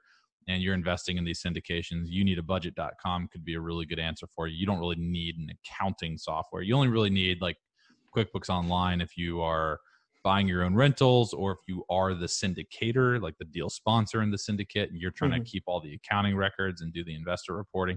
and 0.48 0.62
you're 0.62 0.74
investing 0.74 1.18
in 1.18 1.24
these 1.24 1.42
syndications. 1.42 2.06
YouNeedABudget.com 2.10 3.28
could 3.30 3.44
be 3.44 3.54
a 3.54 3.60
really 3.60 3.84
good 3.84 3.98
answer 3.98 4.26
for 4.34 4.46
you. 4.46 4.56
You 4.56 4.64
don't 4.64 4.78
really 4.78 4.96
need 4.96 5.36
an 5.36 5.50
accounting 5.50 6.16
software. 6.16 6.62
You 6.62 6.74
only 6.74 6.88
really 6.88 7.10
need 7.10 7.42
like 7.42 7.56
QuickBooks 8.16 8.48
Online 8.48 9.02
if 9.02 9.18
you 9.18 9.42
are 9.42 9.78
buying 10.22 10.46
your 10.46 10.64
own 10.64 10.74
rentals 10.74 11.32
or 11.32 11.52
if 11.52 11.58
you 11.66 11.84
are 11.88 12.14
the 12.14 12.26
syndicator 12.26 13.20
like 13.20 13.36
the 13.38 13.44
deal 13.46 13.70
sponsor 13.70 14.22
in 14.22 14.30
the 14.30 14.38
syndicate 14.38 14.90
and 14.90 15.00
you're 15.00 15.10
trying 15.10 15.30
mm-hmm. 15.30 15.42
to 15.42 15.50
keep 15.50 15.64
all 15.66 15.80
the 15.80 15.94
accounting 15.94 16.36
records 16.36 16.80
and 16.80 16.92
do 16.92 17.04
the 17.04 17.14
investor 17.14 17.54
reporting 17.54 17.96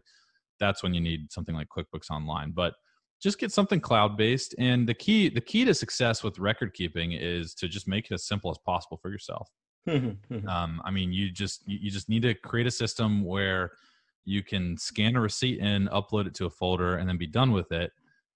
that's 0.60 0.84
when 0.84 0.94
you 0.94 1.02
need 1.02 1.32
something 1.32 1.56
like 1.56 1.68
quickbooks 1.68 2.10
online 2.10 2.52
but 2.52 2.74
just 3.22 3.40
get 3.40 3.52
something 3.52 3.80
cloud 3.80 4.18
based 4.18 4.56
and 4.58 4.88
the 4.88 4.94
key 4.94 5.30
the 5.30 5.42
key 5.42 5.66
to 5.66 5.74
success 5.74 6.24
with 6.24 6.40
record 6.40 6.74
keeping 6.74 7.14
is 7.14 7.54
to 7.54 7.68
just 7.68 7.88
make 7.88 8.06
it 8.06 8.14
as 8.14 8.26
simple 8.26 8.52
as 8.52 8.58
possible 8.66 8.98
for 9.02 9.10
yourself 9.10 9.50
mm-hmm. 9.88 10.34
Mm-hmm. 10.34 10.48
um, 10.48 10.82
i 10.86 10.92
mean 10.92 11.12
you 11.12 11.32
just 11.32 11.62
you 11.66 11.92
just 11.92 12.10
need 12.10 12.22
to 12.22 12.34
create 12.34 12.68
a 12.68 12.72
system 12.72 13.24
where 13.24 13.72
you 14.26 14.42
can 14.44 14.78
scan 14.78 15.16
a 15.16 15.22
receipt 15.22 15.60
and 15.62 15.90
upload 15.90 16.28
it 16.28 16.34
to 16.36 16.46
a 16.46 16.50
folder 16.50 16.96
and 16.96 17.10
then 17.10 17.18
be 17.18 17.28
done 17.28 17.52
with 17.52 17.72
it 17.72 17.92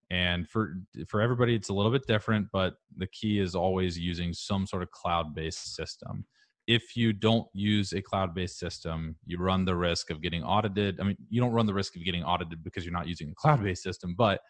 and 0.09 0.47
for 0.47 0.77
for 1.07 1.21
everybody 1.21 1.53
it's 1.55 1.69
a 1.69 1.73
little 1.73 1.91
bit 1.91 2.07
different 2.07 2.47
but 2.53 2.75
the 2.95 3.07
key 3.07 3.39
is 3.39 3.55
always 3.55 3.99
using 3.99 4.33
some 4.33 4.65
sort 4.65 4.83
of 4.83 4.91
cloud 4.91 5.35
based 5.35 5.75
system. 5.75 6.25
If 6.65 6.97
you 6.97 7.13
don't 7.13 7.47
use 7.53 7.93
a 7.93 8.01
cloud 8.01 8.33
based 8.33 8.57
system 8.57 9.15
you 9.25 9.37
run 9.37 9.65
the 9.65 9.75
risk 9.75 10.09
of 10.09 10.21
getting 10.21 10.43
audited. 10.43 10.99
I 10.99 11.03
mean 11.03 11.17
you 11.29 11.41
don't 11.41 11.51
run 11.51 11.65
the 11.65 11.73
risk 11.73 11.95
of 11.95 12.05
getting 12.05 12.23
audited 12.23 12.63
because 12.63 12.85
you're 12.85 12.93
not 12.93 13.07
using 13.07 13.29
a 13.29 13.35
cloud 13.35 13.63
based 13.63 13.83
system 13.83 14.15
but 14.17 14.41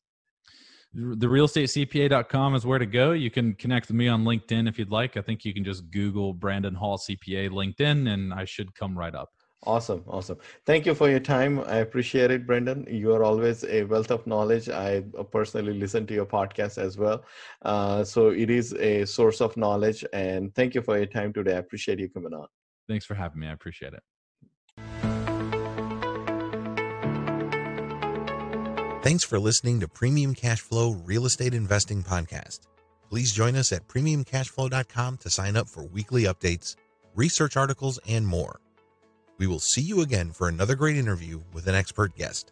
The 0.93 1.27
realestateCPA.com 1.27 2.55
is 2.55 2.65
where 2.65 2.79
to 2.79 2.85
go. 2.85 3.11
You 3.11 3.29
can 3.29 3.53
connect 3.53 3.89
with 3.89 3.97
me 3.97 4.07
on 4.07 4.23
LinkedIn 4.23 4.67
if 4.67 4.79
you'd 4.79 4.89
like. 4.89 5.15
I 5.15 5.21
think 5.21 5.45
you 5.45 5.53
can 5.53 5.63
just 5.63 5.91
Google 5.91 6.33
Brandon 6.33 6.73
Hall 6.73 6.97
CPA 6.97 7.51
LinkedIn 7.51 8.11
and 8.11 8.33
I 8.33 8.45
should 8.45 8.73
come 8.73 8.97
right 8.97 9.13
up. 9.13 9.29
Awesome, 9.65 10.03
awesome. 10.07 10.37
Thank 10.65 10.85
you 10.85 10.93
for 10.93 11.09
your 11.09 11.19
time. 11.19 11.59
I 11.61 11.77
appreciate 11.77 12.29
it, 12.31 12.45
Brendan. 12.45 12.87
You 12.89 13.13
are 13.13 13.23
always 13.23 13.63
a 13.65 13.83
wealth 13.83 14.11
of 14.11 14.25
knowledge. 14.27 14.69
I 14.69 15.01
personally 15.31 15.73
listen 15.73 16.05
to 16.07 16.13
your 16.13 16.27
podcast 16.27 16.77
as 16.77 16.97
well. 16.97 17.23
Uh, 17.63 18.03
so 18.03 18.29
it 18.29 18.49
is 18.49 18.73
a 18.75 19.05
source 19.05 19.41
of 19.41 19.57
knowledge. 19.57 20.05
And 20.13 20.53
thank 20.53 20.75
you 20.75 20.81
for 20.81 20.97
your 20.97 21.07
time 21.07 21.33
today. 21.33 21.55
I 21.55 21.57
appreciate 21.57 21.99
you 21.99 22.09
coming 22.09 22.33
on. 22.33 22.47
Thanks 22.87 23.05
for 23.05 23.15
having 23.15 23.39
me. 23.39 23.47
I 23.47 23.51
appreciate 23.51 23.93
it. 23.93 24.03
Thanks 29.03 29.23
for 29.23 29.39
listening 29.39 29.79
to 29.79 29.87
Premium 29.87 30.35
Cashflow 30.35 31.01
Real 31.05 31.25
Estate 31.25 31.53
Investing 31.53 32.03
Podcast. 32.03 32.67
Please 33.09 33.31
join 33.31 33.55
us 33.55 33.71
at 33.71 33.87
premiumcashflow.com 33.87 35.17
to 35.17 35.29
sign 35.29 35.55
up 35.55 35.67
for 35.67 35.83
weekly 35.83 36.23
updates, 36.23 36.75
research 37.15 37.55
articles, 37.57 37.99
and 38.07 38.27
more. 38.27 38.59
We 39.37 39.47
will 39.47 39.59
see 39.59 39.81
you 39.81 40.01
again 40.01 40.31
for 40.31 40.47
another 40.47 40.75
great 40.75 40.97
interview 40.97 41.41
with 41.53 41.67
an 41.67 41.75
expert 41.75 42.15
guest. 42.15 42.51